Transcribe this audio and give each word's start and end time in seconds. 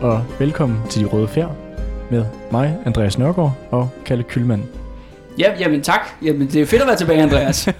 Og 0.00 0.24
velkommen 0.38 0.78
til 0.90 1.02
De 1.02 1.06
Røde 1.06 1.28
Fjer 1.28 1.48
med 2.10 2.24
mig, 2.52 2.76
Andreas 2.86 3.18
Nørgaard 3.18 3.52
og 3.70 3.90
Kalle 4.04 4.24
Kylmand. 4.24 4.62
Ja, 5.38 5.54
jamen 5.58 5.82
tak. 5.82 6.00
Jamen, 6.22 6.46
det 6.48 6.62
er 6.62 6.66
fedt 6.66 6.82
at 6.82 6.88
være 6.88 6.96
tilbage, 6.96 7.22
Andreas. 7.22 7.64
det 7.64 7.74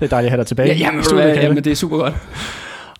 er 0.00 0.06
dejligt 0.06 0.12
at 0.12 0.30
have 0.30 0.38
dig 0.38 0.46
tilbage. 0.46 0.68
ja, 0.68 0.74
jamen, 0.74 1.04
studiet, 1.04 1.24
hvad, 1.24 1.42
jamen, 1.42 1.64
det 1.64 1.70
er 1.70 1.74
super 1.74 1.96
godt. 1.98 2.14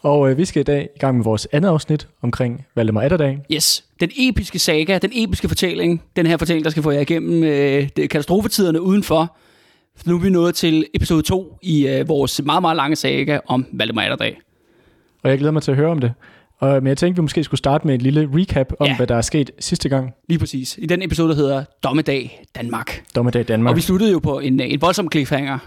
Og 0.02 0.30
øh, 0.30 0.38
vi 0.38 0.44
skal 0.44 0.60
i 0.60 0.62
dag 0.62 0.88
i 0.96 0.98
gang 0.98 1.16
med 1.16 1.24
vores 1.24 1.48
andet 1.52 1.68
afsnit 1.68 2.08
omkring 2.22 2.66
Valdemar 2.74 3.00
Atterdag. 3.00 3.38
Yes, 3.52 3.84
den 4.00 4.10
episke 4.16 4.58
saga, 4.58 4.98
den 4.98 5.10
episke 5.14 5.48
fortælling, 5.48 6.02
den 6.16 6.26
her 6.26 6.36
fortælling, 6.36 6.64
der 6.64 6.70
skal 6.70 6.82
få 6.82 6.90
jer 6.90 7.00
igennem 7.00 7.44
øh, 7.44 7.88
det, 7.96 8.10
katastrofetiderne 8.10 8.80
udenfor. 8.80 9.36
Nu 10.06 10.16
er 10.16 10.20
vi 10.20 10.30
nået 10.30 10.54
til 10.54 10.86
episode 10.94 11.22
2 11.22 11.58
i 11.62 11.88
øh, 11.88 12.08
vores 12.08 12.42
meget, 12.44 12.62
meget 12.62 12.76
lange 12.76 12.96
saga 12.96 13.38
om 13.46 13.66
Valdemar 13.72 14.02
Atterdag. 14.02 14.40
Og 15.22 15.30
jeg 15.30 15.38
glæder 15.38 15.52
mig 15.52 15.62
til 15.62 15.70
at 15.70 15.76
høre 15.76 15.90
om 15.90 15.98
det. 15.98 16.12
Og, 16.62 16.82
men 16.82 16.86
jeg 16.86 16.96
tænkte, 16.96 17.20
vi 17.20 17.22
måske 17.22 17.44
skulle 17.44 17.58
starte 17.58 17.86
med 17.86 17.94
et 17.94 18.02
lille 18.02 18.28
recap 18.34 18.72
om, 18.78 18.86
ja. 18.86 18.96
hvad 18.96 19.06
der 19.06 19.14
er 19.14 19.20
sket 19.20 19.50
sidste 19.58 19.88
gang. 19.88 20.14
Lige 20.28 20.38
præcis. 20.38 20.78
I 20.82 20.86
den 20.86 21.02
episode, 21.02 21.28
der 21.28 21.34
hedder 21.34 21.64
Dommedag 21.84 22.44
Danmark. 22.56 23.04
Dommedag 23.16 23.48
Danmark. 23.48 23.70
Og 23.72 23.76
vi 23.76 23.80
sluttede 23.80 24.12
jo 24.12 24.18
på 24.18 24.38
en, 24.38 24.60
en 24.60 24.80
voldsom 24.80 25.08
cliffhanger. 25.12 25.58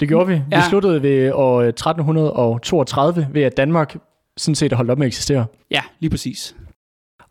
Det 0.00 0.08
gjorde 0.08 0.26
vi. 0.26 0.32
Ja. 0.32 0.56
Vi 0.56 0.62
sluttede 0.68 1.02
ved 1.02 1.32
år 1.32 1.62
1332 1.62 3.28
ved, 3.32 3.42
at 3.42 3.56
Danmark 3.56 3.96
sådan 4.36 4.54
set 4.54 4.72
holdt 4.72 4.90
op 4.90 4.98
med 4.98 5.06
at 5.06 5.08
eksistere. 5.08 5.46
Ja, 5.70 5.80
lige 6.00 6.10
præcis. 6.10 6.56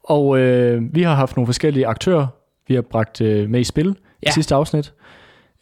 Og 0.03 0.39
øh, 0.39 0.81
vi 0.95 1.01
har 1.01 1.15
haft 1.15 1.35
nogle 1.35 1.47
forskellige 1.47 1.87
aktører, 1.87 2.27
vi 2.67 2.73
har 2.75 2.81
bragt 2.81 3.21
øh, 3.21 3.49
med 3.49 3.59
i 3.59 3.63
spil 3.63 3.95
ja. 4.23 4.29
i 4.29 4.31
sidste 4.31 4.55
afsnit. 4.55 4.93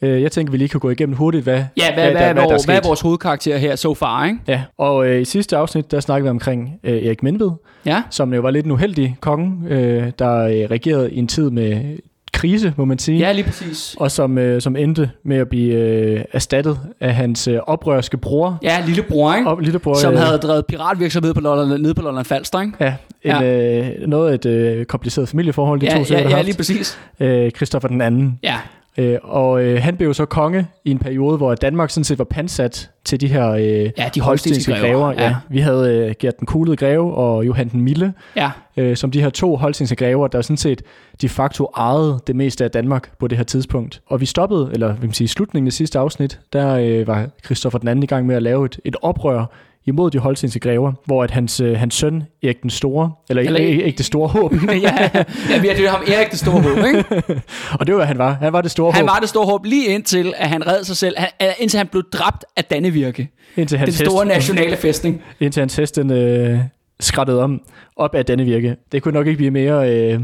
Øh, 0.02 0.22
jeg 0.22 0.32
tænker, 0.32 0.50
vi 0.50 0.56
lige 0.56 0.68
kan 0.68 0.80
gå 0.80 0.90
igennem 0.90 1.16
hurtigt, 1.16 1.44
hvad, 1.44 1.54
ja, 1.54 1.94
hvad, 1.94 2.02
hvad, 2.02 2.12
hvad, 2.12 2.20
hvad, 2.20 2.34
der 2.34 2.54
er 2.54 2.64
hvad 2.66 2.76
er 2.76 2.80
vores 2.86 3.00
hovedkarakter 3.00 3.56
her 3.56 3.76
so 3.76 3.94
far, 3.94 4.26
ikke? 4.26 4.38
Ja, 4.48 4.62
og 4.78 5.08
øh, 5.08 5.20
i 5.20 5.24
sidste 5.24 5.56
afsnit, 5.56 5.90
der 5.90 6.00
snakkede 6.00 6.24
vi 6.24 6.30
omkring 6.30 6.80
øh, 6.84 7.06
Erik 7.06 7.22
Menved, 7.22 7.50
ja. 7.86 8.02
som 8.10 8.34
jo 8.34 8.40
var 8.40 8.50
lidt 8.50 8.66
en 8.66 8.72
uheldig 8.72 9.16
konge, 9.20 9.68
øh, 9.68 10.12
der 10.18 10.38
øh, 10.38 10.70
regerede 10.70 11.12
i 11.12 11.18
en 11.18 11.26
tid 11.26 11.50
med 11.50 11.98
krise, 12.32 12.74
må 12.76 12.84
man 12.84 12.98
sige. 12.98 13.18
Ja, 13.18 13.32
lige 13.32 13.44
præcis. 13.44 13.96
Og 13.98 14.10
som, 14.10 14.38
øh, 14.38 14.60
som 14.60 14.76
endte 14.76 15.10
med 15.24 15.36
at 15.36 15.48
blive 15.48 15.74
øh, 15.74 16.24
erstattet 16.32 16.78
af 17.00 17.14
hans 17.14 17.48
øh, 17.48 17.58
oprørske 17.66 18.16
bror. 18.16 18.58
Ja, 18.62 18.82
lillebror, 18.86 19.34
ikke? 19.34 19.48
Op, 19.48 19.60
lillebror, 19.60 19.94
som 19.94 20.14
øh, 20.14 20.20
havde 20.20 20.38
drevet 20.38 20.66
piratvirksomhed 20.66 21.34
på 21.34 21.40
Lolland, 21.40 21.82
nede 21.82 21.94
på 21.94 22.02
Lolland 22.02 22.24
Falster, 22.24 22.60
ikke? 22.60 22.72
Ja, 22.80 22.94
en, 23.22 23.30
ja. 23.30 23.78
Øh, 23.78 24.08
noget 24.08 24.30
af 24.30 24.34
et 24.34 24.46
øh, 24.46 24.84
kompliceret 24.84 25.28
familieforhold, 25.28 25.80
de 25.80 25.86
ja, 25.86 26.04
to 26.04 26.14
ja, 26.14 26.28
ja, 26.28 26.42
lige 26.42 26.56
præcis. 26.56 26.98
Øh, 27.20 27.50
Christoffer 27.50 27.88
den 27.88 28.00
anden. 28.00 28.38
Ja. 28.42 28.56
Øh, 28.98 29.18
og 29.22 29.64
øh, 29.64 29.82
han 29.82 29.96
blev 29.96 30.08
jo 30.08 30.12
så 30.12 30.24
konge 30.24 30.66
i 30.84 30.90
en 30.90 30.98
periode, 30.98 31.36
hvor 31.36 31.54
Danmark 31.54 31.90
sådan 31.90 32.04
set 32.04 32.18
var 32.18 32.24
pansat 32.24 32.90
til 33.04 33.20
de 33.20 33.26
her 33.26 33.50
øh, 33.50 33.90
ja, 33.98 34.10
de 34.14 34.20
holstenske 34.20 34.72
grever. 34.72 35.12
Ja. 35.12 35.24
ja. 35.24 35.36
Vi 35.50 35.60
havde 35.60 35.96
øh, 35.96 36.14
Gert 36.18 36.38
den 36.38 36.46
Kuglede 36.46 36.76
Greve 36.76 37.14
og 37.14 37.46
Johan 37.46 37.68
den 37.68 37.80
Mille, 37.80 38.14
ja. 38.36 38.50
øh, 38.76 38.96
som 38.96 39.10
de 39.10 39.22
her 39.22 39.30
to 39.30 39.56
holstenske 39.56 39.96
grever, 39.96 40.28
der 40.28 40.42
sådan 40.42 40.56
set 40.56 40.82
de 41.20 41.28
facto 41.28 41.70
ejede 41.76 42.20
det 42.26 42.36
meste 42.36 42.64
af 42.64 42.70
Danmark 42.70 43.18
på 43.18 43.28
det 43.28 43.38
her 43.38 43.44
tidspunkt. 43.44 44.02
Og 44.06 44.20
vi 44.20 44.26
stoppede, 44.26 44.70
eller 44.72 44.92
vil 44.92 45.04
man 45.04 45.12
sige, 45.12 45.24
i 45.24 45.28
slutningen 45.28 45.66
af 45.66 45.72
sidste 45.72 45.98
afsnit, 45.98 46.40
der 46.52 46.74
øh, 46.74 47.06
var 47.06 47.28
Christoffer 47.44 47.78
den 47.78 47.88
anden 47.88 48.02
i 48.02 48.06
gang 48.06 48.26
med 48.26 48.36
at 48.36 48.42
lave 48.42 48.66
et, 48.66 48.80
et 48.84 48.96
oprør 49.02 49.44
imod 49.86 50.10
de 50.10 50.18
holstenske 50.18 50.60
grever, 50.60 50.92
hvor 51.06 51.24
at 51.24 51.30
hans, 51.30 51.60
øh, 51.60 51.78
hans 51.78 51.94
søn, 51.94 52.22
Erik 52.42 52.62
den 52.62 52.70
Store, 52.70 53.12
eller, 53.28 53.42
eller 53.42 53.60
Erik 53.60 53.98
det 53.98 54.06
Store 54.06 54.28
Håb. 54.28 54.52
ja, 54.68 55.10
ja, 55.50 55.60
vi 55.60 55.68
har 55.68 55.74
det 55.74 55.88
ham 55.88 56.02
Erik 56.06 56.30
det 56.30 56.38
Store 56.38 56.60
Håb, 56.60 56.78
ikke? 56.86 57.04
og 57.80 57.86
det 57.86 57.94
var, 57.94 58.04
han 58.04 58.18
var. 58.18 58.32
Han 58.32 58.52
var 58.52 58.60
det 58.60 58.70
store 58.70 58.92
han 58.92 59.02
håb. 59.02 59.08
Han 59.08 59.14
var 59.14 59.20
det 59.20 59.28
store 59.28 59.46
håb 59.46 59.64
lige 59.64 59.86
indtil, 59.86 60.34
at 60.36 60.48
han 60.48 60.66
redde 60.66 60.84
sig 60.84 60.96
selv, 60.96 61.14
han, 61.18 61.28
indtil 61.58 61.78
han 61.78 61.86
blev 61.86 62.02
dræbt 62.12 62.44
af 62.56 62.64
Dannevirke. 62.64 63.28
Indtil 63.56 63.78
hans 63.78 63.98
den 63.98 64.06
store 64.06 64.24
hest, 64.24 64.34
nationale 64.34 64.76
festning. 64.76 65.22
Indtil 65.40 65.60
hans 65.60 65.76
hest, 65.76 65.96
den 65.96 66.10
øh, 66.10 66.58
skrættede 67.00 67.42
om, 67.42 67.60
op 67.96 68.14
af 68.14 68.24
Dannevirke. 68.24 68.76
Det 68.92 69.02
kunne 69.02 69.14
nok 69.14 69.26
ikke 69.26 69.36
blive 69.36 69.50
mere... 69.50 69.90
Øh, 69.90 70.20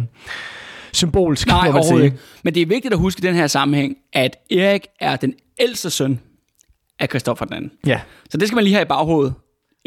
symbolsk, 0.92 1.46
Nej, 1.46 1.66
må 1.66 1.72
man 1.72 1.84
sige. 1.84 2.04
Ikke. 2.04 2.16
Men 2.42 2.54
det 2.54 2.62
er 2.62 2.66
vigtigt 2.66 2.94
at 2.94 3.00
huske 3.00 3.18
i 3.24 3.26
den 3.26 3.34
her 3.34 3.46
sammenhæng, 3.46 3.96
at 4.12 4.36
Erik 4.50 4.86
er 5.00 5.16
den 5.16 5.34
ældste 5.60 5.90
søn 5.90 6.20
af 6.98 7.08
Christoffer 7.08 7.44
den 7.44 7.54
anden. 7.54 7.70
Ja. 7.86 8.00
Så 8.30 8.38
det 8.38 8.48
skal 8.48 8.54
man 8.54 8.64
lige 8.64 8.74
have 8.74 8.82
i 8.82 8.88
baghovedet 8.88 9.34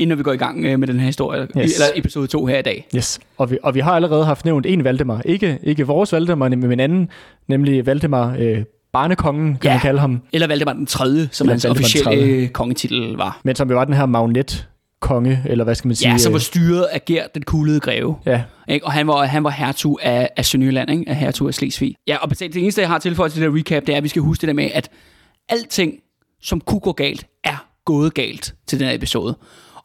inden 0.01 0.17
vi 0.17 0.23
går 0.23 0.34
i 0.34 0.38
gang 0.38 0.66
øh, 0.66 0.79
med 0.79 0.88
den 0.88 1.00
her 1.00 1.06
historie, 1.06 1.41
yes. 1.41 1.73
eller 1.73 1.85
episode 1.95 2.28
2 2.28 2.45
her 2.45 2.59
i 2.59 2.62
dag. 2.62 2.88
Yes, 2.95 3.19
og 3.38 3.51
vi, 3.51 3.57
og 3.63 3.75
vi 3.75 3.79
har 3.79 3.91
allerede 3.91 4.25
haft 4.25 4.45
nævnt 4.45 4.66
en 4.66 4.84
Valdemar. 4.84 5.22
Ikke, 5.25 5.59
ikke 5.63 5.88
vores 5.88 6.13
Valdemar, 6.13 6.50
men 6.50 6.72
en 6.72 6.79
anden, 6.79 7.09
nemlig 7.47 7.85
Valdemar 7.85 8.35
øh, 8.40 8.63
Barnekongen, 8.94 9.57
kan 9.57 9.69
ja. 9.69 9.73
man 9.73 9.81
kalde 9.81 10.00
ham. 10.00 10.22
Eller 10.34 10.47
Valdemar 10.47 10.73
den 10.73 10.85
3., 10.85 11.28
som 11.31 11.47
hans 11.47 11.66
officielle 11.66 12.23
øh, 12.23 12.50
kongetitel 12.50 13.16
var. 13.17 13.41
Men 13.44 13.56
som 13.56 13.69
jo 13.69 13.75
var 13.75 13.85
den 13.85 13.94
her 13.94 14.06
magnet 14.06 14.67
konge, 15.01 15.44
eller 15.45 15.63
hvad 15.63 15.75
skal 15.75 15.88
man 15.88 15.95
sige? 15.95 16.11
Ja, 16.11 16.17
som 16.17 16.34
var 16.34 16.40
styret 16.40 16.84
af 16.84 17.06
Gert, 17.06 17.35
den 17.35 17.44
kuglede 17.44 17.79
greve. 17.79 18.16
Ja. 18.25 18.44
Ikke? 18.67 18.85
Og 18.85 18.91
han 18.91 19.07
var, 19.07 19.25
han 19.25 19.44
var 19.44 19.50
hertug 19.50 20.00
af, 20.03 20.29
af 20.38 20.45
Sønderjylland, 20.45 20.91
ikke? 20.91 21.09
af 21.09 21.16
hertug 21.16 21.47
af 21.47 21.53
Slesvig. 21.53 21.95
Ja, 22.07 22.17
og 22.17 22.40
det 22.40 22.56
eneste, 22.56 22.81
jeg 22.81 22.90
har 22.90 23.00
tilføjet 23.00 23.31
til 23.31 23.41
det 23.41 23.51
der 23.51 23.57
recap, 23.57 23.88
det 23.88 23.94
er, 23.94 23.97
at 23.97 24.03
vi 24.03 24.07
skal 24.07 24.22
huske 24.22 24.41
det 24.41 24.47
der 24.47 24.53
med, 24.53 24.69
at 24.73 24.90
alting, 25.50 25.94
som 26.41 26.61
kunne 26.61 26.79
gå 26.79 26.91
galt, 26.91 27.25
er 27.44 27.66
gået 27.85 28.13
galt 28.13 28.53
til 28.67 28.79
den 28.79 28.88
her 28.88 28.95
episode. 28.95 29.35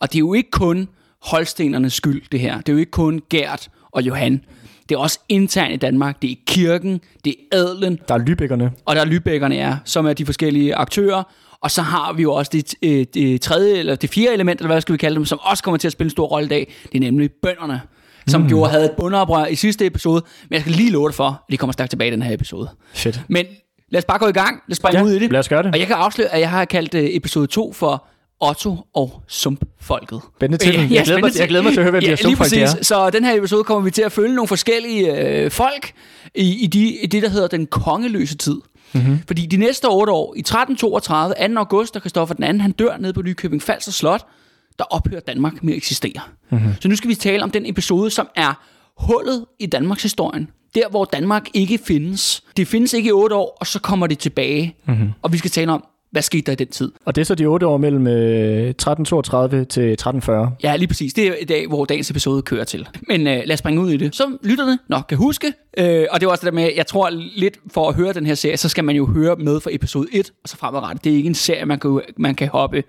Og 0.01 0.13
det 0.13 0.17
er 0.17 0.21
jo 0.21 0.35
ikke 0.35 0.51
kun 0.51 0.89
holstenernes 1.23 1.93
skyld, 1.93 2.23
det 2.33 2.41
her. 2.41 2.57
Det 2.61 2.69
er 2.69 2.73
jo 2.73 2.79
ikke 2.79 2.91
kun 2.91 3.23
Gert 3.31 3.69
og 3.91 4.03
Johan. 4.03 4.41
Det 4.89 4.95
er 4.95 4.99
også 4.99 5.21
internt 5.29 5.73
i 5.73 5.77
Danmark. 5.77 6.23
Det 6.23 6.31
er 6.31 6.35
kirken, 6.47 7.01
det 7.25 7.35
er 7.53 7.57
adlen. 7.57 7.99
Der 8.09 8.15
er 8.15 8.19
lybækkerne. 8.19 8.73
Og 8.85 8.97
der 8.97 9.01
er 9.01 9.07
lybækkerne, 9.07 9.55
ja, 9.55 9.77
som 9.85 10.07
er 10.07 10.13
de 10.13 10.27
forskellige 10.27 10.75
aktører. 10.75 11.23
Og 11.61 11.71
så 11.71 11.83
har 11.83 12.13
vi 12.13 12.23
jo 12.23 12.33
også 12.33 12.51
det, 12.55 12.75
øh, 12.83 13.07
det 13.15 13.41
tredje, 13.41 13.79
eller 13.79 13.95
det 13.95 14.11
fjerde 14.11 14.35
element, 14.35 14.61
eller 14.61 14.73
hvad 14.73 14.81
skal 14.81 14.93
vi 14.93 14.99
kalde 14.99 15.17
dem, 15.17 15.25
som 15.25 15.39
også 15.43 15.63
kommer 15.63 15.79
til 15.79 15.89
at 15.89 15.93
spille 15.93 16.07
en 16.07 16.11
stor 16.11 16.27
rolle 16.27 16.47
i 16.47 16.49
dag. 16.49 16.73
Det 16.93 16.99
er 16.99 17.01
nemlig 17.01 17.31
bønderne, 17.43 17.81
som 18.27 18.41
mm. 18.41 18.49
gjorde 18.49 18.71
havde 18.71 18.85
et 18.85 18.91
bundeoprør 18.97 19.47
i 19.47 19.55
sidste 19.55 19.87
episode. 19.87 20.25
Men 20.43 20.55
jeg 20.55 20.61
skal 20.61 20.73
lige 20.73 20.91
love 20.91 21.09
dig 21.09 21.15
for, 21.15 21.29
at 21.29 21.53
de 21.53 21.57
kommer 21.57 21.73
stærkt 21.73 21.91
tilbage 21.91 22.09
i 22.09 22.13
den 22.13 22.23
her 22.23 22.35
episode. 22.35 22.69
Fedt. 22.95 23.21
Men 23.29 23.47
lad 23.89 23.99
os 23.99 24.05
bare 24.05 24.19
gå 24.19 24.27
i 24.27 24.33
gang. 24.33 24.63
Lad 24.67 24.73
os 24.73 24.77
springe 24.77 24.99
ja, 24.99 25.05
ud 25.05 25.11
i 25.11 25.19
det. 25.19 25.33
lad 25.33 25.41
os 25.41 25.49
gøre 25.49 25.63
det. 25.63 25.73
Og 25.73 25.79
jeg 25.79 25.87
kan 25.87 25.97
afsløre, 25.97 26.29
at 26.29 26.41
jeg 26.41 26.51
har 26.51 26.65
kaldt 26.65 26.95
øh, 26.95 27.05
episode 27.05 27.47
2 27.47 27.73
for 27.73 28.07
Otto 28.41 28.77
og 28.95 29.23
sumpfolket. 29.29 30.21
Spændende 30.37 30.65
til. 30.65 30.75
Ja, 30.75 30.89
jeg, 30.91 31.05
glæder 31.05 31.21
mig, 31.21 31.39
jeg 31.39 31.49
glæder 31.49 31.63
mig 31.63 31.73
til 31.73 31.81
at 31.81 31.85
høre, 31.85 31.91
hvem 31.91 32.03
ja, 32.03 32.07
de 32.07 32.11
her 32.11 32.17
sumpfolk 32.17 32.53
er. 32.53 32.83
Så 32.83 33.11
den 33.11 33.25
her 33.25 33.39
episode 33.39 33.65
kommer 33.65 33.85
vi 33.85 33.91
til 33.91 34.03
at 34.03 34.13
følge 34.13 34.35
nogle 34.35 34.49
forskellige 34.49 35.29
øh, 35.29 35.51
folk 35.51 35.93
i, 36.35 36.65
i, 36.65 36.67
de, 36.67 36.97
i 36.97 37.07
det, 37.07 37.23
der 37.23 37.29
hedder 37.29 37.49
den 37.49 37.67
kongeløse 37.67 38.37
tid. 38.37 38.57
Mm-hmm. 38.93 39.19
Fordi 39.27 39.47
de 39.47 39.57
næste 39.57 39.85
otte 39.85 40.13
år, 40.13 40.35
i 40.37 40.41
1332, 40.41 41.55
2. 41.55 41.59
august, 41.59 41.95
da 41.95 42.01
Christoffer 42.01 42.35
den 42.35 42.45
anden, 42.45 42.61
han 42.61 42.73
dør 42.73 42.97
nede 42.97 43.13
på 43.13 43.23
Nykøbing 43.23 43.63
Falster 43.63 43.93
Slot, 43.93 44.27
der 44.79 44.85
ophører 44.85 45.21
Danmark 45.21 45.65
med 45.65 45.73
at 45.73 45.77
eksistere. 45.77 46.21
Mm-hmm. 46.51 46.73
Så 46.81 46.89
nu 46.89 46.97
skal 46.97 47.09
vi 47.11 47.15
tale 47.15 47.43
om 47.43 47.51
den 47.51 47.67
episode, 47.67 48.11
som 48.11 48.29
er 48.37 48.53
hullet 48.97 49.45
i 49.59 49.67
Danmarks 49.67 50.03
historien. 50.03 50.51
Der, 50.75 50.89
hvor 50.91 51.05
Danmark 51.05 51.49
ikke 51.55 51.79
findes. 51.87 52.43
Det 52.57 52.69
findes 52.69 52.93
ikke 52.93 53.09
i 53.09 53.13
otte 53.13 53.37
år, 53.37 53.57
og 53.61 53.67
så 53.67 53.81
kommer 53.81 54.07
det 54.07 54.19
tilbage. 54.19 54.77
Mm-hmm. 54.87 55.11
Og 55.23 55.33
vi 55.33 55.39
skal 55.39 55.51
tale 55.51 55.73
om, 55.73 55.85
hvad 56.17 56.23
skete 56.23 56.43
der 56.47 56.53
i 56.53 56.55
den 56.55 56.69
tid? 56.69 56.93
Og 57.05 57.15
det 57.15 57.21
er 57.21 57.25
så 57.25 57.35
de 57.35 57.47
otte 57.47 57.67
år 57.67 57.77
mellem 57.77 58.07
øh, 58.07 58.69
1332 58.69 59.65
til 59.65 59.83
1340. 59.83 60.53
Ja, 60.63 60.77
lige 60.77 60.89
præcis. 60.89 61.15
Det 61.15 61.27
er 61.27 61.35
i 61.41 61.45
dag, 61.45 61.67
hvor 61.67 61.85
dagens 61.85 62.11
episode 62.11 62.43
kører 62.43 62.65
til. 62.65 62.89
Men 63.09 63.27
øh, 63.27 63.43
lad 63.45 63.53
os 63.53 63.59
springe 63.59 63.81
ud 63.81 63.91
i 63.91 63.97
det. 63.97 64.15
Som 64.15 64.39
lytterne 64.43 64.79
nok 64.89 65.05
kan 65.09 65.19
huske, 65.19 65.53
øh, 65.79 66.07
og 66.11 66.21
det 66.21 66.27
er 66.27 66.31
også 66.31 66.47
det 66.47 66.53
der 66.53 66.61
med, 66.61 66.71
jeg 66.77 66.87
tror 66.87 67.11
lidt 67.37 67.59
for 67.73 67.89
at 67.89 67.95
høre 67.95 68.13
den 68.13 68.27
her 68.27 68.35
serie, 68.35 68.57
så 68.57 68.69
skal 68.69 68.85
man 68.85 68.97
jo 68.97 69.07
høre 69.07 69.37
med 69.37 69.61
fra 69.61 69.71
episode 69.73 70.07
1 70.13 70.33
og 70.43 70.49
så 70.49 70.57
fremadrettet. 70.57 71.05
Det 71.05 71.13
er 71.13 71.17
ikke 71.17 71.27
en 71.27 71.35
serie, 71.35 71.65
man 71.65 71.79
kan, 71.79 72.01
man 72.17 72.35
kan 72.35 72.49
hoppe 72.49 72.83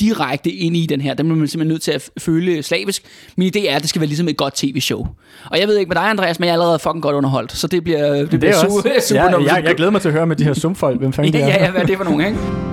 direkte 0.00 0.50
ind 0.50 0.76
i 0.76 0.86
den 0.86 1.00
her. 1.00 1.14
Den 1.14 1.30
er 1.30 1.34
man 1.34 1.48
simpelthen 1.48 1.72
nødt 1.72 1.82
til 1.82 1.92
at 1.92 2.10
føle 2.18 2.62
slavisk. 2.62 3.02
Min 3.36 3.52
idé 3.56 3.68
er, 3.68 3.76
at 3.76 3.82
det 3.82 3.88
skal 3.88 4.00
være 4.00 4.08
ligesom 4.08 4.28
et 4.28 4.36
godt 4.36 4.54
tv-show. 4.54 5.06
Og 5.50 5.60
jeg 5.60 5.68
ved 5.68 5.78
ikke 5.78 5.88
med 5.88 5.96
dig, 5.96 6.10
Andreas, 6.10 6.38
men 6.38 6.46
jeg 6.46 6.50
er 6.50 6.54
allerede 6.54 6.78
fucking 6.78 7.02
godt 7.02 7.16
underholdt. 7.16 7.52
Så 7.52 7.66
det 7.66 7.84
bliver, 7.84 8.12
det, 8.12 8.30
det 8.32 8.40
bliver 8.40 8.54
super, 8.54 8.70
super, 8.70 9.00
super 9.08 9.20
ja, 9.20 9.54
jeg, 9.54 9.64
jeg, 9.64 9.74
glæder 9.74 9.90
mig 9.90 10.00
til 10.00 10.08
at 10.08 10.14
høre 10.14 10.26
med 10.26 10.36
de 10.36 10.44
her 10.44 10.54
sumfolk. 10.54 10.98
Hvem 10.98 11.12
fanden 11.12 11.34
ja, 11.34 11.38
det 11.38 11.44
er. 11.44 11.48
Ja, 11.48 11.64
ja, 11.64 11.70
hvad 11.70 11.80
er 11.80 11.86
det 11.86 11.96
for 11.96 12.04
nogen, 12.04 12.26
ikke? 12.26 12.71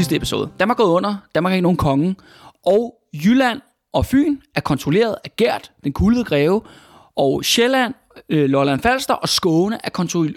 Sidste 0.00 0.16
episode. 0.16 0.50
Danmark 0.60 0.78
er 0.80 0.84
gået 0.84 0.94
under, 0.96 1.16
Danmark 1.34 1.50
har 1.50 1.54
ikke 1.54 1.62
nogen 1.62 1.76
konge, 1.76 2.16
og 2.66 2.94
Jylland 3.24 3.60
og 3.92 4.06
Fyn 4.06 4.36
er 4.54 4.60
kontrolleret 4.60 5.16
af 5.24 5.36
Gert, 5.36 5.72
den 5.84 5.92
kuldede 5.92 6.24
greve, 6.24 6.60
og 7.16 7.44
Sjælland, 7.44 7.94
øh, 8.28 8.50
Lolland 8.50 8.80
Falster 8.80 9.14
og 9.14 9.28
Skåne 9.28 9.78
er 9.84 9.90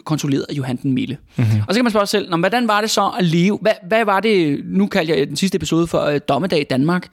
kontrolleret 0.05 0.45
af 0.49 0.53
Johan 0.53 0.75
den 0.75 0.91
Mille. 0.91 1.17
Mm-hmm. 1.35 1.61
Og 1.67 1.73
så 1.73 1.77
kan 1.77 1.85
man 1.85 1.91
spørge 1.91 2.05
sig 2.05 2.19
selv, 2.21 2.37
hvordan 2.37 2.67
var 2.67 2.81
det 2.81 2.89
så 2.89 3.11
at 3.17 3.25
leve? 3.25 3.57
Hvad, 3.61 3.73
hvad 3.87 4.05
var 4.05 4.19
det, 4.19 4.61
nu 4.65 4.87
kaldte 4.87 5.17
jeg 5.17 5.27
den 5.27 5.35
sidste 5.35 5.55
episode 5.55 5.87
for 5.87 6.01
øh, 6.01 6.19
Dommedag 6.27 6.59
i 6.59 6.63
Danmark, 6.63 7.07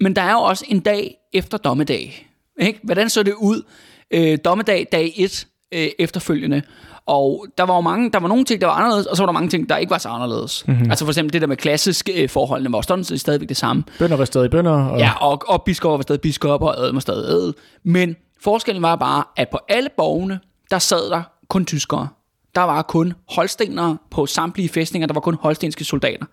men 0.00 0.16
der 0.16 0.22
er 0.22 0.32
jo 0.32 0.38
også 0.38 0.64
en 0.68 0.80
dag 0.80 1.14
efter 1.32 1.58
Dommedag. 1.58 2.28
Ikke? 2.60 2.80
Hvordan 2.82 3.10
så 3.10 3.22
det 3.22 3.34
ud? 3.34 3.62
Øh, 4.10 4.38
dommedag, 4.44 4.86
dag 4.92 5.12
1 5.16 5.46
øh, 5.74 5.88
efterfølgende. 5.98 6.62
Og 7.08 7.46
der 7.58 7.64
var 7.64 7.74
jo 7.74 7.80
mange, 7.80 8.10
der 8.10 8.20
var 8.20 8.28
nogle 8.28 8.44
ting, 8.44 8.60
der 8.60 8.66
var 8.66 8.74
anderledes, 8.74 9.06
og 9.06 9.16
så 9.16 9.22
var 9.22 9.26
der 9.26 9.32
mange 9.32 9.48
ting, 9.48 9.68
der 9.68 9.76
ikke 9.76 9.90
var 9.90 9.98
så 9.98 10.08
anderledes. 10.08 10.64
Mm-hmm. 10.66 10.90
Altså 10.90 11.04
for 11.04 11.12
eksempel 11.12 11.32
det 11.32 11.40
der 11.40 11.46
med 11.46 11.56
klassiske 11.56 12.22
øh, 12.22 12.28
forholdene 12.28 12.72
var 12.72 12.80
sådan 12.80 13.04
stadigvæk 13.04 13.48
det 13.48 13.56
samme. 13.56 13.84
Bønder 13.98 14.16
var 14.16 14.24
stadig 14.24 14.50
bønder. 14.50 14.84
Og... 14.84 14.98
Ja, 14.98 15.12
og, 15.20 15.42
og 15.48 15.62
biskopper 15.62 15.96
var 15.96 16.02
stadig 16.02 16.20
biskopper, 16.20 16.68
og 16.68 16.78
adel 16.80 16.92
var 16.92 17.00
stadig 17.00 17.28
adel. 17.28 17.54
Men 17.84 18.16
forskellen 18.42 18.82
var 18.82 18.96
bare, 18.96 19.24
at 19.36 19.48
på 19.48 19.58
alle 19.68 19.88
borgene, 19.96 20.40
der 20.70 20.78
sad 20.78 21.10
der 21.10 21.22
kun 21.48 21.64
tyskere. 21.66 22.08
der 22.54 22.62
var 22.62 22.82
kun 22.82 23.12
holstenere 23.28 23.96
på 24.10 24.26
samtlige 24.26 24.68
fæstninger, 24.68 25.06
der 25.06 25.14
var 25.14 25.20
kun 25.20 25.36
holstenske 25.40 25.84
soldater. 25.84 26.26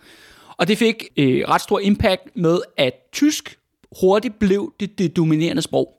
Og 0.57 0.67
det 0.67 0.77
fik 0.77 1.03
øh, 1.17 1.41
ret 1.49 1.61
stor 1.61 1.79
impact 1.79 2.21
med, 2.35 2.59
at 2.77 2.93
tysk 3.13 3.57
hurtigt 4.01 4.39
blev 4.39 4.73
det, 4.79 4.97
det 4.97 5.15
dominerende 5.15 5.61
sprog. 5.61 5.94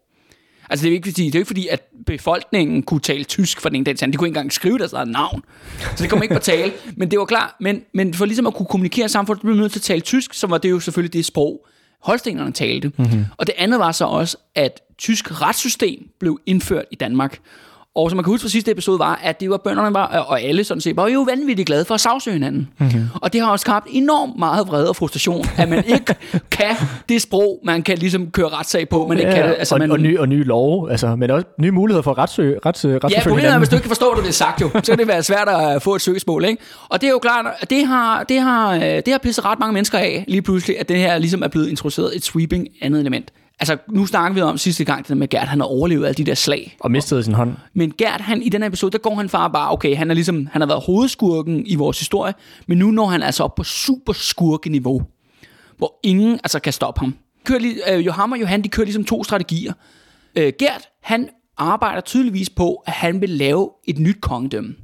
Altså 0.71 0.85
det 0.85 0.91
er, 0.91 0.95
ikke, 0.95 1.09
fordi, 1.11 1.27
det 1.27 1.35
er 1.35 1.39
ikke 1.39 1.47
fordi, 1.47 1.69
at 1.69 1.83
befolkningen 2.07 2.83
kunne 2.83 3.01
tale 3.01 3.25
tysk 3.25 3.61
for 3.61 3.69
den 3.69 3.77
ene 3.77 3.85
dag 3.85 3.97
til 3.97 4.05
anden. 4.05 4.13
De 4.13 4.19
kunne 4.19 4.29
ikke 4.29 4.39
engang 4.39 4.53
skrive 4.53 4.79
deres 4.79 4.93
eget 4.93 5.09
navn. 5.09 5.43
Så 5.97 6.03
det 6.03 6.11
kom 6.11 6.23
ikke 6.23 6.35
på 6.35 6.41
tale. 6.41 6.73
Men 6.97 7.11
det 7.11 7.19
var 7.19 7.25
klart. 7.25 7.51
Men, 7.61 7.83
men 7.95 8.15
for 8.15 8.25
ligesom 8.25 8.47
at 8.47 8.55
kunne 8.55 8.67
kommunikere 8.67 9.09
samfundet, 9.09 9.43
blev 9.43 9.55
man 9.55 9.61
nødt 9.61 9.73
til 9.73 9.79
at 9.79 9.83
tale 9.83 10.01
tysk, 10.01 10.35
så 10.35 10.47
var 10.47 10.59
det 10.59 10.71
jo 10.71 10.81
selvfølgelig 10.81 11.13
det 11.13 11.25
sprog, 11.25 11.67
holstenerne 12.03 12.53
talte. 12.53 12.93
Mm-hmm. 12.97 13.25
Og 13.37 13.47
det 13.47 13.55
andet 13.59 13.79
var 13.79 13.93
så 13.93 14.05
også, 14.05 14.37
at 14.55 14.81
tysk 14.99 15.43
retssystem 15.43 16.09
blev 16.21 16.41
indført 16.47 16.85
i 16.91 16.95
Danmark. 16.95 17.39
Og 17.97 18.11
som 18.11 18.17
man 18.17 18.25
kan 18.25 18.31
huske 18.31 18.43
fra 18.43 18.49
sidste 18.49 18.71
episode 18.71 18.99
var, 18.99 19.21
at 19.23 19.41
det 19.41 19.51
var 19.51 19.57
bønderne 19.57 19.95
var, 19.95 20.07
og 20.07 20.41
alle 20.41 20.65
sådan 20.65 20.81
set, 20.81 20.97
var 20.97 21.09
jo 21.09 21.21
vanvittigt 21.23 21.67
glade 21.67 21.85
for 21.85 21.95
at 21.95 22.01
sagsøge 22.01 22.35
hinanden. 22.35 22.69
Mm-hmm. 22.79 23.01
Og 23.15 23.33
det 23.33 23.41
har 23.41 23.51
også 23.51 23.63
skabt 23.63 23.87
enormt 23.91 24.39
meget 24.39 24.69
vrede 24.69 24.89
og 24.89 24.97
frustration, 24.97 25.45
at 25.57 25.69
man 25.69 25.85
ikke 25.87 26.15
kan 26.51 26.77
det 27.09 27.23
sprog, 27.23 27.61
man 27.65 27.83
kan 27.83 27.99
ligesom 27.99 28.31
køre 28.31 28.49
retssag 28.49 28.89
på, 28.89 29.07
man 29.07 29.19
ikke 29.19 29.31
Ja, 29.31 29.37
kan 29.37 29.49
det. 29.49 29.55
Altså, 29.59 29.75
og, 29.75 29.79
man, 29.79 29.91
og, 29.91 30.01
nye, 30.01 30.21
og 30.21 30.29
nye 30.29 30.45
love, 30.45 30.91
altså, 30.91 31.17
men 31.17 31.31
også 31.31 31.47
nye 31.61 31.71
muligheder 31.71 32.03
for 32.03 32.11
at 32.11 32.19
retssøge, 32.19 32.59
rets, 32.67 32.85
Ja, 32.85 32.89
retsforfølge 32.91 33.23
problemet 33.23 33.37
er, 33.37 33.41
hinanden. 33.41 33.61
hvis 33.61 33.69
du 33.69 33.77
ikke 33.77 33.83
kan 33.83 33.91
forstå, 33.91 34.13
hvad 34.15 34.23
det 34.23 34.29
er 34.29 34.33
sagt 34.33 34.61
jo, 34.61 34.71
så 34.75 34.93
kan 34.93 34.99
det 34.99 35.09
være 35.09 35.23
svært 35.23 35.49
at 35.49 35.83
få 35.83 35.95
et 35.95 36.01
søgsmål, 36.01 36.45
ikke? 36.45 36.63
Og 36.89 37.01
det 37.01 37.07
er 37.07 37.11
jo 37.11 37.19
klart, 37.19 37.47
at 37.61 37.71
det 37.71 37.87
har, 37.87 38.23
det 38.23 38.41
har, 38.41 38.75
øh, 38.75 38.81
det 38.83 39.09
har 39.09 39.19
pisset 39.19 39.45
ret 39.45 39.59
mange 39.59 39.73
mennesker 39.73 39.99
af, 39.99 40.25
lige 40.29 40.43
pludselig, 40.43 40.81
at 40.81 40.89
det 40.89 40.97
her 40.99 41.19
ligesom 41.19 41.43
er 41.43 41.49
blevet 41.49 41.69
introduceret 41.69 42.17
et 42.17 42.25
sweeping 42.25 42.69
andet 42.83 43.01
element. 43.01 43.31
Altså, 43.59 43.77
nu 43.89 44.07
snakker 44.07 44.35
vi 44.35 44.41
om 44.41 44.59
sidste 44.59 44.85
gang, 44.85 44.99
det 44.99 45.09
der 45.09 45.15
med 45.15 45.29
Gert, 45.29 45.49
han 45.49 45.61
har 45.61 45.67
overlevet 45.67 46.07
alle 46.07 46.15
de 46.15 46.25
der 46.25 46.35
slag. 46.35 46.77
Og 46.81 46.91
mistede 46.91 47.25
sin 47.25 47.35
hånd. 47.35 47.55
Men 47.75 47.93
Gert, 47.99 48.21
han, 48.21 48.43
i 48.43 48.49
den 48.49 48.63
her 48.63 48.69
episode, 48.69 48.93
der 48.93 48.99
går 48.99 49.15
han 49.15 49.29
far 49.29 49.49
bare, 49.49 49.73
okay, 49.73 49.97
han, 49.97 50.11
er 50.11 50.15
ligesom, 50.15 50.49
han 50.53 50.61
har 50.61 50.67
været 50.67 50.83
hovedskurken 50.83 51.67
i 51.67 51.75
vores 51.75 51.99
historie, 51.99 52.35
men 52.67 52.79
nu 52.79 52.91
når 52.91 53.07
han 53.07 53.23
altså 53.23 53.45
op 53.45 53.55
på 53.55 53.65
super 53.65 54.13
skurkeniveau, 54.13 55.03
hvor 55.79 56.01
ingen 56.03 56.33
altså 56.33 56.61
kan 56.61 56.73
stoppe 56.73 57.01
ham. 57.01 57.15
Kører 57.45 57.59
lige, 57.59 57.95
øh, 57.95 58.07
Johan 58.07 58.33
og 58.33 58.41
Johan, 58.41 58.63
de 58.63 58.69
kører 58.69 58.85
ligesom 58.85 59.05
to 59.05 59.25
strategier. 59.25 59.73
Øh, 60.37 60.53
Gert, 60.59 60.89
han 61.03 61.29
arbejder 61.57 62.01
tydeligvis 62.01 62.51
på, 62.51 62.83
at 62.87 62.93
han 62.93 63.21
vil 63.21 63.31
lave 63.31 63.71
et 63.85 63.99
nyt 63.99 64.21
kongedømme, 64.21 64.75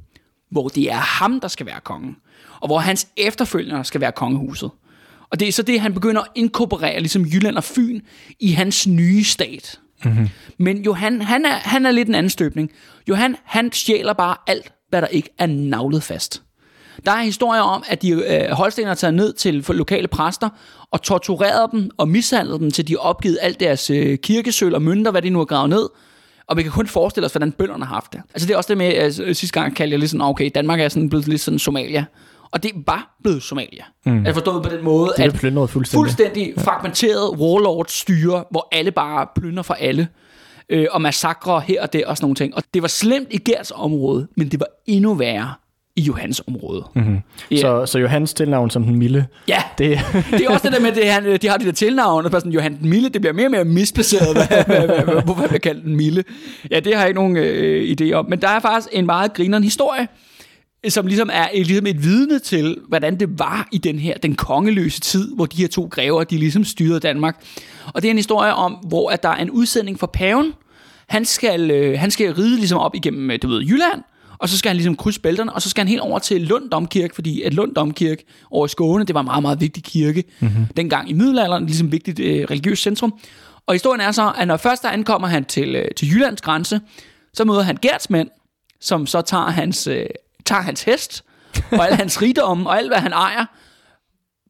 hvor 0.51 0.67
det 0.67 0.91
er 0.91 0.97
ham, 1.19 1.39
der 1.39 1.47
skal 1.47 1.65
være 1.65 1.79
kongen, 1.83 2.15
og 2.59 2.67
hvor 2.67 2.79
hans 2.79 3.07
efterfølgere 3.17 3.85
skal 3.85 4.01
være 4.01 4.11
kongehuset. 4.11 4.71
Og 5.33 5.39
det 5.39 5.47
er 5.47 5.51
så 5.51 5.63
det, 5.63 5.79
han 5.81 5.93
begynder 5.93 6.21
at 6.21 6.27
inkorporere, 6.35 6.99
ligesom 6.99 7.25
Jylland 7.25 7.57
og 7.57 7.63
Fyn, 7.63 7.99
i 8.39 8.51
hans 8.51 8.87
nye 8.87 9.23
stat. 9.23 9.79
Mm-hmm. 10.05 10.29
Men 10.57 10.83
Johan, 10.85 11.21
han 11.21 11.45
er, 11.45 11.53
han 11.53 11.85
er 11.85 11.91
lidt 11.91 12.07
en 12.07 12.15
anden 12.15 12.29
støbning. 12.29 12.71
Johan, 13.09 13.35
han 13.45 13.71
stjæler 13.71 14.13
bare 14.13 14.35
alt, 14.47 14.71
hvad 14.89 15.01
der 15.01 15.07
ikke 15.07 15.29
er 15.39 15.45
navlet 15.45 16.03
fast. 16.03 16.43
Der 17.05 17.11
er 17.11 17.23
historier 17.23 17.61
om, 17.61 17.83
at 17.87 18.01
de 18.01 18.09
øh, 18.09 18.51
Holsten 18.51 18.87
har 18.87 18.93
taget 18.93 19.13
ned 19.13 19.33
til 19.33 19.65
lokale 19.69 20.07
præster 20.07 20.49
og 20.91 21.01
tortureret 21.01 21.71
dem 21.71 21.89
og 21.97 22.07
mishandlet 22.07 22.59
dem, 22.59 22.71
til 22.71 22.87
de 22.87 22.93
har 22.93 22.99
opgivet 22.99 23.37
alt 23.41 23.59
deres 23.59 23.89
øh, 23.89 24.17
kirkesøl 24.17 24.75
og 24.75 24.81
mønter, 24.81 25.11
hvad 25.11 25.21
de 25.21 25.29
nu 25.29 25.39
har 25.39 25.45
gravet 25.45 25.69
ned. 25.69 25.89
Og 26.47 26.57
vi 26.57 26.63
kan 26.63 26.71
kun 26.71 26.87
forestille 26.87 27.25
os, 27.25 27.31
hvordan 27.31 27.51
bønderne 27.51 27.85
har 27.85 27.93
haft 27.93 28.13
det. 28.13 28.21
Altså 28.33 28.47
det 28.47 28.53
er 28.53 28.57
også 28.57 28.67
det 28.67 28.77
med, 28.77 28.85
at 28.85 29.19
øh, 29.19 29.35
sidste 29.35 29.59
gang 29.59 29.75
kaldte 29.75 29.91
jeg 29.91 29.99
lidt 29.99 30.11
sådan, 30.11 30.21
okay, 30.21 30.51
Danmark 30.55 30.79
er 30.79 30.89
sådan 30.89 31.09
blevet 31.09 31.27
lidt 31.27 31.41
sådan 31.41 31.59
Somalia. 31.59 32.05
Og 32.53 32.63
det 32.63 32.71
var 32.87 33.15
blevet 33.23 33.43
Somalia. 33.43 33.83
Mm. 34.05 34.25
Jeg 34.25 34.33
forstået 34.33 34.63
på 34.63 34.69
den 34.69 34.83
måde, 34.83 35.13
Det 35.17 35.23
at 35.23 35.33
plyndret 35.33 35.69
fuldstændig. 35.69 35.99
fuldstændig 35.99 36.53
fragmenteret 36.57 37.29
warlord 37.37 37.85
styre, 37.89 38.43
hvor 38.51 38.67
alle 38.71 38.91
bare 38.91 39.27
plynder 39.35 39.63
for 39.63 39.73
alle. 39.73 40.07
Øh, 40.69 40.87
og 40.91 41.01
massakrer 41.01 41.59
her 41.59 41.81
og 41.81 41.93
der 41.93 42.07
og 42.07 42.17
sådan 42.17 42.25
nogle 42.25 42.35
ting. 42.35 42.55
Og 42.55 42.63
det 42.73 42.81
var 42.81 42.87
slemt 42.87 43.27
i 43.31 43.37
Gerts 43.37 43.71
område, 43.75 44.27
men 44.37 44.47
det 44.49 44.59
var 44.59 44.67
endnu 44.85 45.13
værre 45.13 45.53
i 45.95 46.01
Johans 46.01 46.41
område. 46.47 46.83
Mm-hmm. 46.95 47.19
Ja. 47.51 47.57
Så, 47.57 47.85
så 47.85 47.99
Johans 47.99 48.33
tilnavn 48.33 48.69
som 48.69 48.83
den 48.83 48.95
milde, 48.99 49.25
ja, 49.47 49.63
det, 49.77 49.99
det 50.31 50.45
er 50.45 50.49
også 50.49 50.67
det 50.67 50.77
der 50.77 50.81
med, 50.81 50.97
at 50.97 51.13
han, 51.13 51.37
de 51.41 51.47
har 51.47 51.57
de 51.57 51.65
der 51.65 51.71
tilnavn, 51.71 52.25
og 52.25 52.31
så 52.31 52.39
sådan, 52.39 52.51
Johan 52.51 52.77
den 52.77 52.89
Mille, 52.89 53.09
det 53.09 53.21
bliver 53.21 53.33
mere 53.33 53.47
og 53.47 53.51
mere 53.51 53.65
misplaceret, 53.65 54.35
hvad, 54.35 54.47
hvad, 54.65 54.87
hvad, 54.87 55.05
hvad, 55.05 55.23
hvorfor 55.23 55.47
jeg 55.51 55.61
kaldt 55.61 55.83
den 55.83 55.95
Mille. 55.95 56.23
Ja, 56.71 56.79
det 56.79 56.93
har 56.93 57.01
jeg 57.01 57.09
ikke 57.09 57.19
nogen 57.19 57.37
øh, 57.37 57.95
idé 58.01 58.11
om. 58.13 58.25
Men 58.29 58.41
der 58.41 58.47
er 58.47 58.59
faktisk 58.59 58.89
en 58.91 59.05
meget 59.05 59.33
grineren 59.33 59.63
historie, 59.63 60.07
som 60.89 61.07
ligesom 61.07 61.29
er 61.33 61.47
ligesom 61.53 61.85
et 61.85 62.03
vidne 62.03 62.39
til, 62.39 62.77
hvordan 62.87 63.19
det 63.19 63.39
var 63.39 63.67
i 63.71 63.77
den 63.77 63.99
her, 63.99 64.17
den 64.17 64.35
kongeløse 64.35 64.99
tid, 64.99 65.35
hvor 65.35 65.45
de 65.45 65.57
her 65.57 65.67
to 65.67 65.87
grever, 65.91 66.23
de 66.23 66.37
ligesom 66.37 66.63
styrede 66.63 66.99
Danmark. 66.99 67.45
Og 67.93 68.01
det 68.01 68.07
er 68.07 68.11
en 68.11 68.17
historie 68.17 68.53
om, 68.53 68.71
hvor 68.71 69.09
at 69.09 69.23
der 69.23 69.29
er 69.29 69.41
en 69.41 69.51
udsending 69.51 69.99
for 69.99 70.07
paven. 70.07 70.53
Han 71.07 71.25
skal, 71.25 71.71
øh, 71.71 71.99
han 71.99 72.11
skal 72.11 72.33
ride 72.33 72.55
ligesom 72.55 72.77
op 72.77 72.95
igennem, 72.95 73.31
øh, 73.31 73.39
du 73.41 73.47
ved, 73.47 73.61
Jylland, 73.61 74.01
og 74.37 74.49
så 74.49 74.57
skal 74.57 74.69
han 74.69 74.75
ligesom 74.75 74.95
krydse 74.95 75.21
bælterne, 75.21 75.53
og 75.53 75.61
så 75.61 75.69
skal 75.69 75.81
han 75.81 75.87
helt 75.87 76.01
over 76.01 76.19
til 76.19 76.41
Lund 76.41 76.69
Domkirke, 76.69 77.15
fordi 77.15 77.41
at 77.41 77.53
Lund 77.53 77.75
Domkirke 77.75 78.25
over 78.51 78.65
i 78.65 78.69
Skåne, 78.69 79.05
det 79.05 79.13
var 79.13 79.21
en 79.21 79.25
meget, 79.25 79.41
meget 79.41 79.61
vigtig 79.61 79.83
kirke. 79.83 80.23
Mm-hmm. 80.39 80.65
Dengang 80.77 81.09
i 81.09 81.13
middelalderen, 81.13 81.65
ligesom 81.65 81.91
vigtigt 81.91 82.19
øh, 82.19 82.45
religiøst 82.51 82.83
centrum. 82.83 83.13
Og 83.67 83.73
historien 83.73 84.01
er 84.01 84.11
så, 84.11 84.31
at 84.37 84.47
når 84.47 84.57
først 84.57 84.83
der 84.83 84.89
ankommer 84.89 85.27
han 85.27 85.45
til, 85.45 85.75
øh, 85.75 85.85
til 85.97 86.09
Jyllands 86.11 86.41
grænse, 86.41 86.79
så 87.33 87.45
møder 87.45 87.61
han 87.61 87.77
Gerts 87.81 88.09
mænd, 88.09 88.29
som 88.81 89.05
så 89.05 89.21
tager 89.21 89.49
hans, 89.49 89.87
øh, 89.87 90.05
tager 90.45 90.61
hans 90.61 90.83
hest, 90.83 91.23
og 91.71 91.87
al 91.87 91.95
hans 91.95 92.21
rigdom, 92.21 92.65
og 92.65 92.77
alt 92.77 92.89
hvad 92.89 92.97
han 92.97 93.13
ejer, 93.13 93.45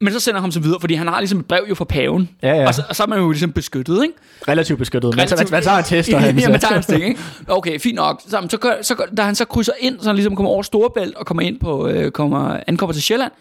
men 0.02 0.14
så 0.14 0.20
sender 0.20 0.38
han 0.40 0.44
ham 0.44 0.52
så 0.52 0.60
videre, 0.60 0.80
fordi 0.80 0.94
han 0.94 1.08
har 1.08 1.20
ligesom 1.20 1.40
et 1.40 1.46
brev 1.46 1.66
jo 1.70 1.76
fra 1.76 1.86
paven, 1.86 2.30
Ja, 2.44 2.56
ja. 2.56 2.68
Og, 2.68 2.74
så, 2.74 2.84
og 2.90 2.96
så 2.96 3.04
er 3.04 3.08
man 3.08 3.20
jo 3.20 3.30
ligesom 3.32 3.52
beskyttet, 3.52 4.04
ikke? 4.04 4.16
relativt 4.48 4.80
beskyttet. 4.80 5.16
Men 5.16 5.28
så, 5.28 5.36
Relativt- 5.36 5.52
man 5.52 5.64
tager 5.64 5.78
en 5.78 5.84
test 5.84 6.14
og 6.14 6.22
han, 6.22 6.40
ja, 6.40 6.50
man 6.50 6.60
tager 6.60 6.76
en 6.78 6.84
ting, 6.84 7.04
ikke? 7.04 7.20
Okay, 7.48 7.80
fint 7.80 7.96
nok. 7.96 8.22
Så, 8.30 8.48
så, 8.50 8.58
gør- 8.58 8.82
så, 8.82 8.96
gør- 8.96 9.06
da 9.06 9.22
han 9.22 9.36
så 9.36 9.46
krydser 9.46 9.74
ind, 9.80 10.00
så 10.00 10.06
han 10.10 10.16
ligesom 10.16 10.36
kommer 10.36 10.50
over 10.50 10.64
Storebælt 10.64 11.16
og 11.16 11.26
kommer 11.26 11.42
ind 11.44 11.60
på, 11.60 11.88
øh, 11.88 12.12
kommer, 12.12 12.60
ankommer 12.68 12.94
til 12.94 13.04
Sjælland, 13.04 13.32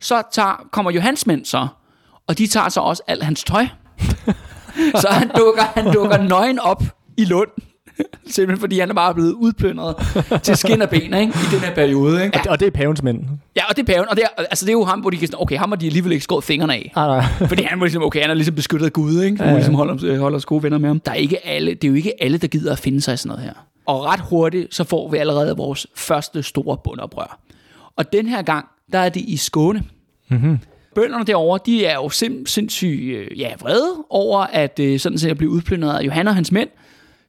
så 0.00 0.22
tager, 0.32 0.66
kommer 0.72 0.90
Johans 0.90 1.26
mænd 1.26 1.44
så, 1.44 1.66
og 2.28 2.38
de 2.38 2.46
tager 2.46 2.68
så 2.68 2.80
også 2.80 3.02
alt 3.06 3.22
hans 3.22 3.44
tøj. 3.44 3.66
så 5.02 5.08
han 5.10 5.30
dukker, 5.38 5.62
han 5.74 5.92
dukker 5.92 6.18
nøgen 6.22 6.58
op 6.58 6.82
i 7.16 7.24
Lund. 7.24 7.48
Simpelthen 8.26 8.60
fordi 8.60 8.78
han 8.78 8.90
er 8.90 8.94
bare 8.94 9.14
blevet 9.14 9.32
udplyndret 9.32 9.96
til 10.42 10.56
skin 10.56 10.82
og 10.82 10.90
ben 10.90 11.02
ikke? 11.02 11.14
i 11.14 11.54
den 11.54 11.60
her 11.60 11.74
periode. 11.74 12.24
Ikke? 12.24 12.38
og, 12.38 12.42
det, 12.42 12.50
og 12.50 12.60
det 12.60 12.66
er 12.66 12.70
pavens 12.70 13.02
mænd. 13.02 13.20
Ja, 13.56 13.64
og 13.68 13.76
det 13.76 13.88
er 13.88 13.92
paven, 13.92 14.08
og 14.08 14.16
det 14.16 14.24
er, 14.24 14.42
altså, 14.50 14.64
det 14.64 14.70
er 14.70 14.72
jo 14.72 14.84
ham, 14.84 15.00
hvor 15.00 15.10
de 15.10 15.16
kan 15.16 15.28
sådan, 15.28 15.42
okay, 15.42 15.58
ham 15.58 15.70
har 15.70 15.76
de 15.76 15.86
alligevel 15.86 16.12
ikke 16.12 16.24
skåret 16.24 16.44
fingrene 16.44 16.74
af. 16.74 16.92
Nej, 16.96 17.06
nej. 17.06 17.48
Fordi 17.48 17.62
han 17.62 17.80
var 17.80 17.86
ligesom, 17.86 18.02
okay, 18.02 18.20
han 18.20 18.30
er 18.30 18.34
ligesom 18.34 18.54
beskyttet 18.54 18.86
af 18.86 18.92
Gud, 18.92 19.22
ikke? 19.22 19.36
Så 19.36 19.44
ja, 19.44 19.50
ja. 19.50 19.56
ligesom 19.56 19.74
holder, 19.74 20.18
holder 20.18 20.36
os 20.36 20.44
gode 20.44 20.62
venner 20.62 20.78
med 20.78 20.88
ham. 20.88 21.00
Der 21.00 21.10
er 21.10 21.14
ikke 21.14 21.46
alle, 21.46 21.74
det 21.74 21.84
er 21.84 21.88
jo 21.88 21.94
ikke 21.94 22.22
alle, 22.22 22.38
der 22.38 22.46
gider 22.46 22.72
at 22.72 22.78
finde 22.78 23.00
sig 23.00 23.14
i 23.14 23.16
sådan 23.16 23.28
noget 23.28 23.44
her. 23.44 23.52
Og 23.86 24.04
ret 24.04 24.20
hurtigt, 24.20 24.74
så 24.74 24.84
får 24.84 25.10
vi 25.10 25.16
allerede 25.16 25.56
vores 25.56 25.86
første 25.94 26.42
store 26.42 26.76
bundoprør. 26.84 27.38
Og 27.96 28.12
den 28.12 28.28
her 28.28 28.42
gang, 28.42 28.66
der 28.92 28.98
er 28.98 29.08
det 29.08 29.20
i 29.20 29.36
Skåne. 29.36 29.82
Mm-hmm. 30.28 30.58
Bønderne 30.94 31.24
derovre, 31.24 31.58
de 31.66 31.86
er 31.86 31.94
jo 31.94 32.08
sim, 32.08 32.46
sindssygt 32.46 33.16
øh, 33.16 33.40
ja, 33.40 33.52
vrede 33.60 33.94
over, 34.10 34.40
at 34.40 34.78
øh, 34.78 35.00
sådan 35.00 35.18
set 35.18 35.30
at 35.30 35.38
blive 35.38 35.50
udplyndret 35.50 35.98
af 35.98 36.02
Johan 36.02 36.28
og 36.28 36.34
hans 36.34 36.52
mænd. 36.52 36.68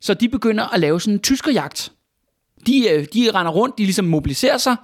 Så 0.01 0.13
de 0.13 0.29
begynder 0.29 0.73
at 0.73 0.79
lave 0.79 1.01
sådan 1.01 1.13
en 1.13 1.19
tyskerjagt. 1.19 1.91
De, 2.67 2.89
øh, 2.89 3.05
de 3.13 3.31
render 3.33 3.51
rundt, 3.51 3.77
de 3.77 3.83
ligesom 3.83 4.05
mobiliserer 4.05 4.57
sig, 4.57 4.75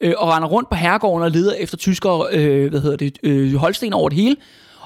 øh, 0.00 0.14
og 0.18 0.28
render 0.28 0.48
rundt 0.48 0.68
på 0.68 0.74
herregården 0.74 1.24
og 1.24 1.30
leder 1.30 1.52
efter 1.52 1.76
tyskere, 1.76 2.26
øh, 2.32 2.70
hvad 2.70 2.80
hedder 2.80 2.96
det, 2.96 3.18
øh, 3.22 3.54
Holsten 3.54 3.92
over 3.92 4.08
det 4.08 4.18
hele. 4.18 4.36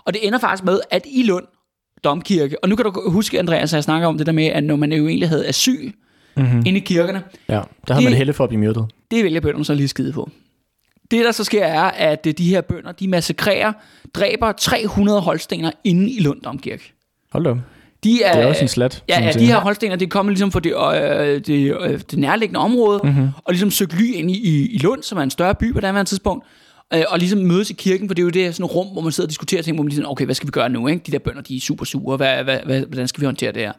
Og 0.04 0.12
det 0.14 0.26
ender 0.26 0.38
faktisk 0.38 0.64
med, 0.64 0.80
at 0.90 1.06
i 1.06 1.22
Lund 1.22 1.44
Domkirke, 2.04 2.64
og 2.64 2.68
nu 2.68 2.76
kan 2.76 2.84
du 2.84 3.10
huske, 3.10 3.38
Andreas, 3.38 3.72
at 3.72 3.76
jeg 3.76 3.84
snakker 3.84 4.08
om 4.08 4.18
det 4.18 4.26
der 4.26 4.32
med, 4.32 4.46
at 4.46 4.64
når 4.64 4.76
man 4.76 4.92
jo 4.92 5.08
egentlig 5.08 5.28
havde 5.28 5.46
asyl 5.48 5.92
mm-hmm. 6.36 6.62
inde 6.66 6.78
i 6.78 6.80
kirkerne, 6.80 7.22
Ja, 7.48 7.60
der 7.88 7.94
har 7.94 8.00
man 8.00 8.12
helle 8.12 8.32
for 8.32 8.44
at 8.44 8.50
blive 8.50 8.60
myrdet. 8.60 8.86
det 9.10 9.24
vælger 9.24 9.40
bønderne 9.40 9.64
så 9.64 9.74
lige 9.74 9.88
skide 9.88 10.12
på. 10.12 10.30
Det, 11.10 11.24
der 11.24 11.32
så 11.32 11.44
sker, 11.44 11.64
er, 11.64 11.82
at 11.82 12.26
øh, 12.26 12.34
de 12.38 12.48
her 12.48 12.60
bønder, 12.60 12.92
de 12.92 13.08
massakrerer, 13.08 13.72
dræber 14.14 14.52
300 14.52 15.20
holstener 15.20 15.70
inde 15.84 16.10
i 16.10 16.20
Lund 16.20 16.40
Domkirke. 16.40 16.92
Hold 17.32 17.44
da. 17.44 17.54
De 18.04 18.22
er, 18.22 18.32
Det 18.32 18.42
er 18.42 18.46
også 18.46 18.62
en 18.62 18.68
slat. 18.68 19.02
Ja, 19.08 19.22
ja 19.22 19.32
de 19.32 19.46
her 19.46 19.60
holstener, 19.60 19.96
de 19.96 20.06
kommer 20.06 20.30
ligesom 20.30 20.52
fra 20.52 20.60
det, 20.60 20.72
øh, 20.72 21.40
det, 21.46 21.76
øh, 21.80 22.00
det 22.10 22.18
nærliggende 22.18 22.60
område, 22.60 23.00
mm-hmm. 23.04 23.28
og 23.36 23.52
ligesom 23.52 23.70
søgt 23.70 23.98
ly 23.98 24.14
ind 24.14 24.30
i, 24.30 24.34
i, 24.34 24.74
i 24.74 24.78
Lund, 24.78 25.02
som 25.02 25.18
er 25.18 25.22
en 25.22 25.30
større 25.30 25.54
by 25.54 25.72
på 25.72 25.80
det 25.80 25.94
her 25.94 26.02
tidspunkt, 26.02 26.46
øh, 26.94 27.02
og 27.08 27.18
ligesom 27.18 27.38
mødes 27.38 27.70
i 27.70 27.72
kirken, 27.72 28.08
for 28.08 28.14
det 28.14 28.22
er 28.22 28.24
jo 28.24 28.30
det 28.30 28.54
sådan 28.54 28.66
rum, 28.66 28.86
hvor 28.86 29.02
man 29.02 29.12
sidder 29.12 29.26
og 29.26 29.30
diskuterer 29.30 29.62
ting, 29.62 29.76
hvor 29.76 29.82
man 29.82 29.88
ligesom, 29.88 30.10
okay, 30.10 30.24
hvad 30.24 30.34
skal 30.34 30.46
vi 30.46 30.50
gøre 30.50 30.68
nu, 30.68 30.86
ikke? 30.88 31.02
De 31.06 31.12
der 31.12 31.18
bønder, 31.18 31.42
de 31.42 31.56
er 31.56 31.60
super 31.60 31.84
sure, 31.84 32.16
hvad, 32.16 32.44
hvad, 32.44 32.58
hvad, 32.64 32.80
hvordan 32.80 33.08
skal 33.08 33.20
vi 33.20 33.26
håndtere 33.26 33.52
det 33.52 33.62
her? 33.62 33.72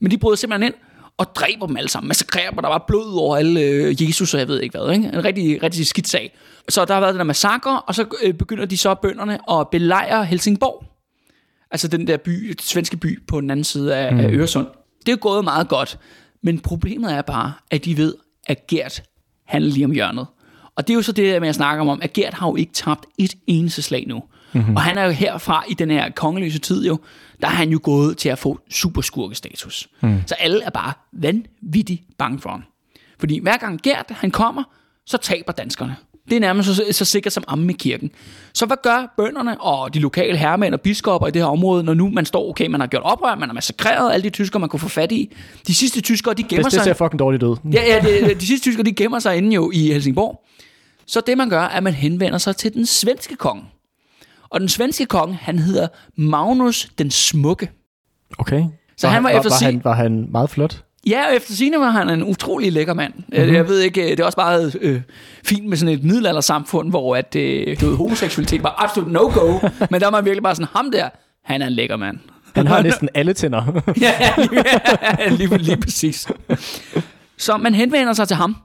Men 0.00 0.10
de 0.10 0.18
bryder 0.18 0.36
simpelthen 0.36 0.66
ind, 0.66 0.74
og 1.18 1.26
dræber 1.34 1.66
dem 1.66 1.76
alle 1.76 1.90
sammen, 1.90 2.08
massakrerer 2.08 2.50
dem, 2.50 2.58
der 2.62 2.68
var 2.68 2.84
blod 2.88 3.20
over 3.20 3.36
alle 3.36 3.60
øh, 3.60 4.02
Jesus, 4.02 4.34
og 4.34 4.40
jeg 4.40 4.48
ved 4.48 4.60
ikke 4.60 4.78
hvad, 4.78 4.94
ikke? 4.94 5.08
En 5.08 5.24
rigtig, 5.24 5.62
rigtig 5.62 5.86
skidt 5.86 6.08
sag. 6.08 6.38
Så 6.68 6.84
der 6.84 6.94
har 6.94 7.00
været 7.00 7.12
den 7.12 7.18
der 7.18 7.24
massakre, 7.24 7.80
og 7.80 7.94
så 7.94 8.04
øh, 8.22 8.34
begynder 8.34 8.64
de 8.64 8.78
så 8.78 8.94
bønderne 8.94 9.38
at 9.60 9.68
belejre 9.70 10.24
Helsingborg. 10.24 10.93
Altså 11.74 11.88
den 11.88 12.06
der 12.06 12.16
by, 12.16 12.48
den 12.48 12.58
svenske 12.58 12.96
by 12.96 13.26
på 13.26 13.40
den 13.40 13.50
anden 13.50 13.64
side 13.64 13.96
af, 13.96 14.12
mm. 14.12 14.20
af 14.20 14.30
Øresund. 14.32 14.66
Det 15.06 15.12
er 15.12 15.16
gået 15.16 15.44
meget 15.44 15.68
godt, 15.68 15.98
men 16.42 16.60
problemet 16.60 17.12
er 17.12 17.22
bare, 17.22 17.52
at 17.70 17.84
de 17.84 17.96
ved, 17.96 18.14
at 18.46 18.66
Gert 18.66 19.02
handler 19.46 19.72
lige 19.72 19.84
om 19.84 19.90
hjørnet. 19.90 20.26
Og 20.76 20.86
det 20.86 20.92
er 20.92 20.94
jo 20.94 21.02
så 21.02 21.12
det 21.12 21.32
der 21.32 21.40
med 21.40 21.48
at 21.48 21.54
snakke 21.54 21.82
om, 21.82 22.02
at 22.02 22.12
Gert 22.12 22.34
har 22.34 22.48
jo 22.48 22.56
ikke 22.56 22.72
tabt 22.72 23.06
et 23.18 23.34
eneste 23.46 23.82
slag 23.82 24.04
nu. 24.08 24.22
Mm-hmm. 24.52 24.76
Og 24.76 24.82
han 24.82 24.98
er 24.98 25.04
jo 25.04 25.10
herfra 25.10 25.64
i 25.68 25.74
den 25.74 25.90
her 25.90 26.10
kongeløse 26.10 26.58
tid 26.58 26.86
jo, 26.86 26.98
der 27.40 27.46
er 27.46 27.52
han 27.52 27.70
jo 27.70 27.80
gået 27.82 28.16
til 28.18 28.28
at 28.28 28.38
få 28.38 28.60
superskurkestatus. 28.70 29.88
Mm. 30.00 30.20
Så 30.26 30.34
alle 30.34 30.62
er 30.62 30.70
bare 30.70 30.92
vanvittigt 31.12 32.02
bange 32.18 32.38
for 32.40 32.50
ham. 32.50 32.62
Fordi 33.18 33.38
hver 33.38 33.56
gang 33.56 33.82
Gert 33.82 34.06
han 34.10 34.30
kommer, 34.30 34.62
så 35.06 35.16
taber 35.16 35.52
danskerne. 35.52 35.96
Det 36.28 36.36
er 36.36 36.40
nærmest 36.40 36.76
så, 36.76 36.84
så 36.90 37.04
sikkert 37.04 37.32
som 37.32 37.44
amme 37.48 37.72
i 37.72 37.76
kirken. 37.76 38.10
Så 38.54 38.66
hvad 38.66 38.76
gør 38.82 39.14
bønderne 39.16 39.60
og 39.60 39.94
de 39.94 39.98
lokale 39.98 40.36
herremænd 40.38 40.74
og 40.74 40.80
biskopper 40.80 41.28
i 41.28 41.30
det 41.30 41.42
her 41.42 41.46
område, 41.46 41.84
når 41.84 41.94
nu 41.94 42.10
man 42.10 42.26
står, 42.26 42.50
okay, 42.50 42.66
man 42.66 42.80
har 42.80 42.86
gjort 42.86 43.02
oprør, 43.02 43.34
man 43.34 43.48
har 43.48 43.54
massakreret 43.54 44.12
alle 44.12 44.24
de 44.24 44.30
tyskere, 44.30 44.60
man 44.60 44.68
kunne 44.68 44.80
få 44.80 44.88
fat 44.88 45.12
i. 45.12 45.36
De 45.66 45.74
sidste 45.74 46.00
tyskere, 46.00 46.34
de 46.34 46.42
gemmer 46.42 46.62
Det, 46.62 46.64
det 46.64 46.72
sig... 46.72 46.84
ser 46.84 46.92
fucking 46.94 47.18
dårligt 47.18 47.42
ud. 47.42 47.56
Ja, 47.72 47.82
ja, 47.86 48.00
det, 48.28 48.40
de 48.40 48.46
sidste 48.46 48.64
tyskere, 48.64 48.84
de 48.84 48.92
gemmer 48.92 49.18
sig 49.18 49.36
inde 49.36 49.54
jo 49.54 49.70
i 49.74 49.92
Helsingborg. 49.92 50.44
Så 51.06 51.20
det 51.26 51.38
man 51.38 51.48
gør, 51.50 51.62
er, 51.62 51.68
at 51.68 51.82
man 51.82 51.92
henvender 51.92 52.38
sig 52.38 52.56
til 52.56 52.74
den 52.74 52.86
svenske 52.86 53.36
konge. 53.36 53.64
Og 54.50 54.60
den 54.60 54.68
svenske 54.68 55.06
konge, 55.06 55.34
han 55.34 55.58
hedder 55.58 55.88
Magnus 56.16 56.88
den 56.98 57.10
Smukke. 57.10 57.70
Okay. 58.38 58.64
Så 58.96 59.08
han 59.08 59.24
var 59.24 59.30
efter 59.30 59.50
var, 59.50 59.56
sig- 59.58 59.66
han, 59.66 59.80
var 59.84 59.94
han 59.94 60.26
meget 60.30 60.50
flot? 60.50 60.83
Ja, 61.06 61.28
og 61.28 61.36
efter 61.36 61.54
sine 61.54 61.78
var 61.78 61.90
han 61.90 62.10
en 62.10 62.22
utrolig 62.22 62.72
lækker 62.72 62.94
mand. 62.94 63.14
Mm-hmm. 63.14 63.54
Jeg 63.54 63.68
ved 63.68 63.80
ikke, 63.80 64.02
øh, 64.02 64.10
det 64.10 64.20
er 64.20 64.24
også 64.24 64.38
meget 64.38 64.76
øh, 64.80 65.00
fint 65.44 65.68
med 65.68 65.76
sådan 65.76 65.94
et 65.94 66.04
middelaldersamfund, 66.04 66.90
hvor 66.90 67.16
at, 67.16 67.36
øh, 67.36 67.80
du 67.80 67.86
ved, 67.86 67.96
homoseksualitet 67.96 68.62
var 68.62 68.74
absolut 68.84 69.12
no-go, 69.12 69.58
men 69.90 70.00
der 70.00 70.06
var 70.06 70.10
man 70.10 70.24
virkelig 70.24 70.42
bare 70.42 70.54
sådan, 70.54 70.68
ham 70.72 70.90
der, 70.90 71.08
han 71.44 71.62
er 71.62 71.66
en 71.66 71.72
lækker 71.72 71.96
mand. 71.96 72.18
Han 72.54 72.66
har 72.66 72.82
næsten 72.88 73.08
alle 73.14 73.32
tænder. 73.32 73.82
ja, 74.00 74.32
lige, 74.36 74.64
ja, 75.18 75.28
lige, 75.28 75.58
lige 75.58 75.76
præcis. 75.76 76.28
Så 77.38 77.56
man 77.56 77.74
henvender 77.74 78.12
sig 78.12 78.28
til 78.28 78.36
ham 78.36 78.56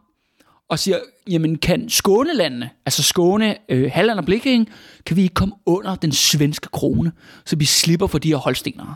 og 0.69 0.79
siger, 0.79 0.97
jamen 1.29 1.57
kan 1.57 1.89
Skånelandene, 1.89 2.69
altså 2.85 3.03
Skåne, 3.03 3.55
øh, 3.69 3.91
Halland 3.93 4.19
og 4.19 4.25
Blikking, 4.25 4.69
kan 5.05 5.15
vi 5.15 5.21
ikke 5.21 5.33
komme 5.33 5.55
under 5.65 5.95
den 5.95 6.11
svenske 6.11 6.67
krone, 6.71 7.11
så 7.45 7.55
vi 7.55 7.65
slipper 7.65 8.07
for 8.07 8.17
de 8.17 8.27
her 8.29 8.35
holstenere, 8.35 8.95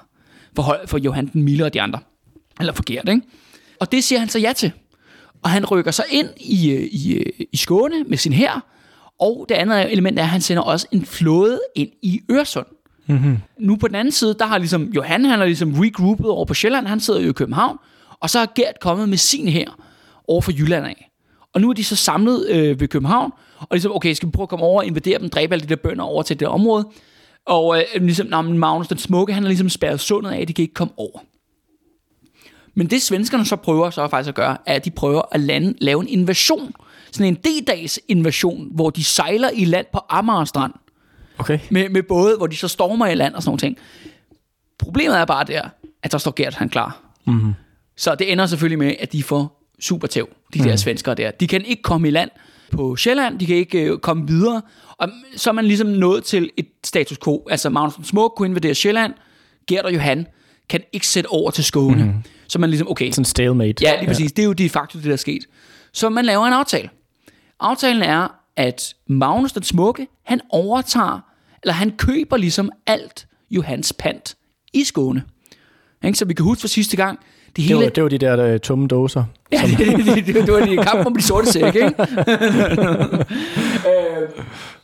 for, 0.56 0.78
for 0.86 0.98
Johan 0.98 1.28
den 1.28 1.44
Milde 1.44 1.64
og 1.64 1.74
de 1.74 1.82
andre. 1.82 2.00
Eller 2.60 2.74
for 2.74 2.84
Gert, 2.86 3.10
ikke? 3.10 3.22
Og 3.80 3.92
det 3.92 4.04
siger 4.04 4.20
han 4.20 4.30
så 4.30 4.40
ja 4.40 4.54
til. 4.54 4.72
Og 5.44 5.50
han 5.50 5.66
rykker 5.66 5.92
sig 5.92 6.06
ind 6.12 6.30
i, 6.38 6.72
øh, 6.72 6.84
i, 6.84 7.14
øh, 7.14 7.46
i 7.52 7.58
Skåne 7.58 8.04
med 8.04 8.18
sin 8.18 8.34
hær, 8.34 8.66
og 9.20 9.46
det 9.50 9.56
andet 9.56 9.92
element 9.92 10.20
er, 10.20 10.24
at 10.24 10.30
han 10.30 10.42
sender 10.42 10.64
også 10.64 10.88
en 10.92 11.06
flåde 11.06 11.60
ind 11.76 11.90
i 12.02 12.22
Øresund. 12.32 12.66
Mm-hmm. 13.08 13.38
Nu 13.60 13.76
på 13.76 13.88
den 13.88 13.96
anden 13.96 14.12
side, 14.12 14.36
der 14.40 14.46
har 14.46 14.58
ligesom 14.58 14.92
Johan, 14.96 15.26
han 15.26 15.42
er 15.42 15.46
ligesom 15.46 15.74
regroupet 15.74 16.30
over 16.30 16.46
på 16.46 16.54
Sjælland, 16.54 16.88
han 16.88 17.00
sidder 17.00 17.20
jo 17.20 17.30
i 17.30 17.34
København, 17.34 17.78
og 18.20 18.30
så 18.30 18.40
er 18.40 18.46
Gert 18.56 18.80
kommet 18.82 19.10
med 19.10 19.18
sin 19.18 19.48
her 19.48 19.70
over 20.28 20.42
for 20.42 20.52
Jylland 20.52 20.86
af. 20.86 21.10
Og 21.54 21.62
nu 21.62 21.70
er 21.70 21.74
de 21.74 21.84
så 21.84 21.96
samlet 21.96 22.50
øh, 22.50 22.80
ved 22.80 22.88
København, 22.88 23.32
og 23.60 23.68
ligesom, 23.72 23.92
okay, 23.92 24.14
skal 24.14 24.28
vi 24.28 24.32
prøve 24.32 24.44
at 24.44 24.50
komme 24.50 24.66
over 24.66 24.82
og 24.82 24.86
invadere 24.86 25.20
dem, 25.20 25.30
dræbe 25.30 25.54
alle 25.54 25.64
de 25.64 25.70
der 25.70 25.76
bønder 25.76 26.04
over 26.04 26.24
til 26.24 26.40
det 26.40 26.48
område. 26.48 26.88
Og 27.46 27.78
øh, 27.78 28.04
ligesom, 28.06 28.46
men 28.46 28.58
Magnus 28.58 28.88
den 28.88 28.98
Smukke, 28.98 29.34
han 29.34 29.44
er 29.44 29.48
ligesom 29.48 29.70
spærret 29.70 30.00
sundet 30.00 30.32
af, 30.32 30.48
de 30.48 30.54
kan 30.54 30.62
ikke 30.62 30.74
komme 30.74 30.94
over. 30.98 31.20
Men 32.76 32.88
det 32.90 33.02
svenskerne 33.02 33.46
så 33.46 33.56
prøver 33.56 33.90
så 33.90 34.08
faktisk 34.08 34.30
at 34.30 34.36
gøre, 34.36 34.58
er, 34.66 34.76
at 34.76 34.86
de 34.86 34.92
prøver 34.92 35.22
at 35.32 35.40
lande, 35.40 35.74
lave 35.82 36.02
en 36.02 36.08
invasion. 36.08 36.74
Sådan 37.12 37.28
en 37.28 37.36
D-dags 37.36 38.00
invasion, 38.08 38.68
hvor 38.72 38.90
de 38.90 39.04
sejler 39.04 39.50
i 39.50 39.66
land 39.66 39.86
på 39.94 40.00
Amager 40.10 40.46
Strand. 40.46 40.74
Okay. 41.38 41.60
Med, 41.70 41.90
med 41.90 42.04
både, 42.04 42.38
hvor 42.38 42.48
de 42.48 42.56
så 42.56 42.68
stormer 42.68 43.08
i 43.08 43.16
land 43.16 43.34
og 43.34 43.44
sådan 43.44 43.50
nogle 43.50 43.60
ting. 43.60 43.78
Problemet 44.80 45.18
er 45.18 45.26
bare 45.26 45.44
der, 45.44 45.62
at 46.04 46.12
der 46.12 46.18
står 46.18 46.34
Gert 46.36 46.54
han 46.54 46.70
klar. 46.70 47.04
Mm-hmm. 47.26 47.54
Så 47.98 48.16
det 48.16 48.32
ender 48.32 48.46
selvfølgelig 48.46 48.80
med, 48.80 48.96
at 49.00 49.14
de 49.14 49.24
får 49.24 49.70
super 49.80 50.08
tæv, 50.08 50.30
de 50.54 50.60
der 50.60 50.76
svenskere 50.76 51.16
der. 51.16 51.32
De 51.32 51.48
kan 51.48 51.66
ikke 51.66 51.82
komme 51.82 52.08
i 52.08 52.12
land 52.12 52.30
på 52.72 52.96
Sjælland, 52.96 53.40
de 53.40 53.46
kan 53.46 53.56
ikke 53.56 53.82
øh, 53.82 53.98
komme 53.98 54.28
videre. 54.28 54.62
Og 54.98 55.10
så 55.36 55.50
er 55.50 55.54
man 55.54 55.66
ligesom 55.66 55.88
nået 55.88 56.24
til 56.24 56.50
et 56.58 56.68
status 56.84 57.18
quo. 57.24 57.48
Altså 57.50 57.70
Magnus 57.70 58.08
Smuk 58.08 58.34
kunne 58.38 58.48
invadere 58.48 58.76
Sjælland, 58.76 59.14
Gert 59.68 59.86
og 59.86 59.94
Johan 59.94 60.28
kan 60.70 60.82
ikke 60.94 61.08
sætte 61.08 61.28
over 61.28 61.52
til 61.52 61.64
Skåne. 61.64 62.04
Mm-hmm. 62.04 62.24
Så 62.48 62.60
man 62.60 62.70
ligesom, 62.70 62.92
okay, 62.92 63.12
Sådan 63.12 63.26
stalemate. 63.26 63.84
Ja, 63.84 64.00
lige 64.00 64.08
præcis. 64.08 64.24
Ja. 64.24 64.28
Det 64.28 64.40
er 64.40 64.46
jo 64.46 64.54
de 64.54 64.70
facto 64.70 64.98
det, 64.98 65.06
der 65.06 65.14
er 65.14 65.18
sket. 65.18 65.46
Så 65.94 66.10
man 66.10 66.26
laver 66.26 66.46
en 66.46 66.54
aftale. 66.54 66.90
Aftalen 67.60 68.04
er, 68.04 68.28
at 68.56 68.94
Magnus 69.08 69.52
den 69.52 69.64
Smukke, 69.64 70.08
han 70.24 70.42
overtager, 70.50 71.20
eller 71.64 71.74
han 71.74 71.92
køber 71.98 72.38
ligesom 72.38 72.72
alt 72.88 73.28
Johans 73.52 73.94
pant 73.94 74.36
i 74.74 74.84
Skåne. 74.84 75.24
Ikke? 76.06 76.18
Så 76.18 76.26
vi 76.26 76.34
kan 76.34 76.44
huske 76.44 76.62
fra 76.62 76.68
sidste 76.68 76.98
gang, 76.98 77.20
det 77.48 77.56
Det 77.56 77.64
hele... 77.64 77.80
var, 77.80 77.90
det 77.90 78.04
var 78.04 78.10
de 78.10 78.18
der 78.18 78.40
øh, 78.46 78.60
tomme 78.60 78.88
dåser. 78.88 79.24
Ja, 79.52 79.62
det, 79.66 79.78
det, 79.98 80.06
det, 80.06 80.26
det, 80.26 80.36
det 80.36 80.54
var 80.54 80.66
de 80.66 80.78
kamp 80.78 81.06
om 81.06 81.16
de 81.16 81.22
sorte 81.22 81.52
sække, 81.52 81.86
ikke? 81.86 81.96
Øh, 83.90 84.30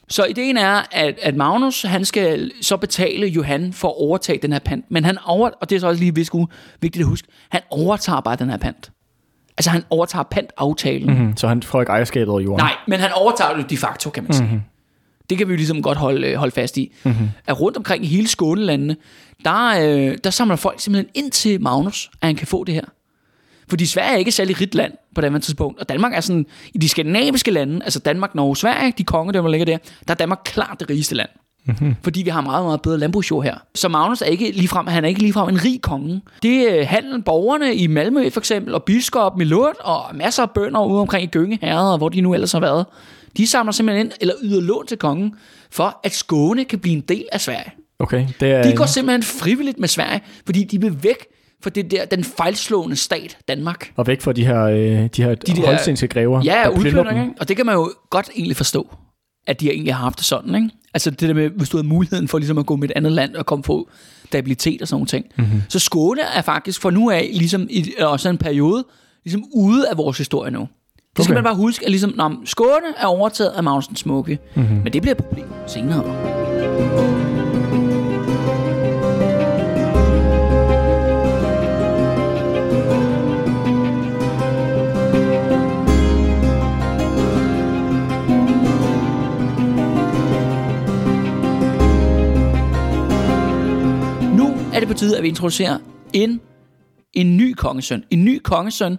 så 0.09 0.25
ideen 0.25 0.57
er, 0.57 0.81
at, 0.91 1.19
at 1.21 1.35
Magnus, 1.35 1.81
han 1.81 2.05
skal 2.05 2.51
så 2.61 2.77
betale 2.77 3.27
Johan 3.27 3.73
for 3.73 3.87
at 3.87 3.93
overtage 3.97 4.39
den 4.41 4.51
her 4.51 4.59
pant. 4.59 4.85
Men 4.89 5.05
han 5.05 5.17
over, 5.25 5.49
og 5.61 5.69
det 5.69 5.75
er 5.75 5.79
så 5.79 5.87
også 5.87 5.99
lige 5.99 6.15
visko, 6.15 6.47
vigtigt 6.81 7.03
at 7.03 7.07
huske, 7.07 7.27
han 7.49 7.61
overtager 7.69 8.21
bare 8.21 8.35
den 8.35 8.49
her 8.49 8.57
pant. 8.57 8.91
Altså 9.57 9.69
han 9.69 9.83
overtager 9.89 10.23
pantaftalen. 10.23 11.09
Mm-hmm. 11.09 11.25
Mm, 11.25 11.37
så 11.37 11.47
han 11.47 11.63
får 11.63 11.81
ikke 11.81 11.91
ejerskabet 11.91 12.29
over 12.29 12.39
jorden. 12.41 12.63
Nej, 12.63 12.73
men 12.87 12.99
han 12.99 13.11
overtager 13.13 13.57
det 13.57 13.69
de 13.69 13.77
facto, 13.77 14.09
kan 14.09 14.23
man 14.23 14.33
sige. 14.33 14.45
Mm-hmm. 14.45 14.61
Det 15.29 15.37
kan 15.37 15.47
vi 15.47 15.53
jo 15.53 15.57
ligesom 15.57 15.81
godt 15.81 15.97
holde, 15.97 16.27
øh, 16.27 16.35
holde 16.35 16.51
fast 16.51 16.77
i. 16.77 16.93
Mm-hmm. 17.03 17.29
At 17.47 17.61
rundt 17.61 17.77
omkring 17.77 18.03
i 18.03 18.07
hele 18.07 18.27
Skånelandene, 18.27 18.95
der, 19.45 19.67
øh, 19.67 20.17
der 20.23 20.29
samler 20.29 20.55
folk 20.55 20.79
simpelthen 20.79 21.11
ind 21.15 21.31
til 21.31 21.61
Magnus, 21.61 22.09
at 22.21 22.27
han 22.27 22.35
kan 22.35 22.47
få 22.47 22.63
det 22.63 22.73
her. 22.75 22.85
Fordi 23.69 23.85
Sverige 23.85 24.13
er 24.13 24.17
ikke 24.17 24.31
særlig 24.31 24.61
rigt 24.61 24.75
land 24.75 24.93
på 25.15 25.21
det 25.21 25.31
her 25.31 25.39
tidspunkt. 25.39 25.79
Og 25.79 25.89
Danmark 25.89 26.13
er 26.13 26.21
sådan, 26.21 26.45
i 26.73 26.77
de 26.77 26.89
skandinaviske 26.89 27.51
lande, 27.51 27.83
altså 27.83 27.99
Danmark, 27.99 28.35
Norge, 28.35 28.57
Sverige, 28.57 28.93
de 28.97 29.03
konge, 29.03 29.33
der 29.33 29.47
ligger 29.47 29.65
der, 29.65 29.77
der 30.07 30.13
er 30.13 30.15
Danmark 30.15 30.41
klart 30.45 30.79
det 30.79 30.89
rigeste 30.89 31.15
land. 31.15 31.29
Mm-hmm. 31.65 31.95
Fordi 32.03 32.21
vi 32.21 32.29
har 32.29 32.41
meget, 32.41 32.65
meget 32.65 32.81
bedre 32.81 32.97
landbrugsjord 32.97 33.43
her. 33.43 33.55
Så 33.75 33.89
Magnus 33.89 34.21
er 34.21 34.25
ikke 34.25 34.51
ligefrem, 34.51 34.87
han 34.87 35.03
er 35.03 35.07
ikke 35.07 35.21
ligefrem 35.21 35.49
en 35.49 35.65
rig 35.65 35.81
konge. 35.81 36.21
Det 36.43 36.79
er 36.79 36.85
handlen 36.85 37.23
borgerne 37.23 37.75
i 37.75 37.87
Malmø 37.87 38.29
for 38.29 38.39
eksempel, 38.39 38.73
og 38.73 38.83
biskoppen 38.83 39.41
i 39.41 39.45
Lund, 39.45 39.75
og 39.79 40.03
masser 40.13 40.43
af 40.43 40.51
bønder 40.51 40.85
ude 40.85 41.01
omkring 41.01 41.23
i 41.23 41.27
Gønge 41.27 41.59
Herred, 41.61 41.91
og 41.91 41.97
hvor 41.97 42.09
de 42.09 42.21
nu 42.21 42.33
ellers 42.33 42.51
har 42.51 42.59
været. 42.59 42.85
De 43.37 43.47
samler 43.47 43.71
simpelthen 43.71 44.05
ind, 44.05 44.13
eller 44.21 44.33
yder 44.43 44.61
lån 44.61 44.87
til 44.87 44.97
kongen, 44.97 45.35
for 45.71 45.99
at 46.03 46.13
Skåne 46.13 46.65
kan 46.65 46.79
blive 46.79 46.95
en 46.95 47.01
del 47.01 47.25
af 47.31 47.41
Sverige. 47.41 47.71
Okay, 47.99 48.27
det 48.39 48.51
er... 48.51 48.63
De 48.63 48.75
går 48.75 48.85
simpelthen 48.85 49.23
frivilligt 49.23 49.79
med 49.79 49.87
Sverige, 49.87 50.21
fordi 50.45 50.63
de 50.63 50.81
vil 50.81 51.03
væk 51.03 51.25
fra 51.63 51.69
det 51.69 51.91
der, 51.91 52.05
den 52.05 52.23
fejlslående 52.23 52.95
stat, 52.95 53.37
Danmark. 53.47 53.91
Og 53.95 54.07
væk 54.07 54.21
fra 54.21 54.33
de 54.33 54.45
her, 54.45 54.63
øh, 54.63 54.77
de 54.77 55.23
her 55.23 55.35
de 55.35 55.55
der- 55.55 55.65
holstenske 55.65 56.07
grever. 56.07 56.41
Ja, 56.43 56.63
der? 56.63 57.27
Og 57.39 57.47
det 57.47 57.55
kan 57.57 57.65
man 57.65 57.75
jo 57.75 57.91
godt 58.09 58.29
egentlig 58.35 58.57
forstå, 58.57 58.95
at 59.47 59.61
de 59.61 59.71
egentlig 59.71 59.95
har 59.95 60.03
haft 60.03 60.17
det 60.17 60.25
sådan, 60.25 60.55
ikke? 60.55 60.69
Altså 60.93 61.11
det 61.11 61.19
der 61.21 61.33
med, 61.33 61.49
hvis 61.49 61.69
du 61.69 61.77
havde 61.77 61.87
muligheden 61.87 62.27
for 62.27 62.37
ligesom 62.37 62.57
at 62.57 62.65
gå 62.65 62.75
med 62.75 62.89
et 62.89 62.93
andet 62.95 63.11
land 63.11 63.35
og 63.35 63.45
komme 63.45 63.63
få 63.63 63.89
stabilitet 64.25 64.81
og 64.81 64.87
sådan 64.87 64.95
nogle 64.95 65.07
ting. 65.07 65.25
Mhm. 65.37 65.45
Mm-hmm. 65.47 65.61
Så 65.69 65.79
Skåne 65.79 66.21
er 66.35 66.41
faktisk 66.41 66.81
for 66.81 66.89
nu 66.89 67.09
af, 67.09 67.29
ligesom 67.33 67.67
i 67.69 67.93
også 67.99 68.29
en 68.29 68.37
periode, 68.37 68.85
ligesom 69.25 69.43
ude 69.53 69.89
af 69.89 69.97
vores 69.97 70.17
historie 70.17 70.51
nu. 70.51 70.59
Det 71.17 71.23
skal 71.25 71.33
Okay. 71.33 71.33
man 71.33 71.43
bare 71.43 71.55
huske, 71.55 71.85
at 71.85 71.91
ligesom, 71.91 72.13
når 72.15 72.41
Skåne 72.45 72.87
er 72.97 73.05
overtaget 73.05 73.49
af 73.51 73.63
Magnus 73.63 73.85
Smukke, 73.99 74.39
Mhm. 74.55 74.63
mm-hmm. 74.65 74.83
men 74.83 74.93
det 74.93 75.01
bliver 75.01 75.15
et 75.15 75.23
problem 75.25 75.47
senere. 75.67 77.28
Er 94.79 94.85
det 94.85 94.95
på 94.95 94.99
tide, 94.99 95.17
at 95.17 95.23
vi 95.23 95.27
introducerer 95.27 95.77
en, 96.13 96.41
en 97.13 97.37
ny 97.37 97.53
kongesøn. 97.53 98.03
En 98.09 98.25
ny 98.25 98.41
kongesøn 98.43 98.97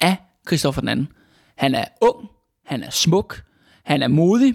af 0.00 0.16
Christoffer 0.46 0.82
anden. 0.88 1.08
Han 1.56 1.74
er 1.74 1.84
ung, 2.00 2.28
han 2.66 2.82
er 2.82 2.90
smuk, 2.90 3.42
han 3.84 4.02
er 4.02 4.08
modig, 4.08 4.54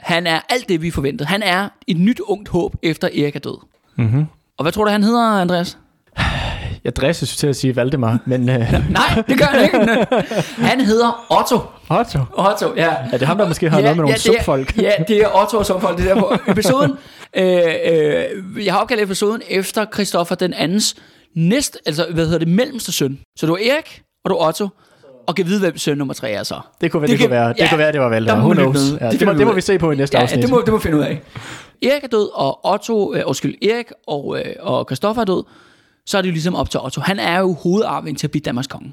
han 0.00 0.26
er 0.26 0.40
alt 0.48 0.68
det, 0.68 0.82
vi 0.82 0.90
forventede. 0.90 1.28
Han 1.28 1.42
er 1.42 1.68
et 1.86 1.96
nyt 1.96 2.20
ungt 2.20 2.48
håb, 2.48 2.76
efter 2.82 3.08
Erik 3.08 3.36
er 3.36 3.40
død. 3.40 3.58
Mm-hmm. 3.96 4.24
Og 4.56 4.62
hvad 4.64 4.72
tror 4.72 4.84
du, 4.84 4.90
han 4.90 5.02
hedder, 5.02 5.40
Andreas? 5.40 5.78
Jeg 6.84 6.96
dresses 6.96 7.36
til 7.36 7.46
at 7.46 7.56
sige 7.56 7.76
Valdemar, 7.76 8.18
men... 8.26 8.48
Øh, 8.48 8.58
Nej, 8.90 9.22
det 9.28 9.38
gør 9.38 9.44
han 9.44 9.64
ikke. 9.64 10.06
Han 10.70 10.80
hedder 10.80 11.26
Otto. 11.40 11.58
Otto. 11.90 12.18
Otto, 12.32 12.74
ja. 12.76 12.90
Er 13.12 13.18
det 13.18 13.26
ham, 13.28 13.38
der 13.38 13.48
måske 13.48 13.70
har 13.70 13.80
noget 13.80 13.96
med 13.96 14.02
nogle 14.04 14.16
det 14.16 14.26
er, 14.26 14.32
subfolk? 14.38 14.76
Ja, 14.82 14.90
det 15.08 15.16
er 15.22 15.42
Otto 15.42 15.58
og 15.58 15.66
subfolk. 15.66 15.98
Det 15.98 16.10
er 16.10 16.14
der 16.14 16.20
på 16.20 16.34
episoden. 16.48 16.90
øh, 17.36 17.62
øh, 17.92 18.66
jeg 18.66 18.72
har 18.74 18.80
opkaldt 18.80 19.02
episoden 19.02 19.42
efter 19.48 19.86
Christoffer 19.94 20.34
den 20.34 20.54
andens 20.54 20.96
næst, 21.36 21.78
altså 21.86 22.06
hvad 22.14 22.24
hedder 22.24 22.38
det, 22.38 22.48
mellemste 22.48 22.92
søn. 22.92 23.18
Så 23.38 23.46
du 23.46 23.54
er 23.54 23.58
Erik, 23.72 24.02
og 24.24 24.30
du 24.30 24.34
er 24.36 24.46
Otto, 24.48 24.68
og 25.26 25.34
kan 25.34 25.46
vide, 25.46 25.60
hvem 25.60 25.78
søn 25.78 25.98
nummer 25.98 26.14
tre 26.14 26.30
er 26.30 26.42
så. 26.42 26.60
Det 26.80 26.92
kunne, 26.92 27.02
det, 27.02 27.10
Det 27.10 27.18
kan- 27.18 27.26
kunne 27.28 27.36
være, 27.36 27.48
det 27.48 27.58
ja, 27.58 27.68
kunne 27.68 27.78
være, 27.78 27.92
det 27.92 28.00
var 28.00 28.06
der 28.06 28.10
Valdemar. 28.10 28.36
må 28.40 28.44
Who 28.44 28.52
knows? 28.54 28.90
med. 28.90 28.98
Ja, 29.00 29.10
Det 29.10 29.20
det, 29.20 29.28
må, 29.28 29.34
det 29.34 29.46
må 29.46 29.52
vi 29.52 29.60
se 29.60 29.78
på 29.78 29.90
i 29.90 29.96
næste 29.96 30.16
Ja, 30.16 30.22
afsnit. 30.22 30.42
det 30.42 30.50
må, 30.50 30.60
det 30.60 30.68
må 30.68 30.76
vi 30.76 30.82
finde 30.82 30.96
ud 30.98 31.02
af. 31.02 31.20
Erik 31.82 32.04
er 32.04 32.08
død, 32.08 32.28
og 32.34 32.66
Otto, 32.72 33.14
øh, 33.14 33.22
undskyld, 33.26 33.54
Erik 33.62 33.86
og, 34.06 34.38
øh, 34.38 34.54
og 34.60 34.84
Christoffer 34.88 35.22
er 35.22 35.26
død, 35.26 35.44
så 36.06 36.18
er 36.18 36.22
det 36.22 36.28
jo 36.28 36.32
ligesom 36.32 36.54
op 36.54 36.70
til 36.70 36.80
Otto. 36.80 37.00
Han 37.00 37.18
er 37.18 37.38
jo 37.38 37.52
hovedarving 37.52 38.18
til 38.18 38.26
at 38.26 38.30
blive 38.30 38.42
Danmarks 38.44 38.66
konge. 38.66 38.92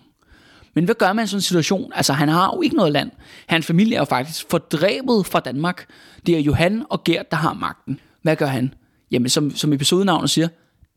Men 0.76 0.86
hvad 0.86 0.96
gør 0.96 1.14
man 1.14 1.24
i 1.26 1.28
sådan 1.28 1.38
en 1.38 1.42
situation? 1.42 1.92
Altså, 1.96 2.14
han 2.14 2.30
har 2.30 2.52
jo 2.56 2.62
ikke 2.62 2.76
noget 2.76 2.92
land. 2.92 3.12
Hans 3.48 3.66
familie 3.66 3.96
er 3.96 4.00
jo 4.00 4.06
faktisk 4.06 4.46
fordrevet 4.50 5.26
fra 5.26 5.40
Danmark. 5.40 5.86
Det 6.26 6.36
er 6.36 6.40
Johan 6.40 6.84
og 6.90 7.04
Gert, 7.04 7.32
der 7.32 7.38
har 7.38 7.54
magten. 7.54 8.00
Hvad 8.22 8.36
gør 8.36 8.46
han? 8.46 8.74
Jamen, 9.12 9.30
som, 9.30 9.52
som 9.56 9.74
episodenavnet 9.74 10.30
siger, 10.30 10.48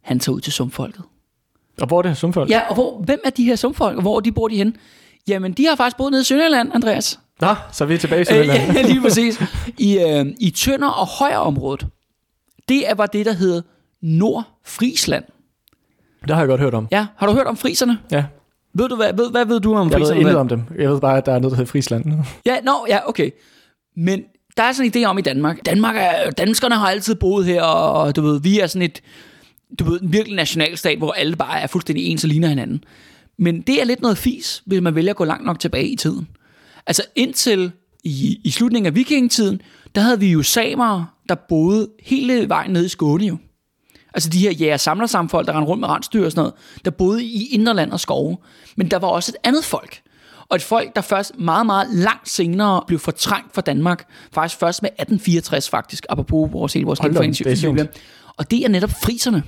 han 0.02 0.18
tager 0.20 0.36
ud 0.36 0.40
til 0.40 0.52
sumfolket. 0.52 1.02
Og 1.80 1.86
hvor 1.86 1.98
er 1.98 2.02
det 2.02 2.16
sumfolk? 2.16 2.50
Ja, 2.50 2.60
og 2.68 2.74
hvor, 2.74 3.02
hvem 3.04 3.20
er 3.24 3.30
de 3.30 3.44
her 3.44 3.56
sumfolk, 3.56 3.96
og 3.96 4.02
hvor 4.02 4.20
de 4.20 4.32
bor 4.32 4.48
de 4.48 4.56
hen? 4.56 4.76
Jamen, 5.28 5.52
de 5.52 5.66
har 5.66 5.76
faktisk 5.76 5.96
boet 5.96 6.10
nede 6.10 6.20
i 6.20 6.24
Sønderjylland, 6.24 6.70
Andreas. 6.74 7.20
Nå, 7.40 7.54
så 7.72 7.84
er 7.84 7.88
vi 7.88 7.98
tilbage 7.98 8.18
i 8.18 8.20
Øh, 8.20 8.26
Sønderjylland. 8.26 8.72
ja, 8.72 8.82
lige 8.82 9.00
præcis. 9.08 9.40
I, 9.78 9.98
øh, 9.98 10.26
I 10.40 10.50
Tønder 10.50 10.88
og 10.88 11.06
Højer 11.06 11.36
området. 11.38 11.86
Det 12.68 12.90
er, 12.90 12.94
var 12.94 13.06
det, 13.06 13.26
der 13.26 13.32
hed 13.32 13.62
Nordfrisland. 14.02 15.24
Det 16.22 16.30
har 16.30 16.38
jeg 16.38 16.48
godt 16.48 16.60
hørt 16.60 16.74
om. 16.74 16.88
Ja, 16.90 17.06
har 17.16 17.26
du 17.26 17.32
hørt 17.32 17.46
om 17.46 17.56
friserne? 17.56 17.98
Ja, 18.10 18.24
Ved 18.78 18.88
du, 18.88 18.96
hvad, 18.96 19.12
ved, 19.12 19.30
hvad 19.30 19.46
ved 19.46 19.60
du 19.60 19.74
om 19.74 19.90
jeg 19.90 20.00
ved 20.00 20.14
intet 20.14 20.36
om 20.36 20.48
dem. 20.48 20.62
Jeg 20.78 20.90
ved 20.90 21.00
bare, 21.00 21.18
at 21.18 21.26
der 21.26 21.32
er 21.32 21.38
noget, 21.38 21.50
der 21.50 21.56
hedder 21.56 21.70
Friesland. 21.70 22.04
Ja, 22.46 22.60
nå, 22.60 22.86
ja, 22.88 23.08
okay. 23.08 23.30
Men 23.96 24.22
der 24.56 24.62
er 24.62 24.72
sådan 24.72 24.92
en 24.94 25.02
idé 25.02 25.06
om 25.06 25.18
i 25.18 25.22
Danmark. 25.22 25.66
Danmark 25.66 25.96
er, 25.98 26.30
danskerne 26.30 26.74
har 26.74 26.86
altid 26.86 27.14
boet 27.14 27.46
her, 27.46 27.62
og 27.62 28.16
du 28.16 28.22
ved, 28.22 28.40
vi 28.40 28.58
er 28.58 28.66
sådan 28.66 28.82
et, 28.82 29.00
du 29.78 29.84
ved, 29.84 30.00
en 30.00 30.12
virkelig 30.12 30.36
nationalstat, 30.36 30.98
hvor 30.98 31.12
alle 31.12 31.36
bare 31.36 31.60
er 31.60 31.66
fuldstændig 31.66 32.06
ens 32.06 32.24
og 32.24 32.28
ligner 32.28 32.48
hinanden. 32.48 32.84
Men 33.38 33.60
det 33.60 33.80
er 33.80 33.84
lidt 33.84 34.02
noget 34.02 34.18
fis, 34.18 34.62
hvis 34.66 34.80
man 34.80 34.94
vælger 34.94 35.10
at 35.10 35.16
gå 35.16 35.24
langt 35.24 35.46
nok 35.46 35.58
tilbage 35.58 35.88
i 35.88 35.96
tiden. 35.96 36.28
Altså 36.86 37.02
indtil 37.16 37.72
i, 38.04 38.40
i 38.44 38.50
slutningen 38.50 38.86
af 38.86 38.94
vikingetiden, 38.94 39.60
der 39.94 40.00
havde 40.00 40.20
vi 40.20 40.32
jo 40.32 40.42
samere, 40.42 41.06
der 41.28 41.34
boede 41.34 41.88
hele 42.02 42.48
vejen 42.48 42.70
ned 42.70 42.84
i 42.84 42.88
Skåne 42.88 43.26
jo. 43.26 43.36
Altså 44.14 44.30
de 44.30 44.38
her 44.38 44.52
jæger-samlersamfolk, 44.52 45.46
der 45.46 45.52
rendte 45.52 45.68
rundt 45.68 45.80
med 45.80 45.88
rensdyr 45.88 46.24
og 46.24 46.30
sådan 46.30 46.40
noget, 46.40 46.54
der 46.84 46.90
boede 46.90 47.24
i 47.24 47.48
Inderland 47.54 47.92
og 47.92 48.00
skove. 48.00 48.36
Men 48.76 48.90
der 48.90 48.98
var 48.98 49.08
også 49.08 49.32
et 49.32 49.46
andet 49.48 49.64
folk. 49.64 50.00
Og 50.48 50.56
et 50.56 50.62
folk, 50.62 50.96
der 50.96 51.00
først 51.00 51.38
meget, 51.38 51.66
meget 51.66 51.86
langt 51.90 52.28
senere 52.28 52.82
blev 52.86 52.98
fortrængt 52.98 53.54
fra 53.54 53.60
Danmark. 53.60 54.04
Faktisk 54.32 54.60
først 54.60 54.82
med 54.82 54.90
1864 54.90 55.68
faktisk, 55.70 56.06
apropos 56.08 56.52
vores, 56.52 56.72
hele 56.72 56.86
vores 56.86 56.98
genforeningsjubilæum. 57.00 57.88
Og 58.36 58.50
det 58.50 58.64
er 58.64 58.68
netop 58.68 58.90
friserne. 58.90 59.42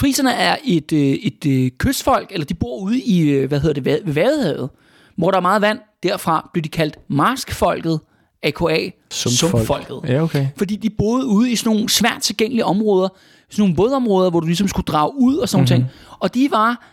Friserne 0.00 0.32
er 0.32 0.56
et, 0.64 0.92
øh, 0.92 1.00
et, 1.00 1.46
et 1.46 1.78
kystfolk, 1.78 2.32
eller 2.32 2.46
de 2.46 2.54
bor 2.54 2.80
ude 2.80 3.00
i, 3.00 3.20
øh, 3.20 3.48
hvad 3.48 3.60
hedder 3.60 3.80
det, 3.80 3.84
ved 3.84 4.14
Vadehavet, 4.14 4.70
hvor 5.16 5.30
der 5.30 5.38
er 5.38 5.42
meget 5.42 5.62
vand. 5.62 5.78
Derfra 6.02 6.50
blev 6.52 6.62
de 6.62 6.68
kaldt 6.68 6.98
marskfolket, 7.08 8.00
a.k.a. 8.42 8.90
sumpfolket. 9.10 10.00
Ja, 10.08 10.22
okay. 10.22 10.46
Fordi 10.56 10.76
de 10.76 10.90
boede 10.90 11.26
ude 11.26 11.50
i 11.52 11.56
sådan 11.56 11.72
nogle 11.76 11.88
svært 11.88 12.22
tilgængelige 12.22 12.64
områder, 12.64 13.08
sådan 13.50 13.62
nogle 13.62 13.76
vådområder, 13.76 14.30
hvor 14.30 14.40
du 14.40 14.46
ligesom 14.46 14.68
skulle 14.68 14.84
drage 14.84 15.12
ud 15.16 15.36
og 15.36 15.48
sådan 15.48 15.62
mm-hmm. 15.62 15.66
ting. 15.66 15.86
Og 16.18 16.34
de 16.34 16.48
var 16.50 16.86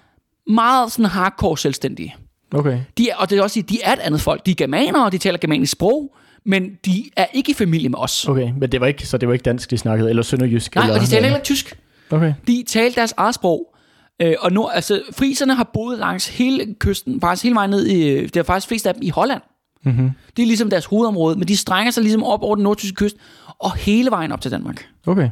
meget 0.51 0.91
sådan 0.91 1.05
hardcore 1.05 1.57
selvstændige. 1.57 2.15
Okay. 2.53 2.79
De 2.97 3.09
er, 3.09 3.15
og 3.15 3.29
det 3.29 3.37
er 3.37 3.43
også, 3.43 3.61
de 3.61 3.81
er 3.83 3.93
et 3.93 3.99
andet 3.99 4.21
folk. 4.21 4.45
De 4.45 4.51
er 4.51 4.55
germanere, 4.55 5.09
de 5.09 5.17
taler 5.17 5.37
germanisk 5.37 5.71
sprog, 5.71 6.15
men 6.45 6.69
de 6.85 7.03
er 7.15 7.25
ikke 7.33 7.51
i 7.51 7.53
familie 7.53 7.89
med 7.89 7.99
os. 7.99 8.27
Okay, 8.27 8.51
men 8.59 8.71
det 8.71 8.81
var 8.81 8.87
ikke, 8.87 9.07
så 9.07 9.17
det 9.17 9.27
var 9.27 9.33
ikke 9.33 9.43
dansk, 9.43 9.71
de 9.71 9.77
snakkede, 9.77 10.09
eller 10.09 10.23
sønderjysk? 10.23 10.75
Nej, 10.75 10.83
eller, 10.83 10.95
og 10.95 11.01
de 11.01 11.05
taler 11.05 11.23
heller 11.23 11.37
ikke 11.37 11.45
tysk. 11.45 11.79
Okay. 12.11 12.33
De 12.47 12.63
talte 12.67 12.95
deres 12.95 13.13
eget 13.17 13.35
sprog. 13.35 13.75
Øh, 14.21 14.33
og 14.39 14.51
nu, 14.51 14.67
altså, 14.67 15.01
friserne 15.17 15.55
har 15.55 15.69
boet 15.73 15.99
langs 15.99 16.27
hele 16.27 16.75
kysten, 16.79 17.21
faktisk 17.21 17.43
hele 17.43 17.55
vejen 17.55 17.69
ned 17.69 17.85
i, 17.85 18.21
det 18.21 18.37
er 18.37 18.43
faktisk 18.43 18.67
flest 18.67 18.87
af 18.87 18.93
dem 18.93 19.03
i 19.03 19.09
Holland. 19.09 19.41
Mm-hmm. 19.83 20.11
Det 20.37 20.43
er 20.43 20.47
ligesom 20.47 20.69
deres 20.69 20.85
hovedområde, 20.85 21.39
men 21.39 21.47
de 21.47 21.57
strækker 21.57 21.91
sig 21.91 22.03
ligesom 22.03 22.23
op 22.23 22.43
over 22.43 22.55
den 22.55 22.63
nordtyske 22.63 22.95
kyst, 22.95 23.15
og 23.59 23.75
hele 23.75 24.11
vejen 24.11 24.31
op 24.31 24.41
til 24.41 24.51
Danmark. 24.51 24.87
Okay. 25.07 25.29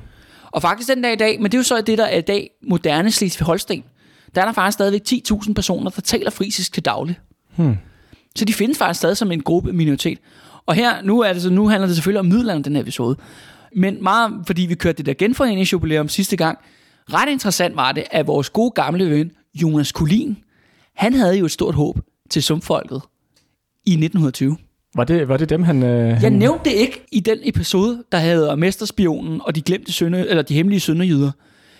Og 0.55 0.61
faktisk 0.61 0.89
den 0.89 1.01
dag 1.01 1.13
i 1.13 1.15
dag, 1.15 1.41
men 1.41 1.51
det 1.51 1.53
er 1.53 1.59
jo 1.59 1.63
så 1.63 1.81
det, 1.81 1.97
der 1.97 2.03
er 2.05 2.17
i 2.17 2.21
dag 2.21 2.49
moderne 2.67 3.09
Slesvig-Holsten, 3.09 3.83
der 4.35 4.41
er 4.41 4.45
der 4.45 4.51
faktisk 4.51 4.73
stadigvæk 4.73 5.01
10.000 5.09 5.53
personer, 5.53 5.89
der 5.89 6.01
taler 6.01 6.29
frisisk 6.29 6.73
til 6.73 6.85
daglig. 6.85 7.19
Hmm. 7.55 7.77
Så 8.35 8.45
de 8.45 8.53
findes 8.53 8.77
faktisk 8.77 8.97
stadig 8.97 9.17
som 9.17 9.31
en 9.31 9.41
gruppe 9.41 9.73
minoritet. 9.73 10.19
Og 10.65 10.75
her, 10.75 11.01
nu, 11.01 11.19
er 11.19 11.33
det 11.33 11.41
så, 11.41 11.49
nu 11.49 11.67
handler 11.67 11.87
det 11.87 11.95
selvfølgelig 11.95 12.19
om 12.19 12.25
middelalderen, 12.25 12.63
den 12.63 12.75
her 12.75 12.81
episode. 12.81 13.17
Men 13.75 14.03
meget, 14.03 14.43
fordi 14.47 14.61
vi 14.61 14.75
kørte 14.75 14.97
det 14.97 15.05
der 15.05 15.13
genforeningsjubilæum 15.13 16.09
sidste 16.09 16.37
gang, 16.37 16.57
ret 17.13 17.29
interessant 17.29 17.75
var 17.75 17.91
det, 17.91 18.03
at 18.11 18.27
vores 18.27 18.49
gode 18.49 18.71
gamle 18.71 19.09
ven, 19.09 19.31
Jonas 19.55 19.91
Kulin, 19.91 20.37
han 20.95 21.13
havde 21.13 21.37
jo 21.37 21.45
et 21.45 21.51
stort 21.51 21.75
håb 21.75 21.99
til 22.29 22.43
sumpfolket 22.43 23.01
i 23.85 23.91
1920. 23.91 24.57
Var 24.95 25.03
det, 25.03 25.27
var 25.27 25.37
det 25.37 25.49
dem, 25.49 25.63
han... 25.63 25.83
Øh, 25.83 26.07
Jeg 26.07 26.19
han... 26.19 26.33
nævnte 26.33 26.69
det 26.69 26.75
ikke 26.75 27.05
i 27.11 27.19
den 27.19 27.37
episode, 27.43 28.03
der 28.11 28.17
hedder 28.17 28.55
Mesterspionen 28.55 29.41
og 29.43 29.55
de 29.55 29.61
glemte 29.61 29.91
sønne, 29.91 30.27
eller 30.27 30.43
de 30.43 30.53
hemmelige 30.53 30.79
sønderjyder. 30.79 31.31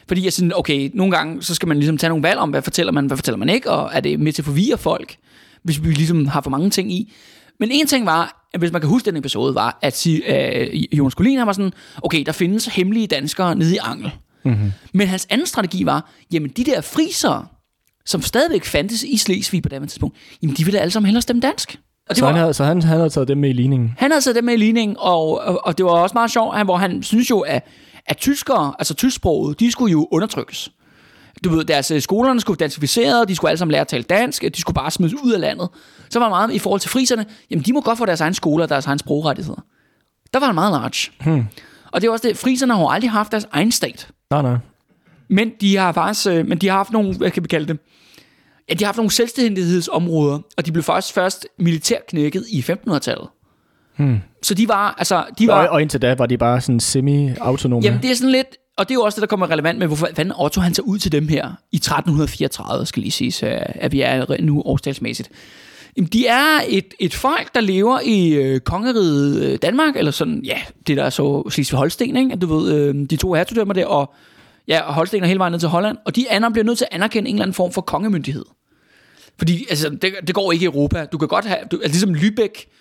Fordi 0.07 0.23
jeg 0.23 0.33
sådan, 0.33 0.51
okay, 0.55 0.89
nogle 0.93 1.17
gange, 1.17 1.43
så 1.43 1.55
skal 1.55 1.67
man 1.67 1.77
ligesom 1.77 1.97
tage 1.97 2.09
nogle 2.09 2.23
valg 2.23 2.39
om, 2.39 2.49
hvad 2.49 2.61
fortæller 2.61 2.91
man, 2.91 3.05
hvad 3.05 3.17
fortæller 3.17 3.37
man 3.37 3.49
ikke, 3.49 3.71
og 3.71 3.89
er 3.93 3.99
det 3.99 4.19
med 4.19 4.33
til 4.33 4.41
at 4.41 4.45
forvirre 4.45 4.77
folk, 4.77 5.15
hvis 5.63 5.83
vi 5.83 5.91
ligesom 5.91 6.27
har 6.27 6.41
for 6.41 6.49
mange 6.49 6.69
ting 6.69 6.91
i. 6.91 7.13
Men 7.59 7.71
en 7.71 7.87
ting 7.87 8.05
var, 8.05 8.47
at 8.53 8.59
hvis 8.59 8.71
man 8.71 8.81
kan 8.81 8.89
huske 8.89 9.05
den 9.05 9.17
episode, 9.17 9.55
var, 9.55 9.79
at 9.81 10.07
øh, 10.07 10.83
Jonas 10.97 11.13
Collin, 11.13 11.37
var 11.37 11.53
sådan, 11.53 11.71
okay, 12.01 12.23
der 12.25 12.31
findes 12.31 12.65
hemmelige 12.65 13.07
danskere 13.07 13.55
nede 13.55 13.75
i 13.75 13.77
Angel. 13.81 14.11
Mm-hmm. 14.45 14.71
Men 14.93 15.07
hans 15.07 15.27
anden 15.29 15.47
strategi 15.47 15.85
var, 15.85 16.11
jamen 16.31 16.49
de 16.49 16.63
der 16.63 16.81
frisere, 16.81 17.45
som 18.05 18.21
stadigvæk 18.21 18.65
fandtes 18.65 19.03
i 19.03 19.17
Slesvig 19.17 19.63
på 19.63 19.69
det 19.69 19.81
tidspunkt, 19.81 20.17
jamen 20.41 20.55
de 20.55 20.65
ville 20.65 20.79
alle 20.79 20.91
sammen 20.91 21.07
hellere 21.07 21.21
stemme 21.21 21.39
dansk. 21.39 21.79
Og 22.09 22.09
det 22.09 22.17
Så, 22.17 22.25
var, 22.25 22.31
han 22.31 22.39
havde, 22.39 22.53
så 22.53 22.63
han, 22.63 22.81
han 22.81 22.97
havde 22.97 23.09
taget 23.09 23.27
dem 23.27 23.37
med 23.37 23.49
i 23.49 23.53
ligningen? 23.53 23.93
han 23.97 24.11
havde 24.11 24.21
taget 24.23 24.35
dem 24.35 24.43
med 24.43 24.53
i 24.53 24.57
ligningen, 24.57 24.97
og, 24.99 25.39
og, 25.39 25.59
og 25.63 25.77
det 25.77 25.85
var 25.85 25.91
også 25.91 26.13
meget 26.13 26.31
sjovt, 26.31 26.57
han, 26.57 26.65
hvor 26.65 26.77
han 26.77 27.03
synes 27.03 27.29
jo, 27.29 27.39
at, 27.39 27.67
at 28.05 28.17
tyskere, 28.17 28.73
altså 28.79 28.93
tysksproget, 28.93 29.59
de 29.59 29.71
skulle 29.71 29.91
jo 29.91 30.07
undertrykkes. 30.11 30.71
Du 31.43 31.49
ved, 31.49 31.65
deres 31.65 31.91
øh, 31.91 32.01
skolerne 32.01 32.39
skulle 32.41 32.57
dansificeret, 32.57 33.27
de 33.27 33.35
skulle 33.35 33.49
alle 33.49 33.57
sammen 33.57 33.71
lære 33.71 33.81
at 33.81 33.87
tale 33.87 34.03
dansk, 34.03 34.41
de 34.55 34.61
skulle 34.61 34.75
bare 34.75 34.91
smides 34.91 35.13
ud 35.13 35.31
af 35.31 35.39
landet. 35.39 35.69
Så 36.09 36.19
var 36.19 36.29
meget 36.29 36.51
i 36.53 36.59
forhold 36.59 36.81
til 36.81 36.89
friserne, 36.89 37.25
jamen 37.51 37.63
de 37.65 37.73
må 37.73 37.81
godt 37.81 37.97
få 37.97 38.05
deres 38.05 38.21
egen 38.21 38.33
skoler 38.33 38.63
og 38.63 38.69
deres 38.69 38.85
egen 38.85 38.99
sprogrettigheder. 38.99 39.61
Der 40.33 40.39
var 40.39 40.45
han 40.45 40.55
meget 40.55 40.71
large. 40.71 41.11
Hmm. 41.31 41.45
Og 41.91 42.01
det 42.01 42.07
er 42.07 42.11
også 42.11 42.27
det, 42.27 42.37
friserne 42.37 42.73
har 42.73 42.81
jo 42.81 42.89
aldrig 42.89 43.11
haft 43.11 43.31
deres 43.31 43.47
egen 43.51 43.71
stat. 43.71 44.07
Nej, 44.29 44.41
nej. 44.41 44.57
Men 45.29 45.51
de 45.61 45.77
har 45.77 45.91
faktisk, 45.91 46.27
øh, 46.27 46.47
men 46.47 46.57
de 46.57 46.67
har 46.67 46.75
haft 46.75 46.91
nogle, 46.91 47.17
hvad 47.17 47.31
kan 47.31 47.43
vi 47.43 47.47
kalde 47.47 47.67
det? 47.67 47.79
Ja, 48.69 48.73
de 48.73 48.83
har 48.83 48.87
haft 48.87 48.97
nogle 48.97 49.11
selvstændighedsområder, 49.11 50.39
og 50.57 50.65
de 50.65 50.71
blev 50.71 50.83
faktisk 50.83 51.13
først 51.13 51.47
militærknækket 51.59 52.45
i 52.49 52.59
1500-tallet. 52.59 53.27
Hmm. 53.97 54.17
Så 54.43 54.53
de 54.53 54.67
var, 54.67 54.95
altså, 54.97 55.23
de 55.39 55.47
var, 55.47 55.67
Og, 55.67 55.73
og 55.73 55.81
indtil 55.81 56.01
da 56.01 56.15
var 56.17 56.25
de 56.25 56.37
bare 56.37 56.61
sådan 56.61 56.79
semi-autonome? 56.79 57.85
Jamen, 57.85 58.01
det 58.01 58.11
er 58.11 58.15
sådan 58.15 58.31
lidt... 58.31 58.47
Og 58.77 58.89
det 58.89 58.91
er 58.91 58.95
jo 58.95 59.01
også 59.01 59.15
det, 59.15 59.21
der 59.21 59.27
kommer 59.27 59.49
relevant 59.49 59.79
med, 59.79 59.87
hvorfor 59.87 60.07
fanden 60.15 60.33
Otto 60.37 60.61
han 60.61 60.73
tager 60.73 60.87
ud 60.87 60.97
til 60.97 61.11
dem 61.11 61.27
her 61.27 61.51
i 61.71 61.75
1334, 61.75 62.85
skal 62.85 63.01
lige 63.01 63.11
sige, 63.11 63.49
at 63.81 63.91
vi 63.91 64.01
er 64.01 64.41
nu 64.41 64.61
årstalsmæssigt. 64.65 65.29
Jamen, 65.97 66.07
de 66.07 66.27
er 66.27 66.59
et, 66.67 66.93
et 66.99 67.13
folk, 67.13 67.55
der 67.55 67.61
lever 67.61 67.99
i 68.05 68.33
øh, 68.33 68.59
kongeriget 68.59 69.43
øh, 69.43 69.57
Danmark, 69.61 69.97
eller 69.97 70.11
sådan, 70.11 70.41
ja, 70.43 70.57
det 70.87 70.97
der 70.97 71.03
er 71.03 71.09
så 71.09 71.43
Slesvig-Holsten, 71.49 72.17
ikke? 72.17 72.35
Du 72.35 72.55
ved, 72.55 72.73
øh, 72.75 72.95
de 73.09 73.15
to 73.15 73.33
hertugdømmer 73.33 73.73
der, 73.73 73.85
og 73.85 74.13
ja, 74.67 74.81
og 74.81 74.93
Holsten 74.93 75.23
er 75.23 75.27
hele 75.27 75.39
vejen 75.39 75.51
ned 75.51 75.59
til 75.59 75.69
Holland, 75.69 75.97
og 76.05 76.15
de 76.15 76.31
andre 76.31 76.51
bliver 76.51 76.65
nødt 76.65 76.77
til 76.77 76.85
at 76.91 76.95
anerkende 76.95 77.29
en 77.29 77.35
eller 77.35 77.43
anden 77.43 77.53
form 77.53 77.71
for 77.71 77.81
kongemyndighed. 77.81 78.45
Fordi 79.37 79.65
altså, 79.69 79.89
det, 79.89 80.13
det 80.27 80.35
går 80.35 80.51
ikke 80.51 80.63
i 80.63 80.65
Europa. 80.65 81.05
Du 81.05 81.17
kan 81.17 81.27
godt 81.27 81.45
have, 81.45 81.59
du, 81.71 81.79
altså, 81.83 81.91
ligesom 82.07 82.15
Lübeck, 82.15 82.71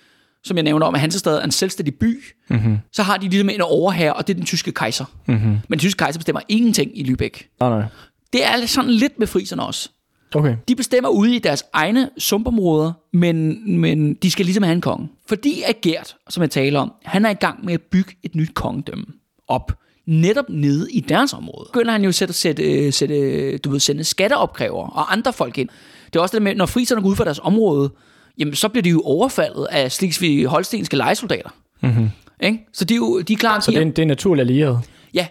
som 0.45 0.57
jeg 0.57 0.65
nævner 0.65 0.87
om, 0.87 0.95
at 0.95 1.01
Hansestad 1.01 1.37
er 1.37 1.43
en 1.43 1.51
selvstændig 1.51 1.95
by, 1.95 2.25
Mm-hmm. 2.49 2.79
så 2.93 3.03
har 3.03 3.17
de 3.17 3.29
ligesom 3.29 3.49
en 3.49 3.61
overherre, 3.61 4.13
og 4.13 4.27
det 4.27 4.33
er 4.33 4.37
den 4.37 4.47
tyske 4.47 4.73
kejser. 4.73 5.05
Mm-hmm. 5.27 5.49
Men 5.49 5.61
den 5.71 5.79
tyske 5.79 5.99
kejser 5.99 6.19
bestemmer 6.19 6.41
ingenting 6.49 6.99
i 6.99 7.03
Lübeck. 7.03 7.57
Nej, 7.61 7.69
nej. 7.69 7.85
Det 8.33 8.45
er 8.45 8.67
sådan 8.67 8.91
lidt 8.91 9.19
med 9.19 9.27
friserne 9.27 9.63
også. 9.63 9.91
Okay. 10.35 10.57
De 10.69 10.77
bestemmer 10.77 11.11
ude 11.11 11.37
i 11.37 11.39
deres 11.39 11.65
egne 11.73 12.11
sumpområder, 12.19 12.93
men, 13.13 13.61
men 13.81 14.15
de 14.15 14.31
skal 14.31 14.45
ligesom 14.45 14.63
have 14.63 14.75
en 14.75 14.81
konge. 14.81 15.09
Fordi 15.29 15.63
at 15.67 15.81
Gert, 15.81 16.17
som 16.29 16.43
jeg 16.43 16.51
taler 16.51 16.81
om, 16.81 16.93
han 17.05 17.25
er 17.25 17.31
i 17.31 17.35
gang 17.35 17.65
med 17.65 17.75
at 17.75 17.81
bygge 17.83 18.13
et 18.23 18.35
nyt 18.35 18.55
kongedømme 18.55 19.05
op. 19.49 19.79
Netop 20.07 20.45
nede 20.49 20.93
i 20.93 21.01
deres 21.01 21.33
område. 21.33 21.69
Begynder 21.73 21.93
han 21.93 22.03
jo 22.03 22.09
at 22.09 22.15
sætte, 22.15 22.35
sætte, 22.35 22.93
sætte, 22.93 23.59
du 23.59 23.71
ved, 23.71 23.81
sende 23.81 24.05
skatteopkræver 24.05 24.89
og 24.89 25.13
andre 25.13 25.33
folk 25.33 25.59
ind. 25.59 25.69
Det 26.07 26.17
er 26.17 26.21
også 26.21 26.37
det 26.37 26.43
med, 26.43 26.55
når 26.55 26.67
friserne 26.67 27.03
går 27.03 27.09
ud 27.09 27.17
fra 27.17 27.25
deres 27.25 27.41
område, 27.43 27.91
jamen 28.39 28.55
så 28.55 28.69
bliver 28.69 28.83
de 28.83 28.91
jo 28.91 29.03
overfaldet 29.05 29.67
af 29.71 29.93
Slesvig-Holstenske 29.93 30.97
lejesoldater. 30.97 31.51
Mm-hmm. 31.83 32.11
Ikke? 32.41 32.67
Så 32.73 32.85
de 32.85 32.95
er 32.95 32.97
jo 32.97 33.21
de 33.21 33.33
er 33.33 33.37
klar 33.37 33.61
Så 33.61 33.71
det 33.71 33.81
er, 33.81 33.85
det 33.85 33.99
er 33.99 34.03
en 34.03 34.09
naturlig 34.09 34.41
allieret? 34.41 34.81
Ja. 35.15 35.27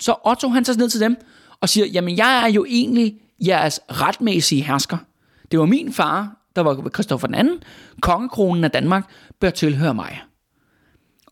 Så 0.00 0.14
Otto 0.26 0.48
han 0.48 0.64
tager 0.64 0.78
ned 0.78 0.88
til 0.88 1.00
dem 1.00 1.16
og 1.60 1.68
siger, 1.68 1.86
jamen 1.86 2.16
jeg 2.16 2.42
er 2.44 2.52
jo 2.52 2.64
egentlig 2.68 3.14
jeres 3.46 3.80
retmæssige 3.88 4.62
hersker. 4.62 4.96
Det 5.50 5.58
var 5.58 5.66
min 5.66 5.92
far, 5.92 6.36
der 6.56 6.62
var 6.62 6.74
Kristoffer 6.74 7.26
den 7.26 7.34
anden. 7.34 7.58
Kongekronen 8.00 8.64
af 8.64 8.70
Danmark 8.70 9.04
bør 9.40 9.50
tilhøre 9.50 9.94
mig. 9.94 10.20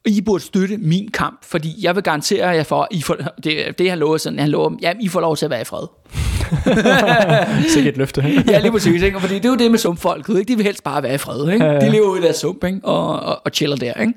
I 0.07 0.21
burde 0.21 0.45
støtte 0.45 0.77
min 0.77 1.11
kamp, 1.11 1.45
fordi 1.45 1.85
jeg 1.85 1.95
vil 1.95 2.03
garantere 2.03 2.49
jer 2.49 2.63
for, 2.63 2.83
at 2.83 2.89
I 2.91 3.03
får, 3.03 3.17
det, 3.45 3.79
det 3.79 3.91
han 3.91 3.99
lover 3.99 4.17
sådan, 4.17 4.39
han 4.39 4.49
lover, 4.49 4.77
jamen 4.83 5.03
I 5.03 5.09
får 5.09 5.21
lov 5.21 5.37
til 5.37 5.45
at 5.45 5.51
være 5.51 5.61
i 5.61 5.65
fred. 5.65 5.87
Sikkert 7.75 7.95
et 7.95 7.99
løfte. 7.99 8.23
ja, 8.47 8.59
lige 8.59 8.73
præcis, 8.73 9.03
ikke? 9.03 9.21
Fordi 9.21 9.35
det 9.35 9.45
er 9.45 9.49
jo 9.49 9.57
det 9.57 9.71
med 9.71 9.79
sumpfolket, 9.79 10.39
ikke? 10.39 10.49
De 10.49 10.57
vil 10.57 10.67
helst 10.67 10.85
bare 10.85 11.03
være 11.03 11.15
i 11.15 11.19
fred, 11.19 11.53
ikke? 11.53 11.65
Ja, 11.65 11.73
ja. 11.73 11.81
De 11.81 11.91
lever 11.91 12.07
ud 12.07 12.19
i 12.19 12.23
deres 12.23 12.37
sump, 12.37 12.65
ikke? 12.65 12.81
Og, 12.83 13.21
og, 13.21 13.41
og 13.45 13.51
chiller 13.55 13.77
der, 13.77 13.95
ikke? 13.95 14.15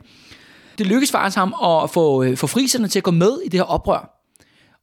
Det 0.78 0.88
lykkes 0.88 1.12
faktisk 1.12 1.38
ham 1.38 1.56
at 1.64 1.90
få, 1.90 2.24
øh, 2.24 2.38
få 2.38 2.48
friserne 2.48 2.88
til 2.88 3.00
at 3.00 3.04
gå 3.04 3.12
med 3.12 3.38
i 3.46 3.50
det 3.50 3.60
her 3.60 3.66
oprør. 3.66 4.28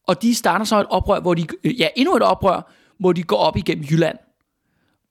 Og 0.07 0.23
de 0.23 0.35
starter 0.35 0.65
så 0.65 0.81
et 0.81 0.87
oprør, 0.91 1.21
hvor 1.21 1.35
de, 1.35 1.47
øh, 1.65 1.81
ja, 1.81 1.89
endnu 1.97 2.17
et 2.17 2.23
oprør, 2.23 2.73
hvor 2.99 3.13
de 3.13 3.23
går 3.23 3.37
op 3.37 3.57
igennem 3.57 3.85
Jylland. 3.91 4.17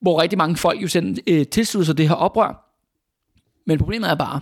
Hvor 0.02 0.21
rigtig 0.21 0.38
mange 0.38 0.56
folk 0.56 0.82
jo 0.82 0.88
sådan, 0.88 1.17
øh, 1.28 1.45
tilslutter 1.47 1.86
sig 1.86 1.97
det 1.97 2.08
her 2.08 2.15
oprør. 2.15 2.65
Men 3.67 3.78
problemet 3.78 4.10
er 4.10 4.15
bare, 4.15 4.39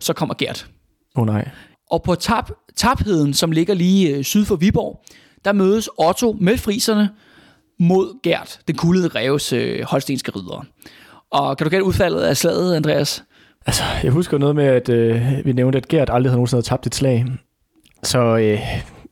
så 0.00 0.12
kommer 0.12 0.34
Gert. 0.34 0.66
Oh, 1.14 1.26
nej. 1.26 1.48
Og 1.90 2.02
på 2.02 2.14
tab, 2.14 2.44
Tabheden, 2.76 3.34
som 3.34 3.52
ligger 3.52 3.74
lige 3.74 4.16
øh, 4.16 4.24
syd 4.24 4.44
for 4.44 4.56
Viborg, 4.56 5.02
der 5.44 5.52
mødes 5.52 5.88
Otto 5.98 6.36
med 6.40 6.58
friserne 6.58 7.10
mod 7.80 8.22
Gert, 8.22 8.58
den 8.68 8.76
kuldede 8.76 9.08
reves 9.08 9.52
øh, 9.52 9.82
holstenske 9.82 10.32
ridder. 10.36 10.64
Og 11.30 11.56
kan 11.56 11.64
du 11.64 11.70
gætte 11.70 11.84
udfaldet 11.84 12.20
af 12.20 12.36
slaget, 12.36 12.76
Andreas? 12.76 13.24
Altså, 13.66 13.82
jeg 14.02 14.12
husker 14.12 14.38
noget 14.38 14.56
med, 14.56 14.64
at 14.64 14.88
øh, 14.88 15.22
vi 15.44 15.52
nævnte, 15.52 15.76
at 15.76 15.88
Gert 15.88 16.10
aldrig 16.10 16.30
havde 16.30 16.36
nogensinde 16.36 16.62
tabt 16.62 16.86
et 16.86 16.94
slag. 16.94 17.26
Så 18.02 18.18
øh, 18.36 18.60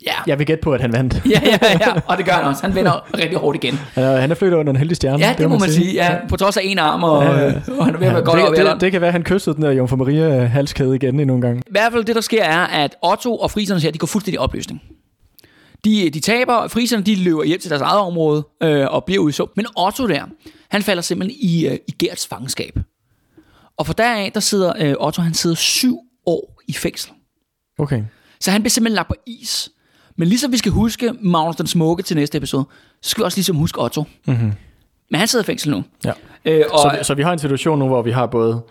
Ja. 0.06 0.12
jeg 0.26 0.38
vil 0.38 0.46
gætte 0.46 0.62
på, 0.62 0.72
at 0.72 0.80
han 0.80 0.92
vandt. 0.92 1.22
ja, 1.30 1.40
ja, 1.44 1.58
ja, 1.62 1.92
og 2.08 2.16
det 2.16 2.24
gør 2.26 2.32
han 2.32 2.44
også. 2.44 2.62
Han 2.62 2.74
vinder 2.74 3.18
rigtig 3.18 3.38
hårdt 3.38 3.64
igen. 3.64 3.74
Han 3.94 4.04
er, 4.04 4.16
han 4.20 4.30
er 4.30 4.34
flyttet 4.34 4.58
under 4.58 4.70
en 4.72 4.76
heldig 4.76 4.96
stjerne. 4.96 5.18
Ja, 5.24 5.34
det 5.38 5.48
må 5.50 5.58
man 5.58 5.70
sige. 5.70 5.92
Ja, 5.92 6.16
på 6.28 6.36
trods 6.36 6.56
af 6.56 6.60
en 6.64 6.78
arm, 6.78 7.02
og, 7.04 7.24
Ja, 7.24 7.38
ja. 7.38 7.46
øh, 7.46 7.54
og 7.78 7.84
han 7.84 7.94
er 7.94 7.98
ved 7.98 8.06
at 8.06 8.14
være 8.14 8.22
godt 8.22 8.36
det, 8.36 8.42
over 8.46 8.54
det, 8.54 8.66
det, 8.66 8.80
det, 8.80 8.92
kan 8.92 9.00
være, 9.00 9.08
at 9.08 9.12
han 9.12 9.22
kyssede 9.22 9.56
den 9.56 9.62
der 9.64 9.70
Jomfru 9.70 9.96
Maria 9.96 10.44
halskæde 10.44 10.94
igen 10.96 11.20
endnu 11.20 11.34
en 11.34 11.40
gang. 11.40 11.58
I 11.58 11.70
hvert 11.70 11.92
fald 11.92 12.04
det, 12.04 12.14
der 12.14 12.20
sker, 12.20 12.44
er, 12.44 12.66
at 12.66 12.96
Otto 13.02 13.36
og 13.36 13.50
friserne 13.50 13.80
her, 13.80 13.90
de 13.90 13.98
går 13.98 14.06
fuldstændig 14.06 14.34
i 14.36 14.38
opløsning. 14.38 14.82
De, 15.84 16.10
de 16.10 16.20
taber, 16.20 16.68
friserne 16.68 17.02
de 17.02 17.14
løber 17.14 17.44
hjem 17.44 17.60
til 17.60 17.70
deres 17.70 17.82
eget 17.82 18.00
område 18.00 18.46
øh, 18.62 18.86
og 18.90 19.04
bliver 19.04 19.22
udså. 19.22 19.46
Men 19.56 19.66
Otto 19.76 20.08
der, 20.08 20.22
han 20.70 20.82
falder 20.82 21.02
simpelthen 21.02 21.38
i, 21.40 21.66
øh, 21.66 21.78
i 21.88 21.92
Gerts 21.98 22.26
fangenskab. 22.26 22.78
Og 23.78 23.86
for 23.86 23.92
deraf, 23.92 24.30
der 24.34 24.40
sidder 24.40 24.72
øh, 24.78 24.94
Otto, 25.06 25.22
han 25.22 25.34
sidder 25.34 25.56
syv 25.56 25.98
år 26.26 26.60
i 26.68 26.72
fængsel. 26.72 27.10
Okay. 27.78 28.02
Så 28.40 28.50
han 28.50 28.62
bliver 28.62 28.70
simpelthen 28.70 28.94
lagt 28.94 29.08
på 29.08 29.14
is. 29.26 29.70
Men 30.16 30.28
ligesom 30.28 30.52
vi 30.52 30.56
skal 30.56 30.72
huske 30.72 31.10
Magnus 31.20 31.56
den 31.56 31.66
Smukke 31.66 32.02
til 32.02 32.16
næste 32.16 32.38
episode, 32.38 32.64
så 33.02 33.10
skal 33.10 33.22
vi 33.22 33.24
også 33.24 33.38
ligesom 33.38 33.56
huske 33.56 33.80
Otto. 33.82 34.04
Mm-hmm. 34.26 34.52
Men 35.10 35.18
han 35.18 35.28
sidder 35.28 35.42
i 35.42 35.46
fængsel 35.46 35.70
nu. 35.70 35.84
Ja. 36.04 36.12
Øh, 36.44 36.64
og, 36.72 36.78
Så, 36.78 36.98
så 37.02 37.14
vi 37.14 37.22
har 37.22 37.32
en 37.32 37.38
situation 37.38 37.78
nu, 37.78 37.86
hvor 37.86 38.02
vi 38.02 38.10
har 38.10 38.26
både... 38.26 38.62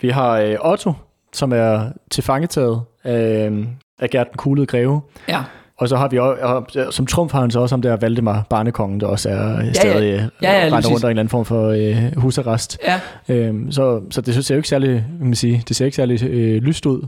Vi 0.00 0.08
har 0.08 0.30
øh, 0.38 0.56
Otto, 0.60 0.92
som 1.32 1.52
er 1.52 1.82
tilfangetaget 2.10 2.80
af, 3.04 3.48
øh, 3.50 3.66
af 3.98 4.10
Gert 4.10 4.26
den 4.30 4.36
kuglede 4.36 4.66
greve. 4.66 5.00
ja, 5.28 5.42
Og 5.78 5.88
så 5.88 5.96
har 5.96 6.08
vi 6.08 6.18
også, 6.18 6.42
og 6.86 6.92
som 6.94 7.06
trumf 7.06 7.32
har 7.32 7.40
han 7.40 7.50
så 7.50 7.60
også 7.60 7.74
om 7.74 7.82
der 7.82 7.96
Valdemar 7.96 8.46
Barnekongen, 8.50 9.00
der 9.00 9.06
også 9.06 9.28
er 9.28 9.64
ja, 9.64 9.72
stadig 9.72 10.02
ja. 10.02 10.12
ja, 10.12 10.28
Ja, 10.42 10.58
ja, 10.58 10.64
lige 10.64 10.76
render 10.76 10.76
rundt 10.76 10.86
under 10.86 11.08
en 11.08 11.10
eller 11.10 11.20
anden 11.20 11.28
form 11.28 11.44
for 11.44 11.68
øh, 11.68 12.16
husarrest. 12.16 12.78
ja, 12.84 13.00
Øhm, 13.28 13.72
så, 13.72 14.02
så 14.10 14.20
det 14.20 14.44
ser 14.44 14.54
jo 14.54 14.58
ikke 14.58 14.68
særlig, 14.68 15.04
man 15.20 15.34
sige, 15.34 15.62
det 15.68 15.76
ser 15.76 15.84
ikke 15.84 15.96
særlig 15.96 16.22
øh, 16.24 16.62
lyst 16.62 16.86
ud 16.86 17.02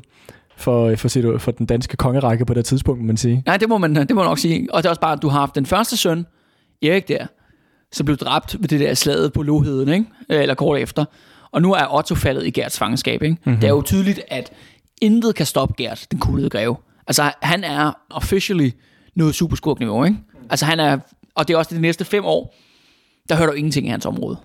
for, 0.56 0.96
for, 0.96 1.08
sit, 1.08 1.24
for 1.38 1.50
den 1.50 1.66
danske 1.66 1.96
kongerække 1.96 2.44
på 2.46 2.54
det 2.54 2.64
tidspunkt, 2.64 3.04
man 3.04 3.16
sige. 3.16 3.42
Nej, 3.46 3.56
det 3.56 3.68
må, 3.68 3.78
man, 3.78 3.94
det 3.94 4.10
må 4.10 4.14
man 4.14 4.24
nok 4.24 4.38
sige. 4.38 4.74
Og 4.74 4.82
det 4.82 4.86
er 4.86 4.90
også 4.90 5.00
bare, 5.00 5.12
at 5.12 5.22
du 5.22 5.28
har 5.28 5.38
haft 5.38 5.54
den 5.54 5.66
første 5.66 5.96
søn, 5.96 6.26
Erik 6.82 7.08
der, 7.08 7.26
som 7.92 8.04
blev 8.04 8.16
dræbt 8.16 8.56
ved 8.60 8.68
det 8.68 8.80
der 8.80 8.94
slaget 8.94 9.32
på 9.32 9.42
Loheden, 9.42 9.88
ikke? 9.88 10.06
Øh, 10.30 10.42
eller 10.42 10.54
kort 10.54 10.80
efter. 10.80 11.04
Og 11.52 11.62
nu 11.62 11.72
er 11.72 11.94
Otto 11.94 12.14
faldet 12.14 12.46
i 12.46 12.50
Gerts 12.50 12.78
fangenskab. 12.78 13.22
Ikke? 13.22 13.36
Mm-hmm. 13.44 13.60
Det 13.60 13.66
er 13.66 13.70
jo 13.70 13.82
tydeligt, 13.82 14.20
at 14.28 14.52
intet 15.02 15.34
kan 15.34 15.46
stoppe 15.46 15.74
Gert, 15.78 16.06
den 16.10 16.18
kuglede 16.18 16.50
greve. 16.50 16.76
Altså, 17.06 17.32
han 17.42 17.64
er 17.64 17.92
officially 18.10 18.70
noget 19.14 19.34
superskurkniveau. 19.34 20.04
Ikke? 20.04 20.16
Altså, 20.50 20.64
han 20.66 20.80
er, 20.80 20.98
og 21.34 21.48
det 21.48 21.54
er 21.54 21.58
også 21.58 21.74
de 21.74 21.80
næste 21.80 22.04
fem 22.04 22.24
år, 22.24 22.54
der 23.28 23.36
hører 23.36 23.46
du 23.46 23.52
ingenting 23.52 23.86
i 23.86 23.90
hans 23.90 24.06
område. 24.06 24.36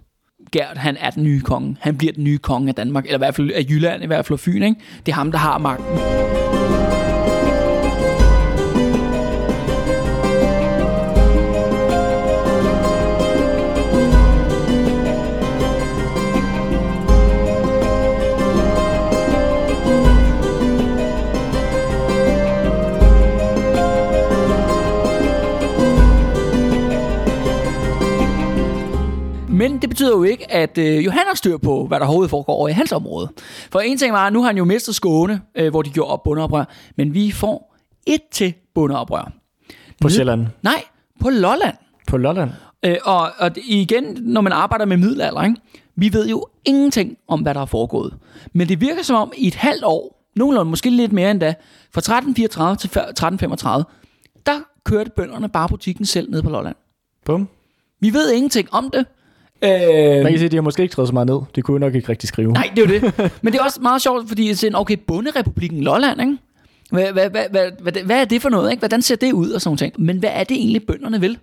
Gert, 0.51 0.77
han 0.77 0.97
er 0.99 1.09
den 1.09 1.23
nye 1.23 1.41
konge. 1.41 1.77
Han 1.79 1.97
bliver 1.97 2.13
den 2.13 2.23
nye 2.23 2.37
konge 2.37 2.69
af 2.69 2.75
Danmark, 2.75 3.05
eller 3.05 3.17
i 3.17 3.17
hvert 3.17 3.35
fald 3.35 3.51
af 3.51 3.65
Jylland, 3.69 4.03
i 4.03 4.07
hvert 4.07 4.25
fald 4.25 4.35
af 4.35 4.39
Fyn. 4.39 4.63
Ikke? 4.63 4.75
Det 5.05 5.11
er 5.11 5.15
ham, 5.15 5.31
der 5.31 5.39
har 5.39 5.57
magten. 5.57 6.50
Men 29.61 29.81
det 29.81 29.89
betyder 29.89 30.17
jo 30.17 30.23
ikke, 30.23 30.51
at 30.51 30.77
øh, 30.77 31.05
Johan 31.05 31.19
har 31.27 31.35
styr 31.35 31.57
på, 31.57 31.85
hvad 31.87 31.99
der 31.99 32.05
overhovedet 32.05 32.29
foregår 32.29 32.53
over 32.53 32.67
i 32.67 32.71
hans 32.71 32.91
område. 32.91 33.29
For 33.71 33.79
en 33.79 33.97
ting 33.97 34.13
var, 34.13 34.27
at 34.27 34.33
nu 34.33 34.39
har 34.39 34.47
han 34.47 34.57
jo 34.57 34.63
mistet 34.65 34.95
Skåne, 34.95 35.41
øh, 35.55 35.69
hvor 35.69 35.81
de 35.81 35.89
gjorde 35.89 36.11
op 36.11 36.23
bundeoprør. 36.23 36.63
Men 36.97 37.13
vi 37.13 37.31
får 37.31 37.75
et 38.07 38.21
til 38.31 38.53
bundeoprør. 38.75 39.31
På 40.01 40.07
Ned- 40.07 40.09
Sjælland. 40.15 40.47
Nej, 40.61 40.83
på 41.19 41.29
Lolland. 41.29 41.75
På 42.07 42.17
Lolland. 42.17 42.49
Øh, 42.85 42.95
og, 43.03 43.31
og 43.39 43.51
igen, 43.65 44.03
når 44.21 44.41
man 44.41 44.53
arbejder 44.53 44.85
med 44.85 44.97
middelalder, 44.97 45.43
ikke? 45.43 45.55
vi 45.95 46.13
ved 46.13 46.27
jo 46.29 46.47
ingenting 46.65 47.17
om, 47.27 47.41
hvad 47.41 47.53
der 47.53 47.61
er 47.61 47.65
foregået. 47.65 48.13
Men 48.53 48.69
det 48.69 48.81
virker 48.81 49.03
som 49.03 49.15
om, 49.15 49.31
i 49.37 49.47
et 49.47 49.55
halvt 49.55 49.83
år, 49.83 50.27
nogenlunde 50.35 50.69
måske 50.69 50.89
lidt 50.89 51.11
mere 51.11 51.31
end 51.31 51.39
da, 51.39 51.53
fra 51.93 51.99
1334 51.99 52.75
til 52.75 52.87
1335, 52.87 53.85
der 54.45 54.59
kørte 54.85 55.09
bønderne 55.15 55.49
bare 55.49 55.69
butikken 55.69 56.05
selv 56.05 56.31
ned 56.31 56.41
på 56.43 56.49
Lolland. 56.49 56.75
Bum. 57.25 57.47
Vi 57.99 58.13
ved 58.13 58.31
ingenting 58.31 58.67
om 58.73 58.89
det. 58.93 59.05
Øh, 59.63 60.23
Man 60.23 60.31
kan 60.31 60.37
sige, 60.37 60.45
at 60.45 60.51
de 60.51 60.57
har 60.57 60.61
måske 60.61 60.81
ikke 60.81 60.91
skrevet 60.91 61.07
så 61.07 61.13
meget 61.13 61.27
ned. 61.27 61.39
De 61.55 61.61
kunne 61.61 61.79
nok 61.79 61.95
ikke 61.95 62.09
rigtig 62.09 62.27
skrive. 62.29 62.51
Nej, 62.51 62.69
det 62.75 62.83
er 62.83 62.93
jo 62.93 62.99
det. 62.99 63.19
Men 63.41 63.53
det 63.53 63.59
er 63.59 63.63
også 63.63 63.81
meget 63.81 64.01
sjovt, 64.01 64.27
fordi 64.27 64.47
jeg 64.47 64.57
siger, 64.57 64.77
okay, 64.77 64.97
Bunderepublikken 65.07 65.83
Lolland, 65.83 66.21
ikke? 66.21 66.37
Hvad, 66.91 67.11
hvad, 67.11 67.29
hvad, 67.29 67.45
hvad, 67.51 67.71
hvad, 67.81 68.03
hvad 68.03 68.21
er 68.21 68.25
det 68.25 68.41
for 68.41 68.49
noget? 68.49 68.71
Ikke? 68.71 68.81
Hvordan 68.81 69.01
ser 69.01 69.15
det 69.15 69.31
ud 69.31 69.51
og 69.51 69.61
sådan 69.61 69.77
ting? 69.77 69.93
Men 69.97 70.17
hvad 70.17 70.29
er 70.33 70.43
det 70.43 70.57
egentlig, 70.57 70.83
bønderne 70.83 71.19
vil? 71.19 71.37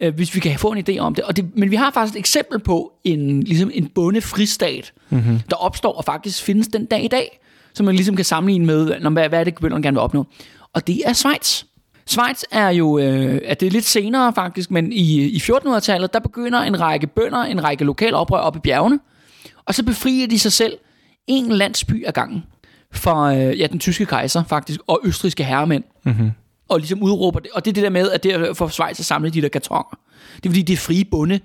Øh, 0.00 0.14
hvis 0.14 0.34
vi 0.34 0.40
kan 0.40 0.58
få 0.58 0.72
en 0.72 0.84
idé 0.88 0.98
om 0.98 1.14
det. 1.14 1.24
Og 1.24 1.36
det. 1.36 1.56
Men 1.56 1.70
vi 1.70 1.76
har 1.76 1.90
faktisk 1.90 2.14
et 2.14 2.18
eksempel 2.18 2.58
på 2.58 2.92
en, 3.04 3.42
ligesom 3.42 3.70
en 3.74 3.88
bondefristat, 3.94 4.92
mm-hmm. 5.10 5.40
der 5.50 5.56
opstår 5.56 5.92
og 5.92 6.04
faktisk 6.04 6.42
findes 6.42 6.68
den 6.68 6.84
dag 6.84 7.04
i 7.04 7.08
dag, 7.08 7.40
som 7.74 7.86
man 7.86 7.94
ligesom 7.94 8.16
kan 8.16 8.24
sammenligne 8.24 8.66
med, 8.66 9.00
når, 9.00 9.10
hvad, 9.10 9.28
hvad 9.28 9.40
er 9.40 9.44
det, 9.44 9.54
bønderne 9.54 9.82
gerne 9.82 9.94
vil 9.94 10.00
opnå. 10.00 10.26
Og 10.72 10.86
det 10.86 11.02
er 11.06 11.12
Schweiz. 11.12 11.62
Schweiz 12.10 12.42
er 12.50 12.68
jo, 12.68 12.98
øh, 12.98 13.40
at 13.44 13.60
det 13.60 13.66
er 13.66 13.70
lidt 13.70 13.84
senere 13.84 14.32
faktisk, 14.34 14.70
men 14.70 14.92
i, 14.92 15.20
i 15.20 15.36
1400-tallet, 15.36 16.12
der 16.12 16.18
begynder 16.20 16.58
en 16.60 16.80
række 16.80 17.06
bønder, 17.06 17.42
en 17.42 17.64
række 17.64 17.84
lokale 17.84 18.16
oprør 18.16 18.38
op 18.38 18.56
i 18.56 18.58
bjergene, 18.58 18.98
og 19.64 19.74
så 19.74 19.84
befrier 19.84 20.26
de 20.26 20.38
sig 20.38 20.52
selv 20.52 20.72
en 21.26 21.48
landsby 21.52 22.06
ad 22.06 22.12
gangen 22.12 22.42
fra 22.92 23.36
øh, 23.36 23.60
ja, 23.60 23.66
den 23.66 23.78
tyske 23.78 24.06
kejser 24.06 24.44
faktisk, 24.44 24.80
og 24.86 25.00
østrigske 25.04 25.44
herremænd. 25.44 25.84
Mm-hmm. 26.04 26.30
Og 26.68 26.78
ligesom 26.78 27.02
udråber 27.02 27.38
det. 27.40 27.50
Og 27.54 27.64
det 27.64 27.70
er 27.70 27.74
det 27.74 27.82
der 27.82 27.90
med, 27.90 28.10
at 28.10 28.22
det 28.22 28.32
er 28.34 28.54
for 28.54 28.68
Schweiz 28.68 28.98
at 29.00 29.04
samle 29.06 29.30
de 29.30 29.42
der 29.42 29.48
kartoner. 29.48 29.98
Det 30.36 30.46
er 30.46 30.50
fordi, 30.50 30.62
det 30.62 30.72
er 30.72 30.76
frie 30.76 31.04
bunde 31.04 31.40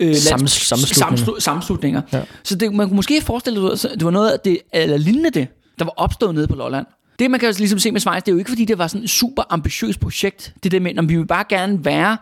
øh, 0.00 0.08
lands- 0.08 0.18
Sammenslutninger. 0.28 1.16
samslu- 1.36 1.40
sammenslutninger. 1.40 2.02
Ja. 2.12 2.22
Så 2.44 2.56
det, 2.56 2.74
man 2.74 2.86
kunne 2.88 2.96
måske 2.96 3.20
forestille 3.22 3.76
sig, 3.76 3.90
at 3.90 3.98
det 3.98 4.04
var 4.04 4.10
noget 4.10 4.30
af 4.30 4.40
det, 4.40 4.58
eller 4.72 4.96
lignende 4.96 5.30
det, 5.30 5.48
der 5.78 5.84
var 5.84 5.94
opstået 5.96 6.34
nede 6.34 6.46
på 6.48 6.54
Lolland. 6.56 6.86
Det, 7.18 7.30
man 7.30 7.40
kan 7.40 7.48
jo 7.48 7.54
ligesom 7.58 7.78
se 7.78 7.92
med 7.92 8.00
Schweiz, 8.00 8.22
det 8.22 8.28
er 8.28 8.32
jo 8.32 8.38
ikke, 8.38 8.50
fordi 8.50 8.64
det 8.64 8.78
var 8.78 8.86
sådan 8.86 9.04
et 9.04 9.10
super 9.10 9.42
ambitiøst 9.50 10.00
projekt. 10.00 10.54
Det 10.62 10.72
der 10.72 10.80
med, 10.80 10.98
at 10.98 11.08
vi 11.08 11.16
vil 11.16 11.26
bare 11.26 11.44
gerne 11.48 11.84
være 11.84 12.16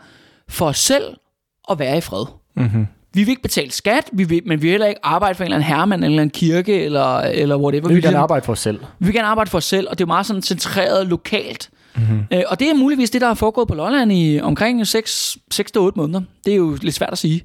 for 0.49 0.67
os 0.67 0.79
selv 0.79 1.05
og 1.65 1.79
være 1.79 1.99
i 1.99 2.01
fred. 2.01 2.25
Mm-hmm. 2.57 2.87
Vi 3.15 3.21
vil 3.21 3.29
ikke 3.29 3.43
betale 3.43 3.71
skat, 3.71 4.11
vi 4.13 4.25
vil, 4.25 4.43
men 4.47 4.59
vi 4.59 4.63
vil 4.63 4.71
heller 4.71 4.87
ikke 4.87 5.01
arbejde 5.05 5.35
for 5.35 5.45
en 5.45 5.47
eller 5.47 5.57
anden 5.57 5.69
herremand, 5.69 6.05
eller 6.05 6.23
en 6.23 6.31
kirke, 6.31 6.85
eller, 6.85 7.19
eller 7.19 7.57
whatever. 7.57 7.89
Vi 7.89 7.95
vil 7.95 8.03
gerne 8.03 8.19
arbejde 8.19 8.45
for 8.45 8.53
os 8.53 8.59
selv. 8.61 8.81
vi 8.99 9.05
vil 9.07 9.15
gerne 9.15 9.29
arbejde 9.29 9.51
for 9.51 9.59
os 9.59 9.65
selv, 9.65 9.89
og 9.91 9.99
det 9.99 10.05
er 10.05 10.07
meget 10.07 10.27
sådan 10.27 10.43
centreret 10.43 11.07
lokalt. 11.07 11.71
Mm-hmm. 11.97 12.25
Øh, 12.33 12.43
og 12.49 12.61
det 12.61 12.71
er 12.71 12.75
muligvis 12.75 13.11
det, 13.11 13.21
der 13.21 13.27
har 13.27 13.35
foregået 13.35 13.69
på 13.69 13.75
Lolland 13.75 14.13
i 14.13 14.41
omkring 14.41 14.83
6-8 14.83 15.91
måneder. 15.97 16.21
Det 16.45 16.53
er 16.53 16.57
jo 16.57 16.77
lidt 16.83 16.95
svært 16.95 17.13
at 17.13 17.19
sige. 17.19 17.43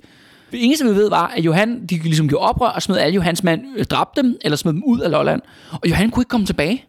Det 0.52 0.66
eneste, 0.66 0.86
vi 0.86 0.92
ved, 0.92 1.10
var, 1.10 1.34
at 1.38 1.46
Johan, 1.46 1.86
de 1.86 1.98
ligesom 1.98 2.30
gjorde 2.30 2.46
oprør 2.50 2.68
og 2.68 2.82
smed 2.82 2.98
alle 2.98 3.16
Johans 3.16 3.44
mand, 3.44 3.62
øh, 3.78 3.86
dræbte 3.86 4.22
dem, 4.22 4.38
eller 4.42 4.56
smed 4.56 4.74
dem 4.74 4.84
ud 4.84 5.00
af 5.00 5.12
Lolland. 5.12 5.42
Og 5.72 5.90
Johan 5.90 6.10
kunne 6.10 6.22
ikke 6.22 6.30
komme 6.30 6.46
tilbage. 6.46 6.86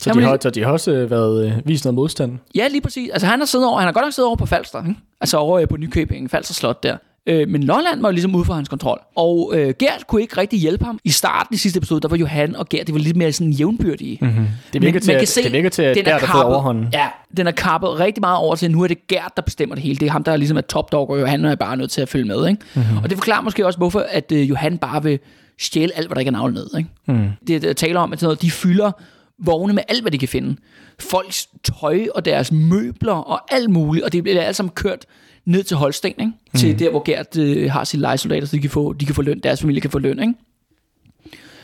Så 0.00 0.10
de, 0.10 0.14
det- 0.14 0.24
har, 0.24 0.38
så 0.40 0.50
de 0.50 0.62
har 0.64 0.72
også 0.72 0.90
øh, 0.90 1.10
været, 1.10 1.46
øh, 1.46 1.52
vist 1.64 1.84
noget 1.84 1.94
modstand. 1.94 2.38
Ja, 2.54 2.68
lige 2.68 2.80
præcis. 2.80 3.10
Altså 3.10 3.26
han 3.26 3.38
har, 3.38 3.46
siddet 3.46 3.68
over, 3.68 3.78
han 3.78 3.86
har 3.86 3.92
godt 3.92 4.04
nok 4.04 4.12
siddet 4.12 4.26
over 4.28 4.36
på 4.36 4.46
Falster, 4.46 4.78
ikke? 4.82 5.00
altså 5.20 5.36
over 5.36 5.60
øh, 5.60 5.68
på 5.68 5.76
Nykøbing, 5.76 6.30
Falster 6.30 6.54
Slot 6.54 6.82
der. 6.82 6.96
Øh, 7.26 7.48
men 7.48 7.62
Lolland 7.62 8.00
var 8.00 8.08
jo 8.08 8.12
ligesom 8.12 8.34
ude 8.34 8.44
for 8.44 8.54
hans 8.54 8.68
kontrol. 8.68 9.00
Og 9.16 9.52
øh, 9.56 9.74
Gert 9.78 10.04
kunne 10.06 10.20
ikke 10.22 10.36
rigtig 10.36 10.58
hjælpe 10.58 10.84
ham. 10.84 10.98
I 11.04 11.10
starten 11.10 11.54
i 11.54 11.58
sidste 11.58 11.78
episode, 11.78 12.00
der 12.00 12.08
var 12.08 12.16
Johan 12.16 12.56
og 12.56 12.68
Gert, 12.68 12.86
de 12.86 12.92
var 12.92 12.98
lidt 12.98 13.16
mere 13.16 13.32
sådan 13.32 13.52
jævnbyrdige. 13.52 14.18
Mm-hmm. 14.20 14.46
Det 14.72 14.82
virker, 14.82 15.00
til, 15.00 15.12
at, 15.12 15.34
det 15.44 15.52
virker 15.52 15.68
til, 15.68 15.82
at 15.82 15.96
den 15.96 16.04
der 16.04 16.14
er 16.14 16.18
kappet- 16.18 16.44
overhånden. 16.44 16.88
Ja, 16.92 17.06
den 17.36 17.46
er 17.46 17.50
kappet 17.50 18.00
rigtig 18.00 18.20
meget 18.20 18.38
over 18.38 18.54
til, 18.56 18.66
at 18.66 18.72
nu 18.72 18.82
er 18.82 18.86
det 18.88 19.06
Gert, 19.06 19.32
der 19.36 19.42
bestemmer 19.42 19.74
det 19.74 19.84
hele. 19.84 19.96
Det 19.96 20.06
er 20.06 20.10
ham, 20.10 20.24
der 20.24 20.36
ligesom 20.36 20.56
er 20.56 20.60
top 20.60 20.92
dog, 20.92 21.10
og 21.10 21.20
Johan 21.20 21.44
er 21.44 21.54
bare 21.54 21.76
nødt 21.76 21.90
til 21.90 22.00
at 22.00 22.08
følge 22.08 22.24
med. 22.24 22.48
Ikke? 22.48 22.62
Mm-hmm. 22.74 22.96
Og 23.02 23.10
det 23.10 23.18
forklarer 23.18 23.42
måske 23.42 23.66
også, 23.66 23.78
hvorfor 23.78 24.06
at 24.10 24.32
øh, 24.32 24.48
Johan 24.50 24.78
bare 24.78 25.02
vil 25.02 25.18
stjæle 25.60 25.92
alt, 25.96 26.06
hvad 26.06 26.14
der 26.14 26.20
ikke 26.20 26.28
er 26.28 26.32
navnet 26.32 26.54
ned. 26.54 26.78
Ikke? 26.78 26.90
Mm. 27.06 27.28
Det 27.46 27.62
der 27.62 27.72
taler 27.72 28.00
om, 28.00 28.12
at 28.12 28.20
sådan 28.20 28.26
noget, 28.26 28.42
de 28.42 28.50
fylder 28.50 28.90
vogne 29.38 29.72
med 29.72 29.82
alt, 29.88 30.02
hvad 30.02 30.12
de 30.12 30.18
kan 30.18 30.28
finde. 30.28 30.56
Folks 31.00 31.48
tøj 31.64 32.06
og 32.14 32.24
deres 32.24 32.52
møbler 32.52 33.12
og 33.12 33.54
alt 33.54 33.70
muligt, 33.70 34.04
og 34.04 34.12
det 34.12 34.22
bliver 34.22 34.42
alt 34.42 34.56
sammen 34.56 34.72
kørt 34.74 35.06
ned 35.44 35.62
til 35.64 35.76
Holsten, 35.76 36.10
ikke? 36.20 36.32
til 36.54 36.78
der, 36.78 36.90
hvor 36.90 37.02
Gert 37.04 37.36
øh, 37.36 37.70
har 37.70 37.84
sine 37.84 38.00
lejesoldater, 38.00 38.46
så 38.46 38.56
de 38.56 38.60
kan, 38.60 38.70
få, 38.70 38.92
de 38.92 39.06
kan 39.06 39.14
få 39.14 39.22
løn, 39.22 39.38
deres 39.38 39.60
familie 39.60 39.80
kan 39.80 39.90
få 39.90 39.98
løn. 39.98 40.18
Ikke? 40.18 40.34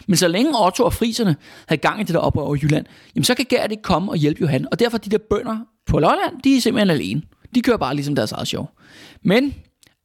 Men 0.07 0.17
så 0.17 0.29
længe 0.29 0.67
Otto 0.67 0.85
og 0.85 0.93
friserne 0.93 1.37
havde 1.67 1.81
gang 1.81 2.01
i 2.01 2.05
det 2.05 2.15
der 2.15 2.21
oprør 2.21 2.43
over 2.43 2.57
Jylland, 2.63 2.87
jamen 3.15 3.25
så 3.25 3.35
kan 3.35 3.47
Gert 3.49 3.71
ikke 3.71 3.83
komme 3.83 4.13
og 4.13 4.17
hjælpe 4.17 4.41
Johan. 4.41 4.67
Og 4.73 4.79
derfor 4.79 4.99
de 4.99 5.11
der 5.11 5.19
bønder 5.31 5.59
på 5.87 5.99
Lolland, 5.99 6.43
de 6.45 6.57
er 6.57 6.61
simpelthen 6.61 6.91
alene. 6.91 7.23
De 7.55 7.61
kører 7.61 7.77
bare 7.77 7.95
ligesom 7.95 8.15
deres 8.15 8.33
eget 8.33 8.49
show. 8.49 8.67
Men 9.23 9.55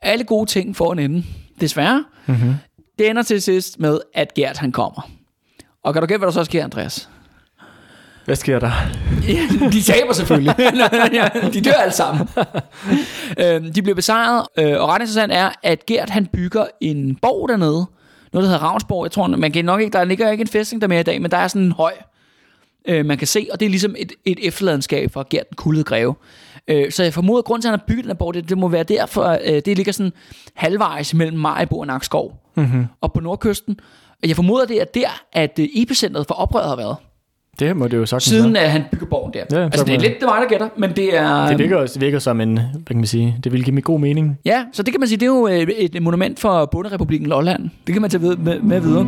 alle 0.02 0.24
gode 0.24 0.50
ting 0.50 0.76
får 0.76 0.94
en 0.94 1.00
ende. 1.00 1.24
Desværre. 1.62 2.04
Mm-hmm. 2.26 2.54
Det 3.00 3.10
ender 3.10 3.24
til 3.24 3.42
sidst 3.42 3.80
med, 3.80 4.00
at 4.14 4.34
Gert 4.34 4.58
han 4.58 4.72
kommer. 4.72 5.10
Og 5.84 5.94
kan 5.94 6.02
du 6.02 6.08
gætte, 6.08 6.18
hvad 6.18 6.28
der 6.28 6.34
så 6.34 6.44
sker, 6.44 6.64
Andreas? 6.64 7.10
Hvad 8.26 8.36
sker 8.36 8.60
der? 8.60 8.72
Ja, 9.28 9.70
de 9.72 9.82
taber 9.82 10.14
selvfølgelig. 10.14 10.54
De 11.54 11.62
dør 11.62 11.72
alle 11.72 11.94
sammen. 11.94 12.28
Øhm, 13.40 13.74
de 13.74 13.82
bliver 13.82 13.96
besejret, 13.96 14.48
øh, 14.58 14.82
og 14.82 14.90
ret 14.90 15.00
interessant 15.00 15.34
er, 15.34 15.50
at 15.64 15.86
Gert 15.86 16.10
han 16.10 16.26
bygger 16.26 16.66
en 16.82 17.16
borg 17.16 17.50
dernede, 17.50 17.86
noget, 18.34 18.44
der 18.44 18.52
hedder 18.52 18.64
Ravnsborg. 18.64 19.06
Jeg 19.06 19.12
tror, 19.12 19.28
man 19.28 19.52
kan 19.52 19.66
nok 19.66 19.82
ikke, 19.82 19.94
der 19.94 20.04
ligger 20.04 20.32
ikke 20.32 20.42
en 20.42 20.48
fæstning 20.48 20.82
der 20.82 20.88
mere 20.88 21.00
i 21.00 21.04
dag, 21.04 21.22
men 21.22 21.32
der 21.32 21.38
er 21.38 21.48
sådan 21.48 21.66
en 21.66 21.72
høj, 21.72 21.94
øh, 22.88 23.06
man 23.06 23.18
kan 23.18 23.28
se, 23.28 23.48
og 23.52 23.60
det 23.60 23.66
er 23.66 23.70
ligesom 23.70 23.96
et, 23.98 24.12
et 24.26 24.48
efterladenskab 24.48 25.12
fra 25.12 25.24
Gert 25.30 25.50
den 25.50 25.56
kuldede 25.56 25.84
greve. 25.84 26.16
Øh, 26.68 26.92
så 26.92 27.04
jeg 27.04 27.14
formoder, 27.14 27.40
at 27.40 27.46
grunden 27.46 27.62
til, 27.62 27.68
at 27.68 27.72
han 27.72 27.80
har 27.80 27.86
bygget 27.88 28.04
den 28.04 28.10
her 28.10 28.18
borg, 28.18 28.34
det, 28.34 28.50
det 28.50 28.58
må 28.58 28.68
være 28.68 28.84
derfor, 28.84 29.38
øh, 29.46 29.62
det 29.66 29.78
ligger 29.78 29.92
sådan 29.92 30.14
halvvejs 30.54 31.14
mellem 31.14 31.38
Majbo 31.38 31.80
og 31.80 31.88
Nakskov, 31.88 32.34
mm-hmm. 32.56 32.86
og 33.02 33.14
på 33.14 33.20
nordkysten. 33.20 33.80
Jeg 34.26 34.36
formoder, 34.36 34.66
det 34.66 34.82
er 34.82 34.86
der, 34.86 35.22
at 35.34 35.60
øh, 35.60 35.68
epicentret 35.74 36.28
for 36.28 36.36
oprøret 36.36 36.70
har 36.70 36.76
været. 36.76 36.96
Det 37.60 37.78
må 37.78 37.88
det 37.88 37.98
jo 37.98 38.06
sagtens 38.06 38.24
Siden 38.24 38.54
være. 38.54 38.64
at 38.64 38.72
han 38.72 38.84
bygger 38.92 39.06
borgen 39.06 39.34
der. 39.34 39.44
Ja, 39.52 39.64
altså, 39.64 39.80
så 39.80 39.86
det 39.86 39.96
er 39.96 40.00
lidt 40.00 40.14
det 40.14 40.24
mig, 40.24 40.42
der 40.42 40.48
gætter, 40.48 40.70
men 40.78 40.96
det 40.96 41.18
er... 41.18 41.48
Det 41.48 41.60
virker, 41.60 41.80
det 41.86 42.02
virker 42.02 42.20
som 42.20 42.42
en, 42.42 42.54
hvad 42.58 42.84
kan 42.88 42.96
man 42.96 43.06
sige, 43.06 43.36
det 43.44 43.52
vil 43.52 43.64
give 43.64 43.74
mig 43.74 43.84
god 43.84 44.00
mening. 44.00 44.40
Ja, 44.46 44.66
så 44.74 44.84
det 44.84 44.94
kan 44.94 45.00
man 45.00 45.08
sige, 45.08 45.18
det 45.18 45.26
er 45.26 45.28
jo 45.28 45.48
øh, 45.48 45.68
et 45.78 46.02
monument 46.02 46.40
for 46.40 46.66
Bunderepubliken 46.66 47.28
Lolland. 47.28 47.70
Det 47.88 47.94
kan 47.94 48.02
man 48.02 48.12
tage 48.12 48.22
ved, 48.22 48.38
med, 48.38 48.60
med 48.60 48.80
videre. 48.80 49.06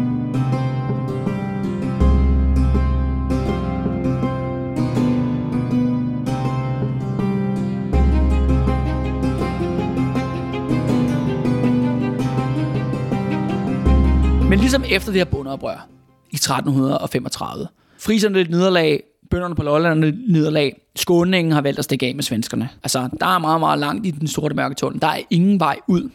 Men 14.50 14.60
ligesom 14.60 14.84
efter 14.90 15.12
det 15.12 15.20
her 15.20 15.26
bundeoprør 15.26 15.88
i 16.32 16.36
1335, 16.36 17.68
friserne 18.02 18.36
lidt 18.36 18.50
nederlag, 18.50 19.04
bønderne 19.30 19.56
på 19.56 19.64
Lolland 19.64 20.04
lidt 20.04 20.32
nederlag, 20.32 20.82
skåningen 20.96 21.52
har 21.52 21.62
valgt 21.62 21.80
at 21.80 21.86
stikke 21.86 22.06
af 22.06 22.16
med 22.16 22.24
svenskerne. 22.24 22.70
Altså, 22.84 23.10
der 23.20 23.26
er 23.26 23.40
meget, 23.40 23.60
meget 23.60 23.80
langt 23.80 24.06
i 24.06 24.12
den 24.12 24.28
sorte 24.28 24.56
mørke 24.56 24.76
tunnel. 24.76 25.02
Der 25.02 25.08
er 25.08 25.22
ingen 25.30 25.60
vej 25.60 25.80
ud. 25.88 26.10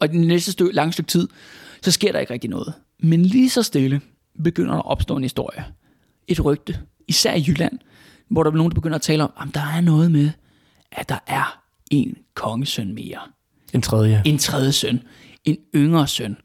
Og 0.00 0.06
i 0.06 0.10
den 0.10 0.20
næste 0.20 0.52
stykke, 0.52 0.74
lange 0.74 0.92
stykke 0.92 1.08
tid, 1.08 1.28
så 1.82 1.90
sker 1.90 2.12
der 2.12 2.18
ikke 2.18 2.32
rigtig 2.32 2.50
noget. 2.50 2.72
Men 3.00 3.22
lige 3.22 3.50
så 3.50 3.62
stille 3.62 4.00
begynder 4.44 4.72
der 4.72 4.78
at 4.78 4.86
opstå 4.86 5.16
en 5.16 5.22
historie. 5.22 5.64
Et 6.28 6.44
rygte, 6.44 6.78
især 7.08 7.34
i 7.34 7.44
Jylland, 7.48 7.78
hvor 8.28 8.42
der 8.42 8.50
er 8.50 8.54
nogen, 8.54 8.70
der 8.70 8.74
begynder 8.74 8.96
at 8.96 9.02
tale 9.02 9.22
om, 9.22 9.32
at 9.40 9.54
der 9.54 9.60
er 9.76 9.80
noget 9.80 10.12
med, 10.12 10.30
at 10.92 11.08
der 11.08 11.18
er 11.26 11.62
en 11.90 12.16
kongesøn 12.34 12.94
mere 12.94 13.18
En 13.72 13.82
tredje. 13.82 14.22
en 14.24 14.38
tredje 14.38 14.72
søn, 14.72 15.02
en 15.44 15.56
yngre 15.74 16.06
søn. 16.06 16.36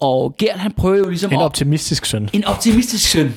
Og 0.00 0.34
Gert 0.38 0.58
han 0.58 0.72
prøver 0.72 0.96
jo 0.96 1.08
ligesom 1.08 1.32
En 1.32 1.38
optimistisk 1.38 2.06
søn. 2.06 2.30
en 2.32 2.44
optimistisk 2.44 3.10
søn. 3.10 3.26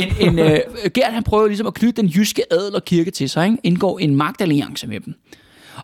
en, 0.00 0.28
en, 0.28 0.38
øh, 0.38 0.58
Gert 0.94 1.12
han 1.12 1.22
prøver 1.22 1.46
ligesom 1.46 1.66
at 1.66 1.74
knytte 1.74 2.02
den 2.02 2.08
jyske 2.10 2.42
adel 2.52 2.74
og 2.74 2.84
kirke 2.84 3.10
til 3.10 3.30
sig, 3.30 3.44
ikke? 3.46 3.58
indgår 3.62 3.98
en 3.98 4.16
magtalliance 4.16 4.86
med 4.86 5.00
dem. 5.00 5.14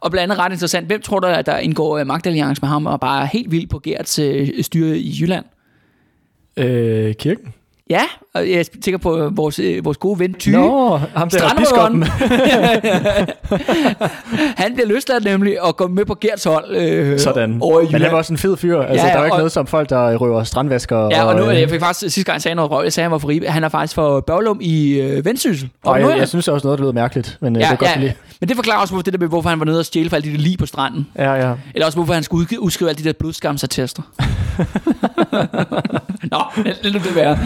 Og 0.00 0.10
blandt 0.10 0.32
andet 0.32 0.38
ret 0.44 0.52
interessant, 0.52 0.86
hvem 0.86 1.00
tror 1.02 1.20
der, 1.20 1.28
at 1.28 1.46
der 1.46 1.58
indgår 1.58 1.98
øh, 1.98 2.06
magtalliance 2.06 2.62
med 2.62 2.68
ham 2.68 2.86
og 2.86 3.00
bare 3.00 3.22
er 3.22 3.26
helt 3.26 3.50
vild 3.50 3.66
på 3.68 3.78
Gerts 3.78 4.18
øh, 4.18 4.48
styre 4.64 4.98
i 4.98 5.16
Jylland? 5.20 5.44
Øh, 6.56 7.14
kirken? 7.14 7.54
Ja, 7.90 8.02
og 8.34 8.50
jeg 8.50 8.66
tænker 8.84 8.98
på 8.98 9.30
vores, 9.32 9.58
øh, 9.58 9.84
vores 9.84 9.98
gode 9.98 10.18
ven 10.18 10.34
Tyge. 10.34 10.56
Nå, 10.56 10.96
ham 11.16 11.30
der 11.30 11.54
biskoppen. 11.58 12.02
Han 14.62 14.74
bliver 14.74 14.86
løsladt 14.88 15.24
nemlig 15.24 15.62
og 15.62 15.76
går 15.76 15.86
med 15.88 16.04
på 16.04 16.16
Gerts 16.20 16.44
hold 16.44 16.76
øh, 16.76 17.18
Sådan. 17.18 17.58
over 17.60 17.80
i 17.80 17.86
Men 17.92 18.02
han 18.02 18.10
var 18.12 18.18
også 18.18 18.32
en 18.32 18.38
fed 18.38 18.56
fyr. 18.56 18.80
Altså, 18.80 19.06
Ja, 19.06 19.12
der 19.12 19.16
er 19.16 19.18
jo 19.18 19.24
ikke 19.24 19.34
og- 19.34 19.38
noget 19.38 19.52
som 19.52 19.66
folk, 19.66 19.90
der 19.90 20.16
røver 20.16 20.44
strandvasker. 20.44 21.08
Ja, 21.10 21.24
og 21.24 21.36
nu, 21.36 21.50
øh, 21.50 21.60
jeg 21.60 21.70
fik 21.70 21.80
faktisk 21.80 22.00
sidste 22.14 22.22
gang, 22.24 22.34
jeg 22.34 22.42
sagde 22.42 22.54
noget 22.54 22.70
røv, 22.70 22.82
jeg 22.84 22.92
sagde, 22.92 23.04
han 23.04 23.12
var 23.12 23.18
for 23.18 23.28
Ribe. 23.28 23.46
Han 23.46 23.64
er 23.64 23.68
faktisk 23.68 23.94
for 23.94 24.20
Børglum 24.20 24.58
i 24.60 25.00
øh, 25.00 25.24
Vendsyssel. 25.24 25.68
og 25.84 26.00
er 26.00 26.08
jeg, 26.08 26.18
jeg, 26.18 26.28
synes 26.28 26.48
også 26.48 26.66
noget, 26.66 26.78
der 26.78 26.84
lyder 26.84 26.92
mærkeligt. 26.92 27.38
Men 27.40 27.56
ja, 27.56 27.60
det 27.62 27.72
er 27.72 27.76
godt 27.76 27.90
ja, 27.96 28.00
lige. 28.00 28.14
men 28.40 28.48
det 28.48 28.56
forklarer 28.56 28.80
også, 28.80 28.92
hvorfor, 28.94 29.02
det 29.02 29.12
der 29.12 29.18
med, 29.18 29.28
hvorfor 29.28 29.48
han 29.48 29.58
var 29.58 29.64
nede 29.64 29.78
og 29.78 29.84
stjæle 29.84 30.08
for 30.08 30.16
alle 30.16 30.28
de 30.28 30.36
der 30.36 30.42
lige 30.42 30.56
på 30.56 30.66
stranden. 30.66 31.06
Ja, 31.18 31.32
ja. 31.48 31.52
Eller 31.74 31.86
også, 31.86 31.98
hvorfor 31.98 32.14
han 32.14 32.22
skulle 32.22 32.60
udskrive 32.60 32.90
alle 32.90 33.02
de 33.02 33.08
der 33.08 33.12
blodskamsattester. 33.18 34.02
Nå, 36.32 36.38
lad 36.82 36.92
nu 36.92 36.98
det 36.98 37.14
være. 37.16 37.38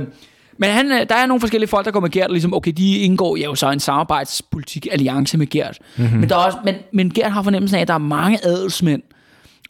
Øhm, 0.00 0.12
men 0.58 0.70
han, 0.70 0.92
øh, 0.92 1.08
der 1.08 1.14
er 1.14 1.26
nogle 1.26 1.40
forskellige 1.40 1.68
folk, 1.68 1.86
der 1.86 1.90
går 1.90 2.00
med 2.00 2.10
Gert, 2.10 2.26
og 2.26 2.32
ligesom, 2.32 2.54
okay, 2.54 2.72
de 2.76 2.98
indgår 2.98 3.36
ja, 3.36 3.44
jo 3.44 3.54
så 3.54 3.70
en 3.70 3.80
samarbejdspolitik, 3.80 4.86
alliance 4.90 5.38
med 5.38 5.46
Gert. 5.46 5.78
Mm-hmm. 5.96 6.18
Men, 6.18 6.28
der 6.28 6.34
er 6.36 6.40
også, 6.40 6.58
men, 6.64 6.74
men 6.92 7.10
Gert 7.10 7.32
har 7.32 7.42
fornemmelsen 7.42 7.76
af, 7.76 7.82
at 7.82 7.88
der 7.88 7.94
er 7.94 7.98
mange 7.98 8.44
adelsmænd 8.44 9.02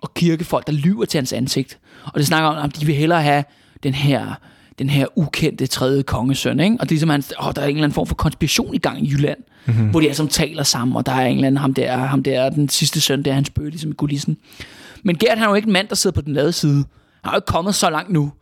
og 0.02 0.14
kirkefolk, 0.14 0.66
der 0.66 0.72
lyver 0.72 1.04
til 1.04 1.18
hans 1.18 1.32
ansigt. 1.32 1.78
Og 2.04 2.18
det 2.18 2.26
snakker 2.26 2.48
om, 2.48 2.64
at 2.64 2.80
de 2.80 2.86
vil 2.86 2.94
hellere 2.94 3.22
have 3.22 3.44
den 3.82 3.94
her, 3.94 4.34
den 4.78 4.90
her 4.90 5.06
ukendte 5.18 5.66
tredje 5.66 6.02
kongesøn. 6.02 6.60
Ikke? 6.60 6.76
Og 6.80 6.80
det 6.80 6.88
er 6.88 6.94
ligesom, 6.94 7.08
han, 7.08 7.22
åh, 7.42 7.52
der 7.54 7.62
er 7.62 7.66
en 7.66 7.70
eller 7.70 7.84
anden 7.84 7.94
form 7.94 8.06
for 8.06 8.14
konspiration 8.14 8.74
i 8.74 8.78
gang 8.78 9.06
i 9.06 9.10
Jylland, 9.10 9.38
mm-hmm. 9.66 9.88
hvor 9.88 10.00
de 10.00 10.06
altså 10.06 10.26
taler 10.26 10.62
sammen, 10.62 10.96
og 10.96 11.06
der 11.06 11.12
er 11.12 11.26
en 11.26 11.34
eller 11.34 11.46
anden, 11.46 11.60
ham 11.60 11.74
der, 11.74 11.96
ham 11.96 12.22
der 12.22 12.50
den 12.50 12.68
sidste 12.68 13.00
søn, 13.00 13.22
der 13.22 13.30
er 13.30 13.34
han 13.34 13.44
spøger 13.44 13.70
ligesom 13.70 13.90
i 13.90 13.94
kulissen. 13.94 14.36
Men 15.02 15.16
Gert 15.16 15.38
han 15.38 15.44
er 15.46 15.48
jo 15.48 15.54
ikke 15.54 15.66
en 15.66 15.72
mand, 15.72 15.88
der 15.88 15.94
sidder 15.94 16.14
på 16.14 16.20
den 16.20 16.32
lade 16.32 16.52
side. 16.52 16.74
Han 16.74 16.84
er 17.24 17.30
jo 17.30 17.36
ikke 17.36 17.46
kommet 17.46 17.74
så 17.74 17.90
langt 17.90 18.10
nu, 18.10 18.32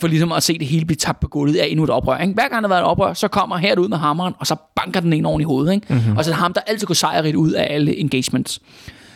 for 0.00 0.08
ligesom 0.08 0.32
at 0.32 0.42
se 0.42 0.58
det 0.58 0.66
hele 0.66 0.84
blive 0.84 0.96
tabt 0.96 1.20
på 1.20 1.28
gulvet 1.28 1.56
af 1.56 1.66
endnu 1.70 1.84
et 1.84 1.90
oprør. 1.90 2.18
Ikke? 2.18 2.34
Hver 2.34 2.48
gang 2.48 2.62
der 2.62 2.68
har 2.68 2.74
været 2.74 2.80
et 2.80 2.86
oprør, 2.86 3.12
så 3.14 3.28
kommer 3.28 3.56
her 3.56 3.78
ud 3.78 3.88
med 3.88 3.96
hammeren, 3.98 4.34
og 4.38 4.46
så 4.46 4.56
banker 4.76 5.00
den 5.00 5.12
en 5.12 5.26
oven 5.26 5.40
i 5.40 5.44
hovedet. 5.44 5.72
Ikke? 5.74 5.94
Mm-hmm. 5.94 6.16
Og 6.16 6.24
så 6.24 6.30
er 6.30 6.34
det 6.34 6.40
ham, 6.42 6.52
der 6.52 6.60
altid 6.60 6.86
går 6.86 6.94
sejrigt 6.94 7.36
ud 7.36 7.50
af 7.52 7.66
alle 7.74 7.96
engagements. 7.98 8.60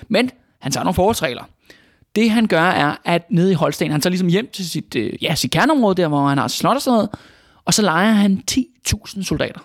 Men 0.08 0.30
han 0.60 0.72
tager 0.72 0.84
nogle 0.84 0.94
forholdsregler. 0.94 1.42
Det 2.16 2.30
han 2.30 2.46
gør 2.46 2.60
er, 2.62 2.94
at 3.04 3.22
nede 3.30 3.50
i 3.50 3.54
Holsten, 3.54 3.90
han 3.90 4.00
tager 4.00 4.10
ligesom 4.10 4.28
hjem 4.28 4.48
til 4.52 4.70
sit, 4.70 4.96
øh, 4.96 5.12
ja, 5.22 5.34
sit 5.34 5.50
kerneområde, 5.50 5.94
der 6.02 6.08
hvor 6.08 6.26
han 6.28 6.38
har 6.38 6.48
slot 6.48 6.76
og 6.76 6.82
sådan 6.82 6.94
noget, 6.94 7.08
og 7.64 7.74
så 7.74 7.82
leger 7.82 8.10
han 8.12 8.42
10.000 8.50 9.24
soldater. 9.24 9.60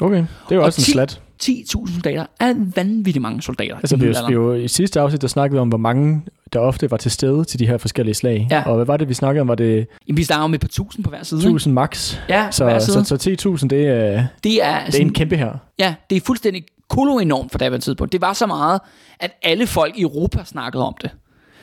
Okay, 0.00 0.16
det 0.18 0.26
er 0.50 0.54
jo 0.54 0.60
Og 0.60 0.66
også 0.66 0.80
en 0.80 0.84
ti- 0.84 0.92
slat. 0.92 1.20
10.000 1.42 1.92
soldater 1.94 2.26
er 2.40 2.54
vanvittigt 2.74 3.22
mange 3.22 3.42
soldater. 3.42 3.76
Altså, 3.76 3.94
i 3.94 3.98
middelalderen. 3.98 4.28
vi 4.30 4.34
jo, 4.34 4.54
i 4.54 4.68
sidste 4.68 5.00
afsnit, 5.00 5.22
der 5.22 5.28
snakkede 5.28 5.56
vi 5.56 5.60
om, 5.60 5.68
hvor 5.68 5.78
mange 5.78 6.22
der 6.54 6.60
ofte 6.60 6.90
var 6.90 6.96
til 6.96 7.10
stede 7.10 7.44
til 7.44 7.58
de 7.58 7.66
her 7.66 7.78
forskellige 7.78 8.14
slag. 8.14 8.46
Ja. 8.50 8.62
Og 8.66 8.76
hvad 8.76 8.86
var 8.86 8.96
det, 8.96 9.08
vi 9.08 9.14
snakkede 9.14 9.40
om? 9.40 9.48
Var 9.48 9.54
det 9.54 9.86
Jamen, 10.08 10.16
vi 10.16 10.24
snakker 10.24 10.44
om 10.44 10.54
et 10.54 10.60
par 10.60 10.68
tusind 10.68 11.04
på 11.04 11.10
hver 11.10 11.22
side. 11.22 11.40
ikke? 11.40 11.48
1000 11.48 11.74
max? 11.74 12.16
Ja, 12.28 12.48
Så, 12.50 12.76
side. 12.80 13.04
så, 13.04 13.16
så 13.16 13.56
10.000, 13.60 13.68
det 13.68 13.86
er, 13.86 13.96
det 14.00 14.12
er, 14.12 14.26
det 14.44 14.62
er 14.62 14.84
sådan, 14.90 15.06
en 15.06 15.12
kæmpe 15.12 15.36
her. 15.36 15.52
Ja, 15.78 15.94
det 16.10 16.16
er 16.16 16.20
fuldstændig 16.20 16.64
kolo 16.88 17.18
enormt 17.18 17.50
for 17.50 17.58
daværende 17.58 17.84
tidspunkt. 17.84 18.12
Det 18.12 18.20
var 18.20 18.32
så 18.32 18.46
meget, 18.46 18.80
at 19.20 19.30
alle 19.42 19.66
folk 19.66 19.96
i 19.98 20.02
Europa 20.02 20.44
snakkede 20.44 20.86
om 20.86 20.94
det. 21.02 21.10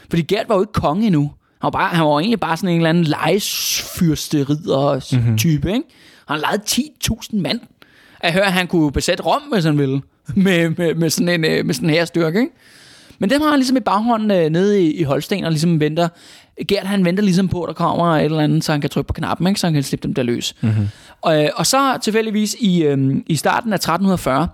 Fordi 0.09 0.21
Gert 0.21 0.45
var 0.49 0.55
jo 0.55 0.61
ikke 0.61 0.73
konge 0.73 1.05
endnu. 1.07 1.21
Han 1.21 1.33
var, 1.63 1.69
bare, 1.69 1.89
han 1.89 2.05
var 2.05 2.19
egentlig 2.19 2.39
bare 2.39 2.57
sådan 2.57 2.69
en 2.69 2.75
eller 2.75 2.89
anden 2.89 3.03
lejesfyrste 3.03 4.43
ridder 4.43 5.15
mm-hmm. 5.17 5.37
type, 5.37 5.67
ikke? 5.69 5.83
Han 6.27 6.39
lejede 6.39 6.61
10.000 6.67 7.39
mand. 7.41 7.59
Jeg 8.23 8.33
hører, 8.33 8.45
at 8.45 8.53
han 8.53 8.67
kunne 8.67 8.91
besætte 8.91 9.23
Rom, 9.23 9.41
hvis 9.53 9.65
han 9.65 9.77
ville. 9.77 10.01
Med, 10.35 10.69
med, 10.69 10.95
med 10.95 11.09
sådan 11.09 11.29
en, 11.29 11.45
øh, 11.51 11.65
med 11.65 11.73
sådan 11.73 11.89
en 11.89 11.95
her 11.95 12.05
styrke, 12.05 12.39
ikke? 12.39 12.51
Men 13.21 13.29
dem 13.29 13.41
har 13.41 13.49
han 13.49 13.59
ligesom 13.59 13.77
i 13.77 13.79
baghånden 13.79 14.31
øh, 14.31 14.49
nede 14.49 14.83
i, 14.83 14.93
i 14.93 15.03
Holsten, 15.03 15.43
og 15.43 15.51
ligesom 15.51 15.79
venter. 15.79 16.07
Gert 16.67 16.87
han 16.87 17.05
venter 17.05 17.23
ligesom 17.23 17.47
på, 17.47 17.63
at 17.63 17.67
der 17.67 17.73
kommer 17.73 18.05
et 18.05 18.25
eller 18.25 18.39
andet, 18.39 18.63
så 18.63 18.71
han 18.71 18.81
kan 18.81 18.89
trykke 18.89 19.07
på 19.07 19.13
knappen, 19.13 19.47
ikke? 19.47 19.59
så 19.59 19.67
han 19.67 19.73
kan 19.73 19.83
slippe 19.83 20.07
dem 20.07 20.13
der 20.13 20.23
løs. 20.23 20.55
Mm-hmm. 20.61 20.87
Og, 21.21 21.43
øh, 21.43 21.49
og 21.55 21.65
så 21.65 21.97
tilfældigvis 22.01 22.55
i, 22.59 22.83
øh, 22.83 23.15
i 23.27 23.35
starten 23.35 23.73
af 23.73 23.77
1340, 23.77 24.47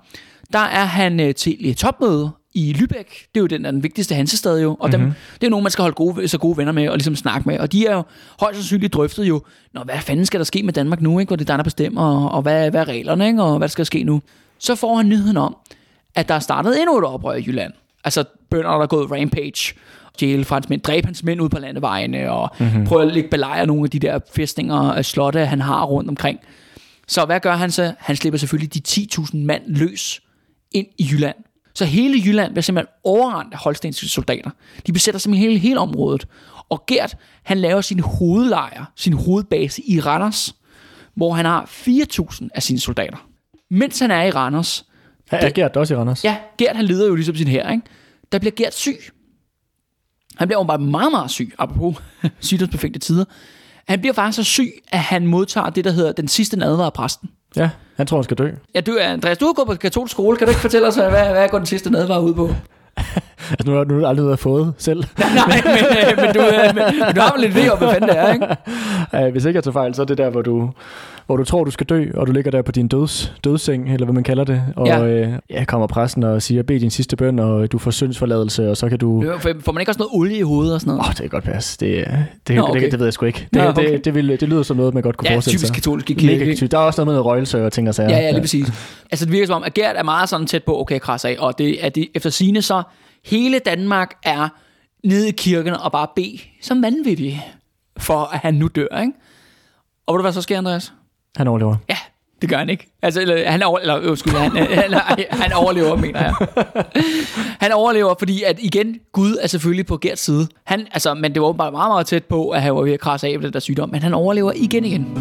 der 0.53 0.59
er 0.59 0.85
han 0.85 1.19
øh, 1.19 1.35
til 1.35 1.57
et 1.59 1.77
topmøde 1.77 2.29
i 2.53 2.73
Lübeck. 2.73 3.27
Det 3.33 3.37
er 3.37 3.39
jo 3.39 3.45
den, 3.45 3.61
der 3.61 3.67
er 3.67 3.71
den 3.71 3.83
vigtigste 3.83 4.15
hansestad 4.15 4.61
jo. 4.61 4.77
Og 4.79 4.91
dem, 4.91 5.01
det 5.41 5.47
er 5.47 5.49
nogen, 5.49 5.63
man 5.63 5.71
skal 5.71 5.81
holde 5.81 5.95
gode, 5.95 6.27
så 6.27 6.37
gode 6.37 6.57
venner 6.57 6.71
med 6.71 6.89
og 6.89 6.97
ligesom 6.97 7.15
snakke 7.15 7.49
med. 7.49 7.59
Og 7.59 7.71
de 7.71 7.87
er 7.87 7.95
jo 7.95 8.03
højst 8.39 8.57
sandsynligt 8.57 8.93
drøftet 8.93 9.25
jo, 9.25 9.41
Nå, 9.73 9.83
hvad 9.83 9.99
fanden 9.99 10.25
skal 10.25 10.39
der 10.39 10.43
ske 10.43 10.63
med 10.63 10.73
Danmark 10.73 11.01
nu? 11.01 11.19
Ikke? 11.19 11.29
Hvor 11.29 11.35
det 11.35 11.49
er 11.49 11.53
der, 11.53 11.57
der 11.57 11.63
bestemmer, 11.63 12.01
og, 12.01 12.31
og 12.31 12.41
hvad, 12.41 12.71
hvad 12.71 12.81
er 12.81 12.87
reglerne, 12.87 13.27
ikke? 13.27 13.43
og 13.43 13.57
hvad 13.57 13.67
skal 13.67 13.83
der 13.83 13.85
ske 13.85 14.03
nu? 14.03 14.21
Så 14.59 14.75
får 14.75 14.95
han 14.95 15.09
nyheden 15.09 15.37
om, 15.37 15.55
at 16.15 16.29
der 16.29 16.35
er 16.35 16.39
startet 16.39 16.79
endnu 16.79 16.97
et 16.97 17.05
oprør 17.05 17.33
i 17.33 17.43
Jylland. 17.47 17.73
Altså 18.03 18.23
bønder, 18.49 18.71
der 18.71 18.79
er 18.79 18.87
gået 18.87 19.11
rampage, 19.11 19.73
stjæle 20.13 20.45
franskmænd, 20.45 20.81
dræbe 20.81 21.05
hans 21.05 21.23
mænd 21.23 21.41
ud 21.41 21.49
på 21.49 21.59
landevejene, 21.59 22.31
og 22.31 22.55
mm-hmm. 22.59 22.85
prøve 22.85 23.01
at 23.01 23.13
lægge 23.13 23.29
belejre 23.29 23.67
nogle 23.67 23.83
af 23.83 23.89
de 23.89 23.99
der 23.99 24.19
fæstninger 24.35 24.75
og 24.75 25.05
slotte, 25.05 25.45
han 25.45 25.61
har 25.61 25.83
rundt 25.85 26.09
omkring. 26.09 26.39
Så 27.07 27.25
hvad 27.25 27.39
gør 27.39 27.55
han 27.55 27.71
så? 27.71 27.93
Han 27.99 28.15
slipper 28.15 28.37
selvfølgelig 28.37 28.73
de 28.73 29.07
10.000 29.19 29.37
mand 29.37 29.63
løs 29.67 30.21
ind 30.71 30.87
i 30.97 31.07
Jylland. 31.11 31.35
Så 31.73 31.85
hele 31.85 32.21
Jylland 32.25 32.51
bliver 32.51 32.61
simpelthen 32.61 32.93
overrendt 33.03 33.53
af 33.53 33.59
holstenske 33.59 34.07
soldater. 34.07 34.49
De 34.87 34.93
besætter 34.93 35.19
simpelthen 35.19 35.49
hele, 35.49 35.59
hele 35.59 35.79
området. 35.79 36.27
Og 36.69 36.83
Gert, 36.87 37.17
han 37.43 37.57
laver 37.57 37.81
sin 37.81 37.99
hovedlejr, 37.99 38.85
sin 38.95 39.13
hovedbase 39.13 39.81
i 39.89 39.99
Randers, 39.99 40.55
hvor 41.15 41.33
han 41.33 41.45
har 41.45 41.65
4.000 41.65 42.47
af 42.55 42.63
sine 42.63 42.79
soldater. 42.79 43.17
Mens 43.69 43.99
han 43.99 44.11
er 44.11 44.23
i 44.23 44.29
Randers, 44.31 44.85
Er, 45.31 45.37
er 45.37 45.49
Gert 45.49 45.77
også 45.77 45.93
i 45.93 45.97
Randers? 45.97 46.23
Ja, 46.23 46.37
Gert 46.57 46.75
han 46.75 46.85
leder 46.85 47.07
jo 47.07 47.15
ligesom 47.15 47.35
sin 47.35 47.47
her, 47.47 47.71
ikke? 47.71 47.83
Der 48.31 48.39
bliver 48.39 48.51
Gert 48.55 48.73
syg. 48.73 48.97
Han 50.37 50.47
bliver 50.47 50.59
åbenbart 50.59 50.81
meget, 50.81 51.11
meget 51.11 51.31
syg, 51.31 51.53
apropos 51.59 52.03
sygdomsbefængte 52.39 52.99
tider. 52.99 53.25
Han 53.87 53.99
bliver 53.99 54.13
faktisk 54.13 54.35
så 54.35 54.43
syg, 54.43 54.71
at 54.91 54.99
han 54.99 55.25
modtager 55.27 55.69
det, 55.69 55.85
der 55.85 55.91
hedder 55.91 56.11
den 56.11 56.27
sidste 56.27 56.57
nadver 56.57 56.85
af 56.85 56.93
præsten. 56.93 57.29
ja. 57.55 57.69
Han 57.95 58.07
tror, 58.07 58.17
han 58.17 58.23
skal 58.23 58.37
dø. 58.37 58.51
Ja, 58.75 58.81
du, 58.81 58.97
Andreas, 59.01 59.37
du 59.37 59.45
har 59.45 59.53
gået 59.53 59.67
på 59.67 59.75
katolsk 59.75 60.11
skole. 60.11 60.37
Kan 60.37 60.47
du 60.47 60.51
ikke 60.51 60.61
fortælle 60.61 60.87
os, 60.87 60.95
hvad, 60.95 61.09
hvad 61.09 61.49
går 61.49 61.57
den 61.57 61.65
sidste 61.67 61.89
nadver 61.89 62.19
ud 62.19 62.33
på? 62.33 62.47
altså, 63.51 63.71
nu 63.71 63.77
har 63.77 63.83
du 63.83 64.05
aldrig 64.05 64.25
været 64.27 64.39
fået 64.39 64.73
selv. 64.77 65.03
Nej, 65.19 65.61
men, 65.65 65.73
øh, 65.75 66.25
men, 66.25 66.33
du, 66.35 66.41
øh, 66.41 66.75
men, 66.75 66.83
men 67.05 67.15
du 67.15 67.21
har 67.21 67.33
vel 67.37 67.41
lidt 67.41 67.55
ved 67.55 67.69
om, 67.69 67.77
hvad 67.77 67.89
fanden 67.93 68.09
det 68.09 68.17
er, 68.19 68.33
ikke? 68.33 68.47
Uh, 69.13 69.31
hvis 69.31 69.45
ikke 69.45 69.57
jeg 69.57 69.63
tager 69.63 69.73
fejl, 69.73 69.95
så 69.95 70.01
er 70.01 70.05
det 70.05 70.17
der, 70.17 70.29
hvor 70.29 70.41
du, 70.41 70.69
hvor 71.25 71.37
du 71.37 71.43
tror, 71.43 71.63
du 71.63 71.71
skal 71.71 71.85
dø, 71.85 72.05
og 72.13 72.27
du 72.27 72.31
ligger 72.31 72.51
der 72.51 72.61
på 72.61 72.71
din 72.71 72.87
døds, 72.87 73.33
dødsseng, 73.43 73.93
eller 73.93 74.05
hvad 74.05 74.13
man 74.13 74.23
kalder 74.23 74.43
det, 74.43 74.61
og 74.75 74.87
Ja. 74.87 74.99
ja. 74.99 75.05
Øh, 75.05 75.29
ja, 75.49 75.63
kommer 75.65 75.87
præsten 75.87 76.23
og 76.23 76.41
siger, 76.41 76.63
bed 76.63 76.79
din 76.79 76.89
sidste 76.89 77.15
bøn, 77.15 77.39
og 77.39 77.71
du 77.71 77.77
får 77.77 77.91
syndsforladelse, 77.91 78.69
og 78.69 78.77
så 78.77 78.89
kan 78.89 78.99
du... 78.99 79.23
Øh, 79.23 79.41
Får 79.61 79.71
man 79.71 79.81
ikke 79.81 79.89
også 79.89 79.99
noget 79.99 80.09
olie 80.13 80.37
i 80.37 80.41
hovedet 80.41 80.73
og 80.73 80.81
sådan 80.81 80.89
noget? 80.91 80.99
Åh, 80.99 81.07
oh, 81.09 81.11
det 81.11 81.19
kan 81.19 81.29
godt 81.29 81.43
passe. 81.43 81.77
Det, 81.79 82.05
det, 82.07 82.25
det, 82.47 82.55
Nå, 82.55 82.61
okay. 82.67 82.81
det, 82.81 82.91
det 82.91 82.99
ved 82.99 83.05
jeg 83.05 83.13
sgu 83.13 83.25
ikke. 83.25 83.47
Det, 83.53 83.61
Nå, 83.63 83.69
okay. 83.69 83.91
det, 83.91 84.05
det, 84.05 84.15
vil, 84.15 84.29
det 84.29 84.49
lyder 84.49 84.63
som 84.63 84.77
noget, 84.77 84.93
man 84.93 85.03
godt 85.03 85.17
kunne 85.17 85.29
ja, 85.29 85.35
forestille 85.35 85.57
typisk 85.57 85.67
sig. 85.67 85.75
katolske 85.75 86.13
Mega 86.13 86.27
kirke. 86.37 86.55
typisk. 86.55 86.71
Der 86.71 86.77
er 86.77 86.81
også 86.81 87.05
noget 87.05 87.17
med 87.17 87.25
røgelse 87.25 87.65
og 87.65 87.71
ting 87.71 87.87
og 87.89 87.95
sager. 87.95 88.09
Ja, 88.09 88.17
ja, 88.19 88.31
lige 88.31 88.41
præcis. 88.41 88.67
Altså, 89.11 89.25
det 89.25 89.31
virker 89.33 89.47
som 89.47 89.55
om, 89.55 89.63
at 89.63 89.73
Gert 89.73 89.95
er 89.95 90.03
meget 90.03 90.29
sådan 90.29 90.47
tæt 90.47 90.63
på, 90.63 90.81
okay, 90.81 90.99
kras 90.99 91.25
af, 91.25 91.35
og 91.39 91.57
det 91.57 91.85
er 91.85 91.89
det, 91.89 92.07
efter 92.15 92.29
sine 92.29 92.61
så, 92.61 92.83
hele 93.25 93.59
Danmark 93.59 94.17
er 94.23 94.49
nede 95.03 95.29
i 95.29 95.31
kirken 95.31 95.73
og 95.73 95.91
bare 95.91 96.07
bede 96.15 96.39
som 96.61 96.81
vanvittige, 96.81 97.45
for 97.97 98.19
at 98.33 98.39
han 98.39 98.53
nu 98.53 98.67
dør, 98.67 99.01
ikke? 99.01 99.13
Og 100.07 100.13
ved 100.13 100.17
du, 100.17 100.21
hvad 100.21 100.33
så 100.33 100.41
sker, 100.41 100.57
Andreas? 100.57 100.93
Han 101.37 101.47
overlever. 101.47 101.75
Ja, 101.89 101.97
det 102.41 102.49
gør 102.49 102.57
han 102.57 102.69
ikke. 102.69 102.87
Altså, 103.01 103.21
eller, 103.21 103.49
han, 103.49 103.63
over, 103.63 103.79
eller, 103.79 104.09
undskyld, 104.09 104.33
han, 104.33 104.51
han, 104.51 104.93
han, 104.93 105.25
han 105.29 105.53
overlever, 105.53 105.95
mener 105.95 106.23
jeg. 106.23 106.35
Han 107.61 107.71
overlever, 107.71 108.15
fordi 108.19 108.43
at 108.43 108.59
igen, 108.59 108.99
Gud 109.11 109.37
er 109.41 109.47
selvfølgelig 109.47 109.85
på 109.85 109.97
Gerts 109.97 110.21
side. 110.21 110.47
Han, 110.63 110.87
altså, 110.91 111.13
men 111.13 111.33
det 111.33 111.41
var 111.41 111.47
åbenbart 111.47 111.73
meget, 111.73 111.89
meget 111.89 112.05
tæt 112.07 112.25
på, 112.25 112.49
at 112.49 112.61
han 112.61 112.75
var 112.75 112.81
ved 112.81 112.93
at 112.93 112.99
krasse 112.99 113.27
af 113.27 113.33
med 113.39 113.45
den 113.45 113.53
der 113.53 113.59
sygdom, 113.59 113.89
men 113.89 114.01
han 114.01 114.13
overlever 114.13 114.51
igen 114.55 114.85
igen. 114.85 115.17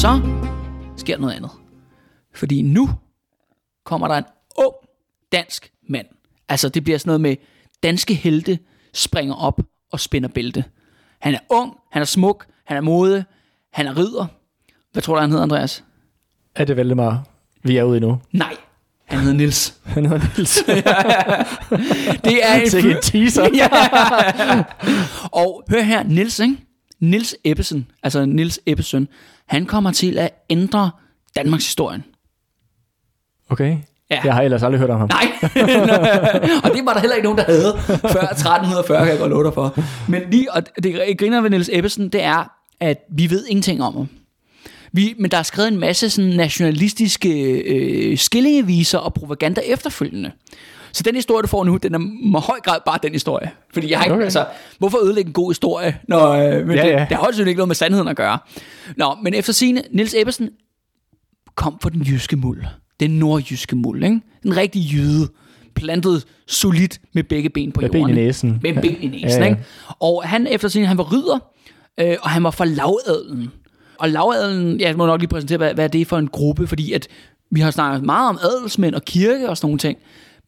Så 0.00 0.20
sker 0.96 1.18
noget 1.18 1.34
andet. 1.34 1.50
Fordi 2.34 2.62
nu 2.62 2.90
kommer 3.84 4.08
der 4.08 4.14
en 4.14 4.24
ung 4.58 4.74
dansk 5.32 5.72
mand. 5.88 6.06
Altså 6.48 6.68
det 6.68 6.84
bliver 6.84 6.98
sådan 6.98 7.08
noget 7.08 7.20
med, 7.20 7.36
danske 7.82 8.14
helte 8.14 8.58
springer 8.94 9.34
op 9.34 9.60
og 9.92 10.00
spænder 10.00 10.28
bælte. 10.28 10.64
Han 11.20 11.34
er 11.34 11.38
ung, 11.50 11.72
han 11.92 12.02
er 12.02 12.06
smuk, 12.06 12.46
han 12.64 12.76
er 12.76 12.80
mode, 12.80 13.24
han 13.72 13.86
er 13.86 13.96
ridder. 13.98 14.26
Hvad 14.92 15.02
tror 15.02 15.14
du, 15.14 15.20
han 15.20 15.30
hedder, 15.30 15.42
Andreas? 15.42 15.84
Er 16.54 16.64
det 16.64 16.76
Valdemar, 16.76 17.26
vi 17.62 17.76
er 17.76 17.82
ude 17.84 17.96
i 17.96 18.00
nu? 18.00 18.18
Nej, 18.32 18.56
han 19.04 19.18
hedder 19.18 19.34
Nils. 19.36 19.74
Han 19.84 20.06
hedder 20.06 20.26
Niels. 20.36 20.58
Det 22.24 22.44
er 22.48 22.54
en 22.54 22.70
Sikke 22.70 22.88
en 22.90 22.96
fyr- 22.96 23.00
teaser. 23.00 23.48
ja. 23.60 23.68
Og 25.32 25.64
hør 25.70 25.80
her, 25.82 26.02
Nils, 26.02 26.38
ikke? 26.38 26.56
Nils 27.00 27.36
Ebbesen, 27.44 27.90
altså 28.02 28.24
Nils 28.26 28.60
Ebbesen, 28.66 29.08
han 29.48 29.66
kommer 29.66 29.92
til 29.92 30.18
at 30.18 30.30
ændre 30.50 30.90
Danmarks 31.36 31.66
historien. 31.66 32.04
Okay. 33.50 33.76
Ja. 34.10 34.20
Jeg 34.24 34.34
har 34.34 34.42
ellers 34.42 34.62
aldrig 34.62 34.80
hørt 34.80 34.90
om 34.90 34.98
ham. 34.98 35.08
Nej, 35.08 35.32
og 36.64 36.70
det 36.74 36.86
var 36.86 36.92
der 36.92 37.00
heller 37.00 37.16
ikke 37.16 37.24
nogen, 37.24 37.38
der 37.38 37.44
havde 37.44 37.78
før 37.86 38.20
1340, 38.20 38.98
kan 38.98 39.08
jeg 39.08 39.18
godt 39.18 39.30
love 39.30 39.44
dig 39.44 39.54
for. 39.54 39.78
Men 40.10 40.22
lige, 40.30 40.52
og 40.52 40.62
det 40.82 41.18
griner 41.18 41.40
ved 41.40 41.50
Niels 41.50 41.70
Ebbesen, 41.72 42.08
det 42.08 42.22
er, 42.22 42.52
at 42.80 42.98
vi 43.10 43.30
ved 43.30 43.46
ingenting 43.46 43.82
om 43.82 43.96
ham. 43.96 44.08
Vi, 44.92 45.14
men 45.18 45.30
der 45.30 45.36
er 45.36 45.42
skrevet 45.42 45.68
en 45.68 45.78
masse 45.78 46.10
sådan 46.10 46.30
nationalistiske 46.30 47.50
øh, 47.60 48.18
skillingeviser 48.18 48.98
og 48.98 49.14
propaganda 49.14 49.60
efterfølgende. 49.60 50.30
Så 50.92 51.02
den 51.02 51.14
historie, 51.14 51.42
du 51.42 51.46
får 51.48 51.64
nu, 51.64 51.76
den 51.76 51.94
er 51.94 51.98
med 52.30 52.40
høj 52.40 52.60
grad 52.60 52.78
bare 52.86 52.98
den 53.02 53.12
historie. 53.12 53.50
Fordi 53.72 53.90
jeg 53.90 53.98
har 53.98 54.04
ikke, 54.04 54.14
okay. 54.14 54.24
Altså, 54.24 54.46
hvorfor 54.78 55.04
ødelægge 55.04 55.28
en 55.28 55.32
god 55.32 55.50
historie, 55.50 55.98
når 56.08 56.30
øh, 56.32 56.66
men 56.66 56.76
Ja, 56.76 56.82
det, 56.82 56.90
ja. 56.90 56.98
det 56.98 56.98
har 56.98 57.16
højst 57.16 57.24
sandsynligt 57.26 57.48
ikke 57.48 57.58
noget 57.58 57.68
med 57.68 57.74
sandheden 57.76 58.08
at 58.08 58.16
gøre. 58.16 58.38
Nå, 58.96 59.14
men 59.22 59.34
efter 59.34 59.52
sine 59.52 59.82
Niels 59.90 60.14
Ebbesen 60.14 60.50
kom 61.54 61.78
fra 61.82 61.90
den 61.90 62.02
jyske 62.02 62.36
muld. 62.36 62.62
Den 63.00 63.10
nordjyske 63.10 63.76
muld, 63.76 64.04
ikke? 64.04 64.20
En 64.44 64.56
rigtig 64.56 64.82
jyde, 64.92 65.28
plantet 65.74 66.24
solidt 66.46 67.00
med 67.12 67.22
begge 67.24 67.48
ben 67.50 67.72
på 67.72 67.80
Med 67.80 67.88
jorden. 67.88 68.06
ben 68.06 68.18
i 68.18 68.20
næsen. 68.26 68.58
Med 68.62 68.72
Ja. 68.72 68.80
ben 68.80 68.96
i 69.02 69.06
næsen, 69.06 69.28
Ja, 69.28 69.44
ja. 69.44 69.50
ikke? 69.50 69.64
Og 70.00 70.22
han 70.24 70.46
efter 70.46 70.68
sin, 70.68 70.84
han 70.84 70.98
var 70.98 71.12
ridder, 71.12 71.38
øh, 72.00 72.16
og 72.22 72.30
han 72.30 72.44
var 72.44 72.50
fra 72.50 72.64
lavadelen. 72.64 73.50
Og 73.98 74.08
lavadelen, 74.10 74.80
jeg 74.80 74.96
må 74.96 75.06
nok 75.06 75.20
lige 75.20 75.28
præsentere, 75.28 75.58
hvad, 75.58 75.74
hvad 75.74 75.88
det 75.88 76.00
er 76.00 76.04
for 76.04 76.18
en 76.18 76.28
gruppe, 76.28 76.66
fordi 76.66 76.92
at 76.92 77.08
vi 77.50 77.60
har 77.60 77.70
snakket 77.70 78.02
meget 78.04 78.28
om 78.28 78.38
adelsmænd 78.42 78.94
og 78.94 79.02
kirke 79.04 79.48
og 79.48 79.56
sådan 79.56 79.66
nogle 79.66 79.78
ting. 79.78 79.98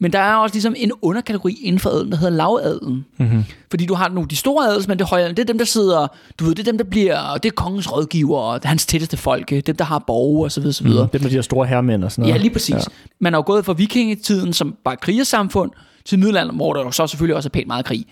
Men 0.02 0.12
der 0.12 0.18
er 0.18 0.34
også 0.34 0.54
ligesom 0.54 0.74
en 0.76 0.92
underkategori 1.02 1.58
inden 1.62 1.78
for 1.78 1.90
adelen, 1.90 2.12
der 2.12 2.18
hedder 2.18 2.36
lavadelen. 2.36 3.06
Mm-hmm. 3.18 3.44
Fordi 3.70 3.86
du 3.86 3.94
har 3.94 4.08
nogle 4.08 4.28
de 4.28 4.36
store 4.36 4.66
adelsmænd, 4.66 4.98
det 4.98 5.04
er 5.04 5.08
højadelen, 5.08 5.36
det 5.36 5.42
er 5.42 5.46
dem, 5.46 5.58
der 5.58 5.64
sidder, 5.64 6.06
du 6.38 6.44
ved, 6.44 6.54
det 6.54 6.68
er 6.68 6.72
dem, 6.72 6.78
der 6.78 6.84
bliver, 6.84 7.36
det 7.36 7.48
er 7.48 7.52
kongens 7.54 7.92
rådgiver, 7.92 8.38
og 8.38 8.56
er 8.62 8.68
hans 8.68 8.86
tætteste 8.86 9.16
folke, 9.16 9.60
dem, 9.60 9.76
der 9.76 9.84
har 9.84 9.98
borge 9.98 10.44
og 10.44 10.52
så 10.52 10.60
videre, 10.60 10.72
så 10.72 10.84
videre. 10.84 11.08
Det 11.12 11.22
med 11.22 11.30
de 11.30 11.34
her 11.34 11.42
store 11.42 11.66
hermænd 11.66 12.04
og 12.04 12.12
sådan 12.12 12.22
noget. 12.22 12.34
Ja, 12.34 12.40
lige 12.40 12.52
præcis. 12.52 12.74
Ja. 12.74 12.80
Man 13.18 13.34
er 13.34 13.38
jo 13.38 13.42
gået 13.46 13.64
fra 13.64 13.72
vikingetiden, 13.72 14.52
som 14.52 14.76
bare 14.84 14.96
krigersamfund, 14.96 15.70
til 16.04 16.18
middelalderen, 16.18 16.56
hvor 16.56 16.72
der 16.72 16.80
jo 16.82 16.90
så 16.90 17.06
selvfølgelig 17.06 17.36
også 17.36 17.48
er 17.48 17.50
pænt 17.50 17.66
meget 17.66 17.84
krig. 17.84 18.06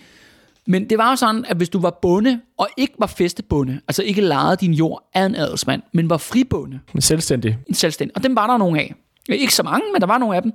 Men 0.67 0.89
det 0.89 0.97
var 0.97 1.09
jo 1.09 1.15
sådan, 1.15 1.45
at 1.47 1.57
hvis 1.57 1.69
du 1.69 1.79
var 1.79 1.99
bonde, 2.01 2.39
og 2.57 2.67
ikke 2.77 2.93
var 2.99 3.07
fæstebonde, 3.07 3.79
altså 3.87 4.03
ikke 4.03 4.21
lejede 4.21 4.55
din 4.55 4.73
jord 4.73 5.09
af 5.13 5.25
en 5.25 5.35
adelsmand, 5.35 5.81
men 5.93 6.09
var 6.09 6.17
fribonde, 6.17 6.79
Men 6.93 7.01
Selvstændig. 7.01 7.57
en 7.67 7.73
selvstændig, 7.75 8.17
og 8.17 8.23
dem 8.23 8.35
var 8.35 8.47
der 8.47 8.57
nogle 8.57 8.79
af. 8.79 8.95
Ikke 9.29 9.55
så 9.55 9.63
mange, 9.63 9.83
men 9.93 10.01
der 10.01 10.07
var 10.07 10.17
nogle 10.17 10.35
af 10.35 10.41
dem. 10.41 10.51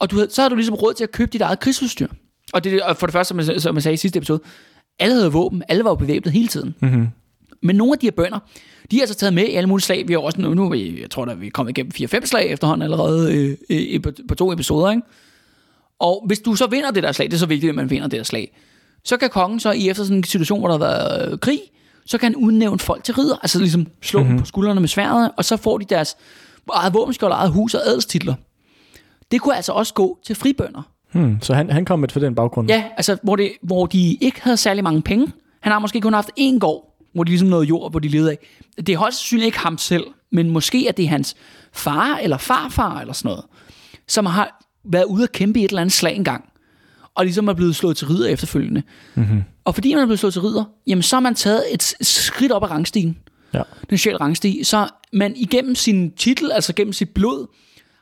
Og 0.00 0.10
du 0.10 0.16
havde, 0.16 0.30
så 0.30 0.42
havde 0.42 0.50
du 0.50 0.56
ligesom 0.56 0.74
råd 0.74 0.94
til 0.94 1.04
at 1.04 1.12
købe 1.12 1.30
dit 1.32 1.40
eget 1.40 1.60
krigsudstyr. 1.60 2.08
Og, 2.52 2.64
det, 2.64 2.82
og 2.82 2.96
for 2.96 3.06
det 3.06 3.12
første, 3.12 3.28
som 3.28 3.38
jeg, 3.38 3.60
som 3.60 3.74
jeg 3.74 3.82
sagde 3.82 3.94
i 3.94 3.96
sidste 3.96 4.16
episode, 4.16 4.40
alle 4.98 5.14
havde 5.14 5.32
våben, 5.32 5.62
alle 5.68 5.84
var 5.84 5.90
jo 5.90 5.94
bevæbnet 5.94 6.32
hele 6.32 6.48
tiden. 6.48 6.74
Mm-hmm. 6.80 7.08
Men 7.62 7.76
nogle 7.76 7.92
af 7.92 7.98
de 7.98 8.06
her 8.06 8.10
bønder, 8.10 8.38
de 8.90 8.96
er 8.96 9.00
altså 9.00 9.14
taget 9.14 9.34
med 9.34 9.44
i 9.44 9.54
alle 9.54 9.68
mulige 9.68 9.82
slag. 9.82 10.08
Vi 10.08 10.12
har 10.12 10.20
også 10.20 10.40
nu, 10.40 10.54
nu 10.54 10.74
jeg 10.74 11.10
tror, 11.10 11.24
at 11.24 11.40
vi 11.40 11.46
er 11.46 11.50
kommet 11.50 11.78
igennem 11.78 11.92
4-5 11.96 12.26
slag 12.26 12.46
efterhånden 12.46 12.82
allerede 12.82 13.34
øh, 13.34 13.56
øh, 13.94 14.02
på, 14.02 14.10
på 14.28 14.34
to 14.34 14.52
episoder. 14.52 14.90
Ikke? 14.90 15.02
Og 16.00 16.24
hvis 16.26 16.38
du 16.38 16.54
så 16.54 16.66
vinder 16.66 16.90
det 16.90 17.02
der 17.02 17.12
slag, 17.12 17.26
det 17.26 17.34
er 17.34 17.38
så 17.38 17.46
vigtigt, 17.46 17.68
at 17.70 17.74
man 17.74 17.90
vinder 17.90 18.08
det 18.08 18.18
der 18.18 18.24
slag, 18.24 18.56
så 19.04 19.16
kan 19.16 19.30
kongen 19.30 19.60
så 19.60 19.72
i 19.72 19.88
efter 19.88 20.04
sådan 20.04 20.16
en 20.16 20.24
situation, 20.24 20.58
hvor 20.58 20.68
der 20.68 20.78
har 20.78 20.84
været 20.84 21.32
øh, 21.32 21.38
krig, 21.38 21.60
så 22.06 22.18
kan 22.18 22.32
han 22.32 22.36
udnævne 22.36 22.78
folk 22.78 23.04
til 23.04 23.14
ridder, 23.14 23.36
altså 23.42 23.58
ligesom 23.58 23.86
slå 24.02 24.20
mm-hmm. 24.20 24.34
dem 24.34 24.40
på 24.40 24.46
skuldrene 24.46 24.80
med 24.80 24.88
sværdet, 24.88 25.30
og 25.36 25.44
så 25.44 25.56
får 25.56 25.78
de 25.78 25.84
deres 25.84 26.16
eget 26.72 26.94
våbenskjold, 26.94 27.32
eget 27.32 27.50
hus 27.50 27.74
og 27.74 27.86
adelstitler. 27.86 28.34
Det 29.30 29.40
kunne 29.40 29.56
altså 29.56 29.72
også 29.72 29.94
gå 29.94 30.18
til 30.26 30.36
fribønder. 30.36 30.82
Hmm. 31.12 31.38
Så 31.42 31.54
han, 31.54 31.70
han 31.70 31.84
kom 31.84 31.98
med 31.98 32.08
for 32.08 32.20
den 32.20 32.34
baggrund. 32.34 32.68
Ja, 32.68 32.84
altså 32.96 33.16
hvor, 33.22 33.36
det, 33.36 33.52
hvor 33.62 33.86
de 33.86 34.14
ikke 34.14 34.42
havde 34.42 34.56
særlig 34.56 34.84
mange 34.84 35.02
penge. 35.02 35.32
Han 35.60 35.72
har 35.72 35.78
måske 35.78 36.00
kun 36.00 36.12
haft 36.12 36.30
én 36.40 36.58
gård, 36.58 36.96
hvor 37.14 37.24
de 37.24 37.30
ligesom 37.30 37.48
noget 37.48 37.68
jord, 37.68 37.90
hvor 37.90 38.00
de 38.00 38.08
levede 38.08 38.30
af. 38.30 38.38
Det 38.76 38.88
er 38.88 38.98
højst 38.98 39.16
sandsynligt 39.18 39.46
ikke 39.46 39.58
ham 39.58 39.78
selv, 39.78 40.04
men 40.32 40.50
måske 40.50 40.88
er 40.88 40.92
det 40.92 41.08
hans 41.08 41.36
far 41.72 42.16
eller 42.22 42.36
farfar 42.38 43.00
eller 43.00 43.12
sådan 43.14 43.28
noget, 43.28 43.44
som 44.08 44.26
har 44.26 44.64
været 44.84 45.04
ude 45.04 45.22
at 45.22 45.32
kæmpe 45.32 45.60
i 45.60 45.64
et 45.64 45.68
eller 45.68 45.80
andet 45.80 45.92
slag 45.92 46.16
engang, 46.16 46.44
og 47.14 47.24
ligesom 47.24 47.48
er 47.48 47.52
blevet 47.52 47.76
slået 47.76 47.96
til 47.96 48.06
ridder 48.06 48.28
efterfølgende. 48.28 48.82
Mm-hmm. 49.14 49.42
Og 49.64 49.74
fordi 49.74 49.94
man 49.94 50.02
er 50.02 50.06
blevet 50.06 50.18
slået 50.18 50.32
til 50.32 50.42
ridder, 50.42 50.64
jamen 50.86 51.02
så 51.02 51.16
har 51.16 51.20
man 51.20 51.34
taget 51.34 51.62
et 51.72 51.82
skridt 52.00 52.52
op 52.52 52.62
ad 52.64 52.70
rangstigen, 52.70 53.18
Ja. 53.54 53.62
den 53.90 53.98
sociale 53.98 54.20
rangstige, 54.20 54.64
så 54.64 54.88
man 55.12 55.32
igennem 55.36 55.74
sin 55.74 56.10
titel, 56.10 56.52
altså 56.52 56.72
gennem 56.74 56.92
sit 56.92 57.10
blod, 57.10 57.46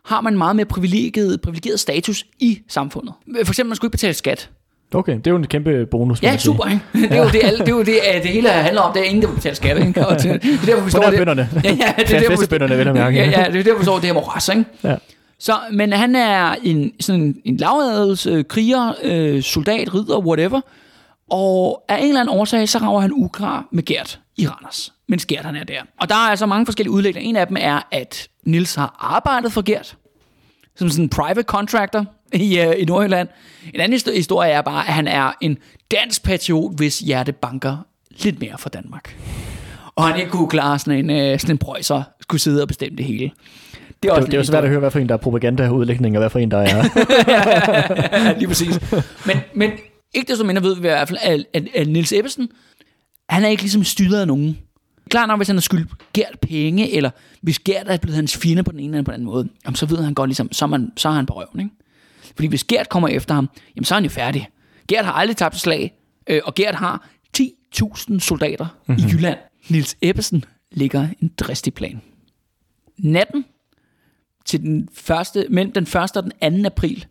har 0.05 0.21
man 0.21 0.39
meget 0.39 0.57
mere 0.57 0.67
privilegeret, 0.67 1.41
privilegeret 1.41 1.81
status 1.81 2.25
i 2.41 2.59
samfundet. 2.69 3.15
For 3.45 3.53
eksempel, 3.53 3.69
man 3.69 3.77
skulle 3.77 3.89
ikke 3.89 3.93
betale 3.95 4.15
skat. 4.15 4.51
Okay, 4.95 5.17
det 5.17 5.27
er 5.27 5.31
jo 5.31 5.37
en 5.37 5.47
kæmpe 5.47 5.87
bonus. 5.91 6.23
Ja, 6.23 6.37
super, 6.37 6.65
ikke? 6.65 7.09
Det 7.09 7.19
er 7.19 7.23
jo 7.25 7.29
det, 7.31 7.41
alle, 7.45 7.59
det, 7.59 7.69
er 7.69 7.73
jo 7.73 7.79
det, 7.83 7.99
det 8.23 8.31
hele 8.31 8.49
handler 8.49 8.83
om. 8.83 8.93
Det 8.93 9.01
er 9.03 9.05
ingen, 9.07 9.23
der 9.23 9.29
vil 9.29 9.35
betale 9.35 9.55
skat, 9.57 9.87
ikke? 9.87 10.07
Og 10.07 10.23
det, 10.23 10.43
det 10.43 10.53
er 10.63 10.67
derfor, 10.67 10.85
vi 10.85 10.91
står 10.91 11.03
der. 11.03 11.17
bønderne. 11.19 11.49
Ja, 11.65 11.71
ja, 11.71 11.75
det 11.99 12.11
er 12.15 12.21
derfor, 12.21 12.41
vi- 12.41 12.45
at 12.89 12.95
mærke. 12.95 13.17
Ja, 13.17 13.25
ja, 13.25 13.47
det 13.53 13.59
er 13.59 13.63
derfor, 13.63 13.79
vi 13.79 13.85
står 13.85 13.95
det 13.97 14.05
her 14.05 14.13
moras, 14.13 14.49
ikke? 14.49 14.65
Ja. 14.85 14.97
Så, 15.39 15.53
men 15.73 15.93
han 15.93 16.17
er 16.17 16.55
en, 16.63 16.93
sådan 17.01 17.21
en, 17.21 17.37
en 17.45 17.57
lavadels 17.57 18.27
øh, 18.27 18.45
kriger, 18.45 18.93
øh, 19.03 19.43
soldat, 19.43 19.95
ridder, 19.95 20.19
whatever. 20.19 20.61
Og 21.31 21.85
af 21.89 21.99
en 22.01 22.09
eller 22.09 22.21
anden 22.21 22.39
årsag, 22.39 22.69
så 22.69 22.79
rager 22.79 23.01
han 23.01 23.11
uklar 23.15 23.65
med 23.73 23.85
Gert 23.85 24.21
i 24.37 24.47
Randers. 24.49 24.93
Mens 25.09 25.27
Gert 25.27 25.45
han 25.45 25.57
er 25.57 25.65
der. 25.65 25.81
Og 26.01 26.09
der 26.09 26.15
er 26.15 26.19
altså 26.31 26.47
mange 26.47 26.67
forskellige 26.67 26.93
udlægninger. 26.93 27.29
En 27.29 27.37
af 27.37 27.47
dem 27.47 27.57
er, 27.61 27.81
at 27.91 28.29
Nils 28.47 28.75
har 28.75 28.97
arbejdet 29.01 29.53
for 29.53 29.63
Gert. 29.63 29.97
Som 30.77 30.89
sådan 30.89 31.05
en 31.05 31.09
private 31.09 31.43
contractor 31.43 32.07
i, 32.33 32.59
øh, 32.61 32.75
i 32.79 32.85
Nordjylland. 32.85 33.29
En 33.75 33.81
anden 33.81 33.99
histo- 33.99 34.15
historie 34.17 34.51
er 34.53 34.63
bare, 34.63 34.87
at 34.87 34.93
han 34.93 35.09
er 35.09 35.33
en 35.41 35.59
dansk 35.91 36.23
patriot, 36.23 36.77
hvis 36.77 36.99
hjerte 36.99 37.33
banker 37.33 37.77
lidt 38.23 38.41
mere 38.41 38.59
for 38.59 38.69
Danmark. 38.69 39.17
Og 39.97 40.05
han 40.05 40.19
ikke 40.19 40.31
kunne 40.31 40.49
klare 40.49 40.79
sådan 40.79 41.11
en, 41.11 41.11
øh, 41.11 41.39
sådan 41.41 41.55
en 41.55 41.59
prøjser, 41.59 42.03
skulle 42.21 42.41
sidde 42.41 42.63
og 42.63 42.69
bestemme 42.69 42.97
det 42.97 43.05
hele. 43.07 43.31
Det 44.03 44.11
er, 44.11 44.15
Det, 44.15 44.27
det 44.27 44.35
er 44.35 44.39
jo 44.39 44.45
svært 44.45 44.65
at 44.65 44.71
høre, 44.71 44.79
hvad 44.81 44.91
for 44.91 44.99
en, 44.99 45.09
der 45.09 45.15
er 45.15 45.19
propaganda-udlægning, 45.19 46.17
og 46.17 46.21
hvad 46.21 46.31
for 46.31 46.39
en, 46.39 46.51
der 46.51 46.59
er... 46.59 46.85
ja, 48.25 48.33
lige 48.39 48.49
præcis. 48.49 48.93
Men, 49.27 49.37
men 49.55 49.71
ikke 50.15 50.31
desto 50.31 50.45
mindre 50.45 50.63
ved 50.63 50.75
vi 50.75 50.79
i 50.79 50.81
hvert 50.81 51.09
fald, 51.09 51.19
at, 51.23 51.45
at, 51.53 51.69
at 51.75 51.89
Nils 51.89 52.13
Ebbesen, 52.13 52.49
han 53.29 53.45
er 53.45 53.49
ikke 53.49 53.63
ligesom 53.63 53.85
styret 53.85 54.21
af 54.21 54.27
nogen. 54.27 54.59
Klart 55.11 55.29
nok, 55.29 55.39
hvis 55.39 55.49
han 55.49 55.57
har 55.57 55.61
skyldt 55.61 55.91
Gert 56.13 56.39
penge, 56.43 56.93
eller 56.97 57.11
hvis 57.43 57.59
Gert 57.59 57.87
er 57.89 57.97
blevet 57.97 58.17
hans 58.17 58.37
fjende 58.37 58.63
på 58.63 58.73
den 58.73 58.81
ene 58.81 58.97
eller 58.97 59.05
på 59.05 59.11
den 59.11 59.15
anden 59.15 59.27
måde, 59.27 59.49
jamen, 59.65 59.77
så 59.77 59.87
ved 59.87 60.05
han 60.05 60.15
godt 60.15 60.29
ligesom, 60.29 60.53
så 60.53 60.67
man, 60.67 60.93
så 60.97 61.09
er 61.09 61.13
han 61.13 61.27
på 61.27 61.33
røven, 61.33 61.61
ikke? 61.61 61.71
Fordi 62.35 62.49
hvis 62.49 62.65
Gert 62.65 62.89
kommer 62.89 63.09
efter 63.09 63.35
ham, 63.35 63.49
jamen 63.77 63.85
så 63.85 63.95
er 63.95 63.97
han 63.97 64.05
jo 64.05 64.11
færdig. 64.11 64.49
Gert 64.89 65.05
har 65.05 65.13
aldrig 65.13 65.37
tabt 65.37 65.55
et 65.55 65.61
slag, 65.61 65.93
Øh, 66.27 66.41
og 66.45 66.55
Gert 66.55 66.75
har 66.75 67.09
10.000 67.39 68.19
soldater 68.19 68.67
mm-hmm. 68.87 69.05
i 69.05 69.13
Jylland. 69.13 69.39
Nils 69.69 69.97
Ebbesen 70.03 70.45
ligger 70.73 71.09
en 71.21 71.33
dristig 71.39 71.75
plan. 71.75 72.01
Natten 72.99 73.45
til 74.45 74.61
den 74.61 74.89
første, 74.93 75.47
mellem 75.51 75.73
den 75.73 75.83
1. 75.83 75.97
og 75.97 76.23
den 76.23 76.63
2. 76.63 76.67
april 76.67 77.07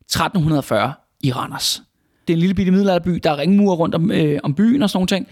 1340 0.00 0.94
i 1.20 1.32
Randers. 1.32 1.82
Det 2.28 2.32
er 2.32 2.36
en 2.36 2.40
lille 2.40 2.54
bitte 2.54 2.72
middelalderby. 2.72 3.20
Der 3.22 3.30
er 3.30 3.38
ringmure 3.38 3.76
rundt 3.76 3.94
om, 3.94 4.10
øh, 4.10 4.38
om 4.42 4.54
byen 4.54 4.82
og 4.82 4.90
sådan 4.90 4.96
nogle 4.98 5.06
ting. 5.06 5.26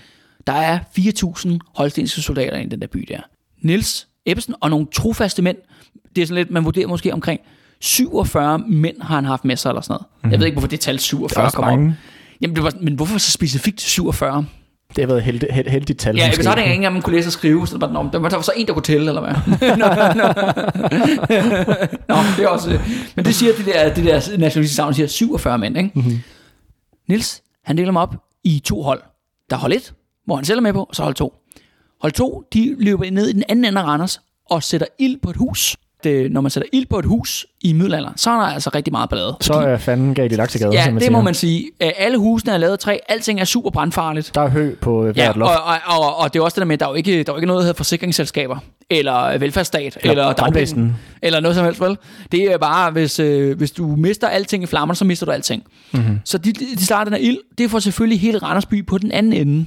Der 0.46 0.52
er 0.52 0.78
4.000 0.98 1.58
holstenske 1.76 2.20
soldater 2.20 2.58
i 2.58 2.66
den 2.66 2.80
der 2.80 2.86
by 2.86 3.06
der. 3.08 3.20
Nils 3.60 4.08
Ebbesen 4.26 4.54
og 4.60 4.70
nogle 4.70 4.86
trofaste 4.94 5.42
mænd. 5.42 5.56
Det 6.16 6.22
er 6.22 6.26
sådan 6.26 6.34
lidt, 6.34 6.50
man 6.50 6.64
vurderer 6.64 6.86
måske 6.86 7.12
omkring 7.12 7.40
47 7.80 8.58
mænd 8.58 8.96
har 9.00 9.14
han 9.14 9.24
haft 9.24 9.44
med 9.44 9.56
sig 9.56 9.68
eller 9.70 9.82
sådan 9.82 9.92
noget. 9.92 10.06
Mm. 10.24 10.30
Jeg 10.30 10.38
ved 10.38 10.46
ikke, 10.46 10.54
hvorfor 10.54 10.68
det 10.68 10.80
tal 10.80 10.98
47 10.98 11.50
kommer 11.50 11.72
op. 11.72 11.94
Jamen, 12.40 12.56
det 12.56 12.64
var, 12.64 12.72
men 12.80 12.94
hvorfor 12.94 13.18
så 13.18 13.30
specifikt 13.30 13.80
47? 13.80 14.46
Det 14.96 15.02
har 15.02 15.06
været 15.06 15.18
et 15.18 15.24
heldigt, 15.24 15.52
held, 15.52 15.68
heldigt 15.68 15.98
tal. 15.98 16.16
Ja, 16.16 16.34
hvis 16.34 16.46
har 16.46 16.56
ingen 16.56 16.74
engang, 16.74 16.92
man 16.92 17.02
kunne 17.02 17.16
læse 17.16 17.28
og 17.28 17.32
skrive, 17.32 17.66
så 17.66 17.74
det 17.74 17.80
var, 17.80 18.10
der 18.10 18.18
var 18.18 18.42
så 18.42 18.52
en, 18.56 18.66
der 18.66 18.72
kunne 18.72 18.82
tælle, 18.82 19.08
eller 19.08 19.20
hvad? 19.20 19.34
nå, 19.80 19.86
nå. 20.22 20.28
nå, 22.08 22.16
det 22.36 22.44
er 22.44 22.48
også... 22.48 22.78
Men 23.16 23.24
det 23.24 23.34
siger 23.34 23.52
det 23.52 23.66
der, 23.66 23.94
det 23.94 24.04
der 24.04 24.14
nationalistiske 24.14 24.74
savn, 24.74 24.94
siger 24.94 25.06
47 25.06 25.58
mænd, 25.58 25.76
ikke? 25.76 25.90
Mm-hmm. 25.94 26.20
Nils, 27.08 27.42
han 27.62 27.76
deler 27.76 27.88
dem 27.88 27.96
op 27.96 28.14
i 28.44 28.60
to 28.60 28.82
hold. 28.82 29.02
Der 29.50 29.56
er 29.56 29.60
hold 29.60 29.72
1, 29.72 29.94
hvor 30.24 30.36
han 30.36 30.44
selv 30.44 30.58
er 30.58 30.62
med 30.62 30.72
på, 30.72 30.84
og 30.84 30.94
så 30.94 31.02
hold 31.02 31.14
2. 31.14 31.34
Hold 32.00 32.12
2, 32.12 32.44
de 32.52 32.76
løber 32.78 33.10
ned 33.10 33.28
i 33.28 33.32
den 33.32 33.44
anden 33.48 33.64
ende 33.64 33.80
af 33.80 33.84
Randers 33.84 34.20
og 34.50 34.62
sætter 34.62 34.86
ild 34.98 35.20
på 35.20 35.30
et 35.30 35.36
hus 35.36 35.76
det, 36.04 36.32
når 36.32 36.40
man 36.40 36.50
sætter 36.50 36.68
ild 36.72 36.86
på 36.86 36.98
et 36.98 37.04
hus 37.04 37.46
i 37.60 37.72
middelalderen, 37.72 38.16
så 38.18 38.30
er 38.30 38.34
der 38.34 38.42
altså 38.42 38.70
rigtig 38.74 38.92
meget 38.92 39.10
ballade. 39.10 39.36
Så 39.40 39.52
er 39.52 39.76
fanden 39.76 40.14
galt 40.14 40.32
i 40.32 40.36
laksegade, 40.36 40.70
Ja, 40.72 40.84
som 40.84 40.98
det 40.98 41.12
må 41.12 41.20
man 41.20 41.34
sige. 41.34 41.70
Øh, 41.82 41.90
Alle 41.98 42.18
husene 42.18 42.52
er 42.52 42.58
lavet 42.58 42.72
af 42.72 42.78
træ. 42.78 42.96
Alting 43.08 43.40
er 43.40 43.44
super 43.44 43.70
brandfarligt. 43.70 44.30
Der 44.34 44.40
er 44.40 44.48
hø 44.48 44.74
på 44.80 45.02
hvert 45.02 45.16
Ja, 45.16 45.26
loft. 45.36 45.50
og, 45.50 45.64
og, 45.64 46.00
og, 46.00 46.16
og 46.16 46.32
det 46.32 46.38
er 46.38 46.44
også 46.44 46.54
det 46.54 46.60
der 46.60 46.66
med, 46.66 46.74
at 46.74 46.80
der 46.80 46.86
er 46.86 46.90
jo 46.90 46.94
ikke, 46.94 47.12
der 47.12 47.18
er 47.18 47.34
jo 47.34 47.36
ikke 47.36 47.46
noget, 47.46 47.58
der 47.60 47.64
hedder 47.64 47.76
forsikringsselskaber, 47.76 48.56
eller 48.90 49.38
velfærdsstat, 49.38 49.98
Eller 50.00 50.10
eller, 50.10 50.32
dagpenge, 50.32 50.94
eller 51.22 51.40
noget 51.40 51.56
som 51.56 51.64
helst, 51.64 51.80
vel? 51.80 51.96
Det 52.32 52.52
er 52.52 52.58
bare, 52.58 52.90
hvis, 52.90 53.18
øh, 53.20 53.56
hvis 53.58 53.70
du 53.70 53.86
mister 53.96 54.28
alting 54.28 54.62
i 54.62 54.66
flammerne, 54.66 54.96
så 54.96 55.04
mister 55.04 55.26
du 55.26 55.32
alting. 55.32 55.62
Mm-hmm. 55.92 56.18
Så 56.24 56.38
de, 56.38 56.52
de 56.52 56.84
starter 56.84 57.10
den 57.10 57.20
her 57.20 57.28
ild, 57.30 57.38
det 57.58 57.70
får 57.70 57.78
selvfølgelig 57.78 58.20
hele 58.20 58.38
Randersby 58.38 58.86
på 58.86 58.98
den 58.98 59.12
anden 59.12 59.32
ende. 59.32 59.66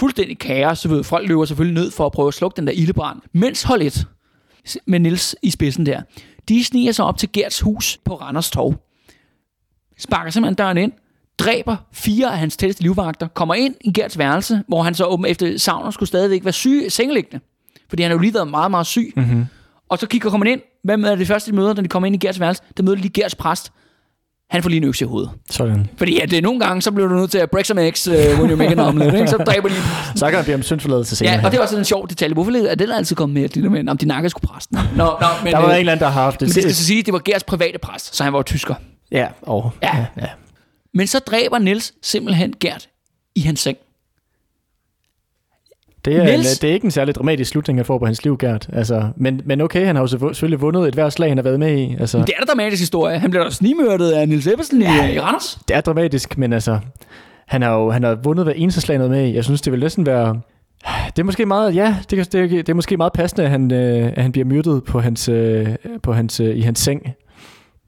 Fuldstændig 0.00 0.38
kaos, 0.38 0.78
så 0.78 0.88
ved 0.88 1.04
folk 1.04 1.28
løber 1.28 1.44
selvfølgelig 1.44 1.82
ned 1.82 1.90
for 1.90 2.06
at 2.06 2.12
prøve 2.12 2.28
at 2.28 2.34
slukke 2.34 2.56
den 2.56 2.66
der 2.66 2.72
ildebrand. 2.72 3.18
Mens 3.32 3.62
hold 3.62 3.82
et, 3.82 4.04
med 4.86 5.00
Nils 5.00 5.36
i 5.42 5.50
spidsen 5.50 5.86
der, 5.86 6.02
de 6.48 6.64
sniger 6.64 6.92
sig 6.92 7.04
op 7.04 7.18
til 7.18 7.32
Gerts 7.32 7.60
hus 7.60 7.98
på 8.04 8.14
Randers 8.14 8.50
Torv. 8.50 8.74
Sparker 9.98 10.30
simpelthen 10.30 10.54
døren 10.54 10.76
ind, 10.76 10.92
dræber 11.38 11.76
fire 11.92 12.32
af 12.32 12.38
hans 12.38 12.56
tætteste 12.56 12.82
livvagter, 12.82 13.28
kommer 13.28 13.54
ind 13.54 13.74
i 13.80 13.92
Gerts 13.92 14.18
værelse, 14.18 14.62
hvor 14.68 14.82
han 14.82 14.94
så 14.94 15.04
åben 15.04 15.26
efter 15.26 15.58
savner 15.58 15.90
skulle 15.90 16.08
stadigvæk 16.08 16.44
være 16.44 16.52
syg, 16.52 16.86
sengeliggende. 16.88 17.44
Fordi 17.88 18.02
han 18.02 18.12
jo 18.12 18.18
lige 18.18 18.34
været 18.34 18.48
meget, 18.48 18.70
meget 18.70 18.86
syg. 18.86 19.12
Mm-hmm. 19.16 19.46
Og 19.88 19.98
så 19.98 20.06
kigger 20.06 20.30
kommer 20.30 20.46
ind. 20.46 20.60
Hvem 20.84 21.04
er 21.04 21.14
det 21.14 21.26
første, 21.26 21.50
de 21.50 21.56
møder, 21.56 21.74
når 21.74 21.82
de 21.82 21.88
kommer 21.88 22.06
ind 22.06 22.16
i 22.16 22.26
Gerts 22.26 22.40
værelse? 22.40 22.62
Der 22.76 22.82
møder 22.82 22.96
de 22.96 23.02
lige 23.02 23.12
Gerts 23.12 23.34
præst. 23.34 23.72
Han 24.50 24.62
får 24.62 24.68
lige 24.70 24.76
en 24.76 24.84
økse 24.84 25.04
i 25.04 25.08
hovedet. 25.08 25.30
Sådan. 25.50 25.88
Fordi 25.96 26.20
at 26.20 26.30
det 26.30 26.42
nogle 26.42 26.60
gange, 26.60 26.82
så 26.82 26.90
bliver 26.92 27.08
du 27.08 27.14
nødt 27.14 27.30
til 27.30 27.38
at 27.38 27.50
break 27.50 27.64
some 27.64 27.86
eggs, 27.86 28.08
uh, 28.08 28.14
when 28.14 28.50
you 28.50 28.56
make 28.56 28.70
an 28.70 28.78
omelet. 28.78 29.14
Ikke? 29.14 29.28
Så 29.28 29.36
dræber 29.36 29.68
de 29.68 29.74
Så 30.14 30.26
kan 30.26 30.34
der 30.34 30.42
blive 30.42 30.54
om 30.54 30.62
syndforladelse 30.62 31.16
senere. 31.16 31.34
Ja, 31.34 31.44
og 31.44 31.52
det 31.52 31.58
er 31.58 31.62
også 31.62 31.78
en 31.78 31.84
sjov 31.84 32.08
detalje. 32.08 32.34
Hvorfor 32.34 32.68
er 32.68 32.74
den 32.74 32.90
altid 32.90 33.16
kommet 33.16 33.34
med 33.34 33.44
et 33.44 33.54
lille 33.54 33.70
med, 33.70 33.88
om 33.88 33.98
de 33.98 34.06
nakker 34.06 34.28
skulle 34.28 34.48
præsten? 34.48 34.78
Nå, 34.96 35.04
nå, 35.04 35.26
men, 35.44 35.52
der 35.52 35.58
var 35.58 35.66
øh, 35.68 35.74
en 35.74 35.78
eller 35.80 35.92
anden, 35.92 36.04
der 36.04 36.10
har 36.10 36.22
haft 36.22 36.40
men 36.40 36.46
det 36.46 36.54
skal 36.54 36.64
det. 36.68 36.76
så 36.76 36.84
sige, 36.84 36.98
at 37.00 37.06
det 37.06 37.12
var 37.12 37.20
Gerts 37.24 37.44
private 37.44 37.78
præst, 37.78 38.16
så 38.16 38.24
han 38.24 38.32
var 38.32 38.38
jo 38.38 38.42
tysker. 38.42 38.74
Ja, 39.12 39.26
og, 39.42 39.70
Ja. 39.82 39.96
ja, 39.96 40.04
ja. 40.20 40.28
Men 40.94 41.06
så 41.06 41.18
dræber 41.18 41.58
Niels 41.58 41.92
simpelthen 42.02 42.54
Gert 42.60 42.88
i 43.36 43.40
hans 43.40 43.60
seng. 43.60 43.76
Det 46.06 46.16
er, 46.16 46.20
en, 46.22 46.26
Niels? 46.28 46.58
det 46.58 46.70
er 46.70 46.74
ikke 46.74 46.84
en 46.84 46.90
særlig 46.90 47.14
dramatisk 47.14 47.50
slutning, 47.50 47.76
jeg 47.76 47.86
får 47.86 47.98
på 47.98 48.06
hans 48.06 48.24
liv, 48.24 48.38
Gert. 48.38 48.68
Altså, 48.72 49.08
men, 49.16 49.40
men 49.44 49.60
okay, 49.60 49.86
han 49.86 49.96
har 49.96 50.02
jo 50.02 50.06
selvfø- 50.06 50.32
selvfølgelig 50.32 50.60
vundet 50.60 50.88
et 50.88 50.94
hvert 50.94 51.12
slag, 51.12 51.30
han 51.30 51.38
har 51.38 51.42
været 51.42 51.60
med 51.60 51.78
i. 51.78 51.96
Altså, 52.00 52.18
Det 52.18 52.28
er 52.38 52.44
da 52.44 52.52
dramatisk 52.52 52.80
historie. 52.82 53.18
Han 53.18 53.30
bliver 53.30 53.44
da 53.44 53.50
snigmørtet 53.50 54.10
af 54.10 54.28
Niels 54.28 54.46
Ebbesen 54.46 54.82
ja. 54.82 55.08
i, 55.08 55.14
i 55.14 55.20
Randers. 55.20 55.58
det 55.68 55.76
er 55.76 55.80
dramatisk, 55.80 56.38
men 56.38 56.52
altså, 56.52 56.78
han 57.46 57.62
har 57.62 57.74
jo 57.78 57.90
han 57.90 58.02
har 58.02 58.14
vundet 58.14 58.44
hver 58.44 58.52
eneste 58.52 58.80
slag, 58.80 58.98
været 58.98 59.10
med 59.10 59.26
i. 59.28 59.34
Jeg 59.34 59.44
synes, 59.44 59.60
det 59.60 59.72
vil 59.72 59.80
næsten 59.80 60.06
være... 60.06 60.40
Det 61.06 61.18
er 61.18 61.24
måske 61.24 61.46
meget, 61.46 61.74
ja, 61.74 61.96
det, 62.10 62.32
det, 62.32 62.40
er- 62.44 62.48
det 62.48 62.68
er 62.68 62.74
måske 62.74 62.96
meget 62.96 63.12
passende, 63.12 63.44
at 63.44 63.50
han, 63.50 63.72
øh, 63.72 64.12
at 64.16 64.22
han 64.22 64.32
bliver 64.32 64.44
myrdet 64.44 64.84
på 64.84 65.00
hans, 65.00 65.28
øh, 65.28 65.68
på 66.02 66.12
hans, 66.12 66.40
øh, 66.40 66.56
i 66.56 66.60
hans 66.60 66.78
seng. 66.78 67.02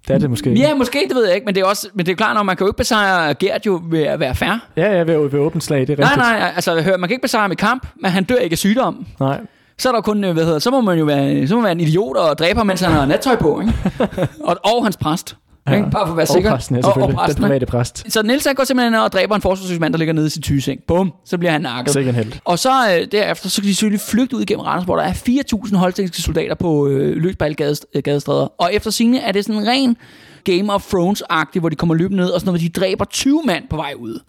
Det 0.08 0.14
er 0.14 0.18
det 0.18 0.30
måske. 0.30 0.50
Ja, 0.52 0.74
måske, 0.74 1.04
det 1.08 1.16
ved 1.16 1.26
jeg 1.26 1.34
ikke, 1.34 1.44
men 1.44 1.54
det 1.54 1.60
er 1.60 1.64
også, 1.66 1.88
men 1.94 2.06
det 2.06 2.12
er 2.12 2.16
klart, 2.16 2.36
når 2.36 2.42
man 2.42 2.56
kan 2.56 2.64
jo 2.64 2.68
ikke 2.70 2.76
besejre 2.76 3.34
Gert 3.34 3.66
jo 3.66 3.80
ved 3.90 4.02
at 4.02 4.20
være 4.20 4.34
fair. 4.34 4.58
Ja, 4.76 4.92
ja, 4.96 4.98
ved, 5.02 5.30
ved 5.30 5.38
åbent 5.40 5.64
slag, 5.64 5.80
det 5.80 5.90
er 5.90 5.96
Nej, 5.96 6.04
rigtigt. 6.04 6.26
nej, 6.26 6.52
altså 6.54 6.80
hør, 6.82 6.96
man 6.96 7.08
kan 7.08 7.14
ikke 7.14 7.22
besejre 7.22 7.42
ham 7.42 7.52
i 7.52 7.54
kamp, 7.54 7.86
men 8.02 8.10
han 8.10 8.24
dør 8.24 8.36
ikke 8.36 8.54
af 8.54 8.58
sygdom. 8.58 9.06
nej. 9.20 9.40
Så 9.80 9.88
er 9.88 9.92
der 9.92 10.00
kun, 10.00 10.24
øh, 10.24 10.32
hvad 10.32 10.44
hedder, 10.44 10.58
så 10.58 10.70
må 10.70 10.80
man 10.80 10.98
jo 10.98 11.04
være, 11.04 11.46
så 11.46 11.54
må 11.54 11.60
man 11.60 11.64
være 11.64 11.72
en 11.72 11.80
idiot 11.80 12.16
og 12.16 12.38
dræbe 12.38 12.56
ham, 12.58 12.66
mens 12.66 12.80
han 12.80 12.92
har 12.92 13.06
nattøj 13.06 13.36
på, 13.36 13.60
ikke? 13.60 13.72
og, 14.48 14.56
og 14.64 14.84
hans 14.84 14.96
præst. 14.96 15.36
Ja. 15.70 15.76
Ikke? 15.76 15.90
Bare 15.90 16.06
for 16.06 16.12
at 16.12 16.16
være 16.16 16.26
sikker. 16.26 16.50
Og 16.50 16.56
præsten, 16.56 16.76
ja, 16.76 16.78
og, 16.78 16.84
selvfølgelig. 16.84 17.18
og 17.18 17.24
præsten, 17.24 17.42
den 17.42 17.48
private 17.48 17.66
præst. 17.66 18.12
Så 18.12 18.22
Niels 18.22 18.46
han 18.46 18.54
går 18.54 18.64
simpelthen 18.64 18.94
og 18.94 19.12
dræber 19.12 19.34
en 19.34 19.42
forsvarssyg 19.42 19.80
mand, 19.80 19.92
der 19.92 19.98
ligger 19.98 20.14
nede 20.14 20.26
i 20.26 20.30
sit 20.30 20.42
tygeseng. 20.42 20.80
Bum, 20.88 21.12
så 21.24 21.38
bliver 21.38 21.52
han 21.52 21.60
nakket. 21.60 21.92
Sikke 21.92 22.08
en 22.08 22.14
held. 22.14 22.32
Og 22.44 22.58
så 22.58 22.70
øh, 22.70 23.06
derefter, 23.12 23.48
så 23.48 23.60
kan 23.60 23.68
de 23.68 23.74
selvfølgelig 23.74 24.00
flygte 24.00 24.36
ud 24.36 24.42
igennem 24.42 24.60
Randers, 24.64 24.84
hvor 24.84 24.96
der 24.96 25.02
er 25.02 25.12
4.000 25.12 25.76
holstenske 25.76 26.22
soldater 26.22 26.54
på 26.54 26.88
øh, 26.88 27.16
løs 27.16 27.36
på 27.36 27.44
alle 27.44 27.56
øh, 27.94 28.02
gadestræder. 28.02 28.52
Og 28.58 28.74
efter 28.74 28.90
sigende 28.90 29.18
er 29.18 29.32
det 29.32 29.44
sådan 29.44 29.62
en 29.62 29.68
ren 29.68 29.96
Game 30.44 30.74
of 30.74 30.94
Thrones-agtigt, 30.94 31.60
hvor 31.60 31.68
de 31.68 31.76
kommer 31.76 31.94
løbende 31.94 32.22
ned, 32.22 32.30
og 32.30 32.40
sådan 32.40 32.48
noget, 32.54 32.74
de 32.74 32.80
dræber 32.80 33.04
20 33.04 33.42
mand 33.46 33.64
på 33.70 33.76
vej 33.76 33.92
ud. 33.98 34.20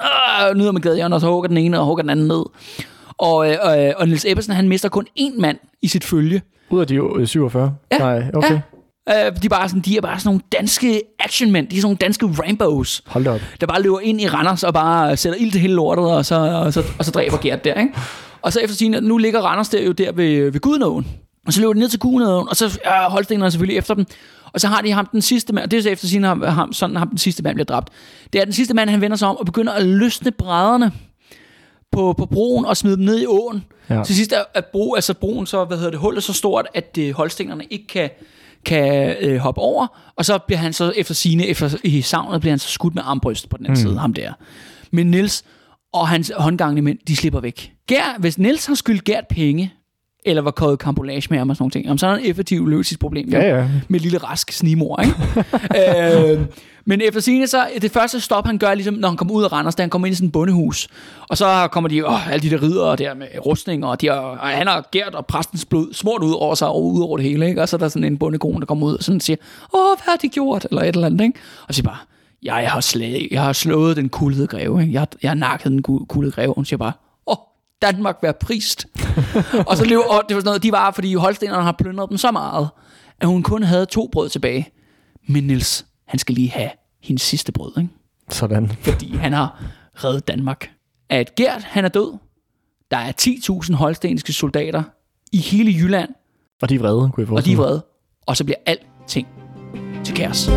Øh, 0.49 0.57
ned 0.57 0.71
med 0.71 0.81
gadehjørnet, 0.81 1.15
og 1.15 1.21
så 1.21 1.27
hugger 1.27 1.47
den 1.47 1.57
ene 1.57 1.79
og 1.79 1.85
hugger 1.85 2.01
den 2.01 2.09
anden 2.09 2.27
ned. 2.27 2.43
Og, 3.17 3.49
øh, 3.51 3.87
øh, 3.87 3.93
og 3.97 4.07
Niels 4.07 4.25
Ebbesen, 4.25 4.53
han 4.53 4.67
mister 4.69 4.89
kun 4.89 5.07
én 5.19 5.41
mand 5.41 5.57
i 5.81 5.87
sit 5.87 6.03
følge. 6.03 6.41
Ud 6.69 6.81
af 6.81 6.87
de 6.87 6.95
øh, 6.95 7.27
47? 7.27 7.75
Ja. 7.91 7.97
Nej, 7.97 8.23
okay. 8.33 8.53
Ja. 8.53 8.61
Øh, 9.09 9.15
de, 9.15 9.45
er 9.45 9.49
bare 9.49 9.69
sådan, 9.69 9.81
de 9.81 9.97
er 9.97 10.01
bare 10.01 10.19
sådan 10.19 10.27
nogle 10.27 10.41
danske 10.51 11.01
actionmænd. 11.19 11.67
De 11.67 11.75
er 11.75 11.81
sådan 11.81 11.85
nogle 11.85 11.97
danske 11.97 12.25
Rambos, 12.25 13.03
Hold 13.07 13.27
op. 13.27 13.41
der 13.61 13.67
bare 13.67 13.81
løber 13.81 13.99
ind 13.99 14.21
i 14.21 14.27
Randers 14.27 14.63
og 14.63 14.73
bare 14.73 15.17
sætter 15.17 15.39
ild 15.39 15.51
til 15.51 15.61
hele 15.61 15.73
lortet, 15.73 16.05
og 16.05 16.25
så, 16.25 16.35
og 16.35 16.73
så, 16.73 16.83
og 16.99 17.05
så 17.05 17.11
dræber 17.11 17.37
Gert 17.37 17.63
der, 17.63 17.73
ikke? 17.73 17.93
Og 18.41 18.53
så 18.53 18.59
efter 18.59 18.75
sin, 18.75 18.95
nu 19.01 19.17
ligger 19.17 19.41
Randers 19.41 19.69
der 19.69 19.81
jo 19.81 19.91
der 19.91 20.11
ved, 20.11 20.51
ved 20.51 20.59
Gudnåen. 20.59 21.07
Og 21.47 21.53
så 21.53 21.61
løber 21.61 21.73
de 21.73 21.79
ned 21.79 21.89
til 21.89 21.99
Gudnåen, 21.99 22.49
og 22.49 22.55
så 22.55 22.79
ja, 22.85 23.09
Holstenerne 23.09 23.51
selvfølgelig 23.51 23.77
efter 23.77 23.93
dem. 23.93 24.05
Og 24.53 24.59
så 24.59 24.67
har 24.67 24.81
de 24.81 24.91
ham 24.91 25.05
den 25.05 25.21
sidste 25.21 25.53
mand, 25.53 25.63
og 25.63 25.71
det 25.71 25.77
er 25.77 25.83
så 25.83 25.89
efter 25.89 26.07
sin 26.07 26.23
ham, 26.23 26.41
ham, 26.41 26.73
sådan 26.73 26.95
ham 26.95 27.09
den 27.09 27.17
sidste 27.17 27.43
mand 27.43 27.55
bliver 27.55 27.65
dræbt. 27.65 27.89
Det 28.33 28.41
er 28.41 28.45
den 28.45 28.53
sidste 28.53 28.73
mand, 28.73 28.89
han 28.89 29.01
vender 29.01 29.17
sig 29.17 29.27
om 29.27 29.37
og 29.37 29.45
begynder 29.45 29.73
at 29.73 29.85
løsne 29.85 30.31
brædderne 30.31 30.91
på, 31.91 32.13
på 32.17 32.25
broen 32.25 32.65
og 32.65 32.77
smide 32.77 32.95
dem 32.97 33.05
ned 33.05 33.21
i 33.21 33.25
åen. 33.25 33.65
Ja. 33.89 34.03
Til 34.03 34.15
sidst 34.15 34.31
er 34.31 34.43
at 34.53 34.65
bro, 34.65 34.93
altså 34.93 35.13
broen 35.13 35.45
så, 35.45 35.65
hvad 35.65 35.77
hedder 35.77 35.91
det, 35.91 35.99
hullet 35.99 36.23
så 36.23 36.33
stort, 36.33 36.67
at 36.73 36.97
øh, 36.99 37.13
holstenerne 37.13 37.63
ikke 37.69 37.87
kan, 37.87 38.09
kan 38.65 39.15
øh, 39.21 39.37
hoppe 39.37 39.61
over, 39.61 39.87
og 40.15 40.25
så 40.25 40.37
bliver 40.37 40.59
han 40.59 40.73
så 40.73 40.93
efter 40.95 41.13
sine 41.13 41.45
efter 41.45 41.77
i 41.83 42.01
savnet, 42.01 42.41
bliver 42.41 42.51
han 42.51 42.59
så 42.59 42.69
skudt 42.69 42.95
med 42.95 43.03
armbryst 43.05 43.49
på 43.49 43.57
den 43.57 43.65
anden 43.65 43.83
mm. 43.83 43.89
side, 43.89 43.99
ham 43.99 44.13
der. 44.13 44.33
Men 44.91 45.11
Nils 45.11 45.43
og 45.93 46.07
hans 46.07 46.31
håndgangende 46.37 46.81
mænd, 46.81 46.97
de 47.07 47.15
slipper 47.15 47.39
væk. 47.39 47.71
Gær, 47.87 48.19
hvis 48.19 48.37
Nils 48.37 48.65
har 48.65 48.75
skyldt 48.75 49.03
Gert 49.03 49.27
penge, 49.29 49.73
eller 50.25 50.41
var 50.41 50.51
kåret 50.51 50.79
kampolage 50.79 51.27
med 51.29 51.37
ham 51.37 51.49
og 51.49 51.55
sådan 51.55 51.63
nogle 51.63 51.71
ting, 51.71 51.99
så 51.99 52.07
er 52.07 52.11
der 52.11 52.17
en 52.17 52.25
effektiv 52.25 52.67
løs 52.67 52.87
sit 52.87 52.99
problem. 52.99 53.29
jo. 53.29 53.37
Ja, 53.37 53.57
ja. 53.57 53.69
Med 53.87 53.99
lille 53.99 54.17
rask 54.17 54.51
snimor, 54.51 55.01
ikke? 55.01 56.31
øh, 56.31 56.45
men 56.89 57.01
efter 57.01 57.19
sine 57.21 57.47
så, 57.47 57.67
det 57.81 57.91
første 57.91 58.19
stop, 58.21 58.45
han 58.45 58.57
gør, 58.57 58.73
ligesom 58.73 58.93
når 58.93 59.07
han 59.07 59.17
kommer 59.17 59.33
ud 59.33 59.43
af 59.43 59.51
Randers, 59.51 59.75
da 59.75 59.83
han 59.83 59.89
kommer 59.89 60.05
ind 60.05 60.13
i 60.13 60.15
sådan 60.15 60.27
et 60.27 60.31
bondehus. 60.31 60.87
Og 61.29 61.37
så 61.37 61.67
kommer 61.71 61.87
de, 61.87 62.07
åh, 62.07 62.31
alle 62.31 62.49
de 62.49 62.55
der 62.55 62.61
ridere 62.63 62.95
der 62.95 63.13
med 63.13 63.27
rustning, 63.45 63.85
og, 63.85 64.01
de 64.01 64.07
har, 64.07 64.15
og 64.15 64.47
han 64.47 64.67
har 64.67 64.87
gært 64.91 65.15
og 65.15 65.25
præstens 65.25 65.65
blod 65.65 65.93
smurt 65.93 66.23
ud 66.23 66.33
over 66.33 66.55
sig, 66.55 66.67
og 66.67 66.85
ud 66.85 67.01
over 67.01 67.17
det 67.17 67.25
hele, 67.25 67.47
ikke? 67.49 67.61
Og 67.61 67.69
så 67.69 67.75
er 67.75 67.77
der 67.77 67.89
sådan 67.89 68.03
en 68.03 68.17
bondekone, 68.17 68.59
der 68.59 68.65
kommer 68.65 68.87
ud 68.87 68.93
og 68.97 69.03
sådan 69.03 69.19
siger, 69.19 69.37
åh, 69.73 69.79
hvad 69.97 70.11
har 70.11 70.15
de 70.17 70.27
gjort? 70.29 70.65
Eller 70.69 70.81
et 70.81 70.87
eller 70.95 71.05
andet, 71.07 71.21
ikke? 71.25 71.39
Og 71.67 71.75
siger 71.75 71.83
bare, 71.89 71.97
jeg 72.43 72.71
har, 72.71 72.81
slag, 72.81 73.27
jeg 73.31 73.41
har 73.43 73.53
slået 73.53 73.95
den 73.97 74.09
kuldede 74.09 74.47
greve, 74.47 74.81
ikke? 74.81 74.93
Jeg, 74.93 75.01
har- 75.01 75.07
jeg 75.23 75.29
har 75.29 75.35
nakket 75.35 75.71
den 75.71 75.81
ku- 75.81 76.05
kuldede 76.05 76.31
greve. 76.31 76.49
Og 76.49 76.55
hun 76.55 76.65
siger 76.65 76.77
bare, 76.77 76.91
åh, 77.27 77.35
Danmark 77.81 78.17
være 78.21 78.33
prist. 78.33 78.85
og 79.67 79.77
så 79.77 79.85
lever, 79.85 80.03
og 80.03 80.23
det 80.29 80.35
var 80.35 80.41
sådan 80.41 80.45
noget, 80.49 80.63
de 80.63 80.71
var, 80.71 80.91
fordi 80.91 81.13
holstenerne 81.13 81.63
har 81.63 81.71
plyndret 81.71 82.09
dem 82.09 82.17
så 82.17 82.31
meget, 82.31 82.69
at 83.21 83.27
hun 83.27 83.43
kun 83.43 83.63
havde 83.63 83.85
to 83.85 84.09
brød 84.11 84.29
tilbage. 84.29 84.69
Men 85.27 85.43
Nils, 85.43 85.85
han 86.07 86.19
skal 86.19 86.35
lige 86.35 86.49
have 86.51 86.69
hendes 87.01 87.21
sidste 87.21 87.51
brød, 87.51 87.71
ikke? 87.77 87.89
Sådan. 88.29 88.71
fordi 88.81 89.15
han 89.15 89.33
har 89.33 89.63
reddet 89.95 90.27
Danmark. 90.27 90.71
At 91.09 91.35
Gert, 91.35 91.63
han 91.63 91.85
er 91.85 91.89
død. 91.89 92.17
Der 92.91 92.97
er 92.97 93.11
10.000 93.21 93.75
holstenske 93.75 94.33
soldater 94.33 94.83
i 95.31 95.37
hele 95.37 95.71
Jylland, 95.71 96.09
Og 96.61 96.69
de 96.69 96.75
er 96.75 96.79
vrede, 96.79 97.11
kunne 97.13 97.27
jeg 97.27 97.37
og 97.37 97.45
de 97.45 97.51
er 97.51 97.57
vrede. 97.57 97.85
Og 98.25 98.37
så 98.37 98.43
bliver 98.43 98.57
alting 98.65 99.27
til 100.03 100.15
kaos. 100.15 100.49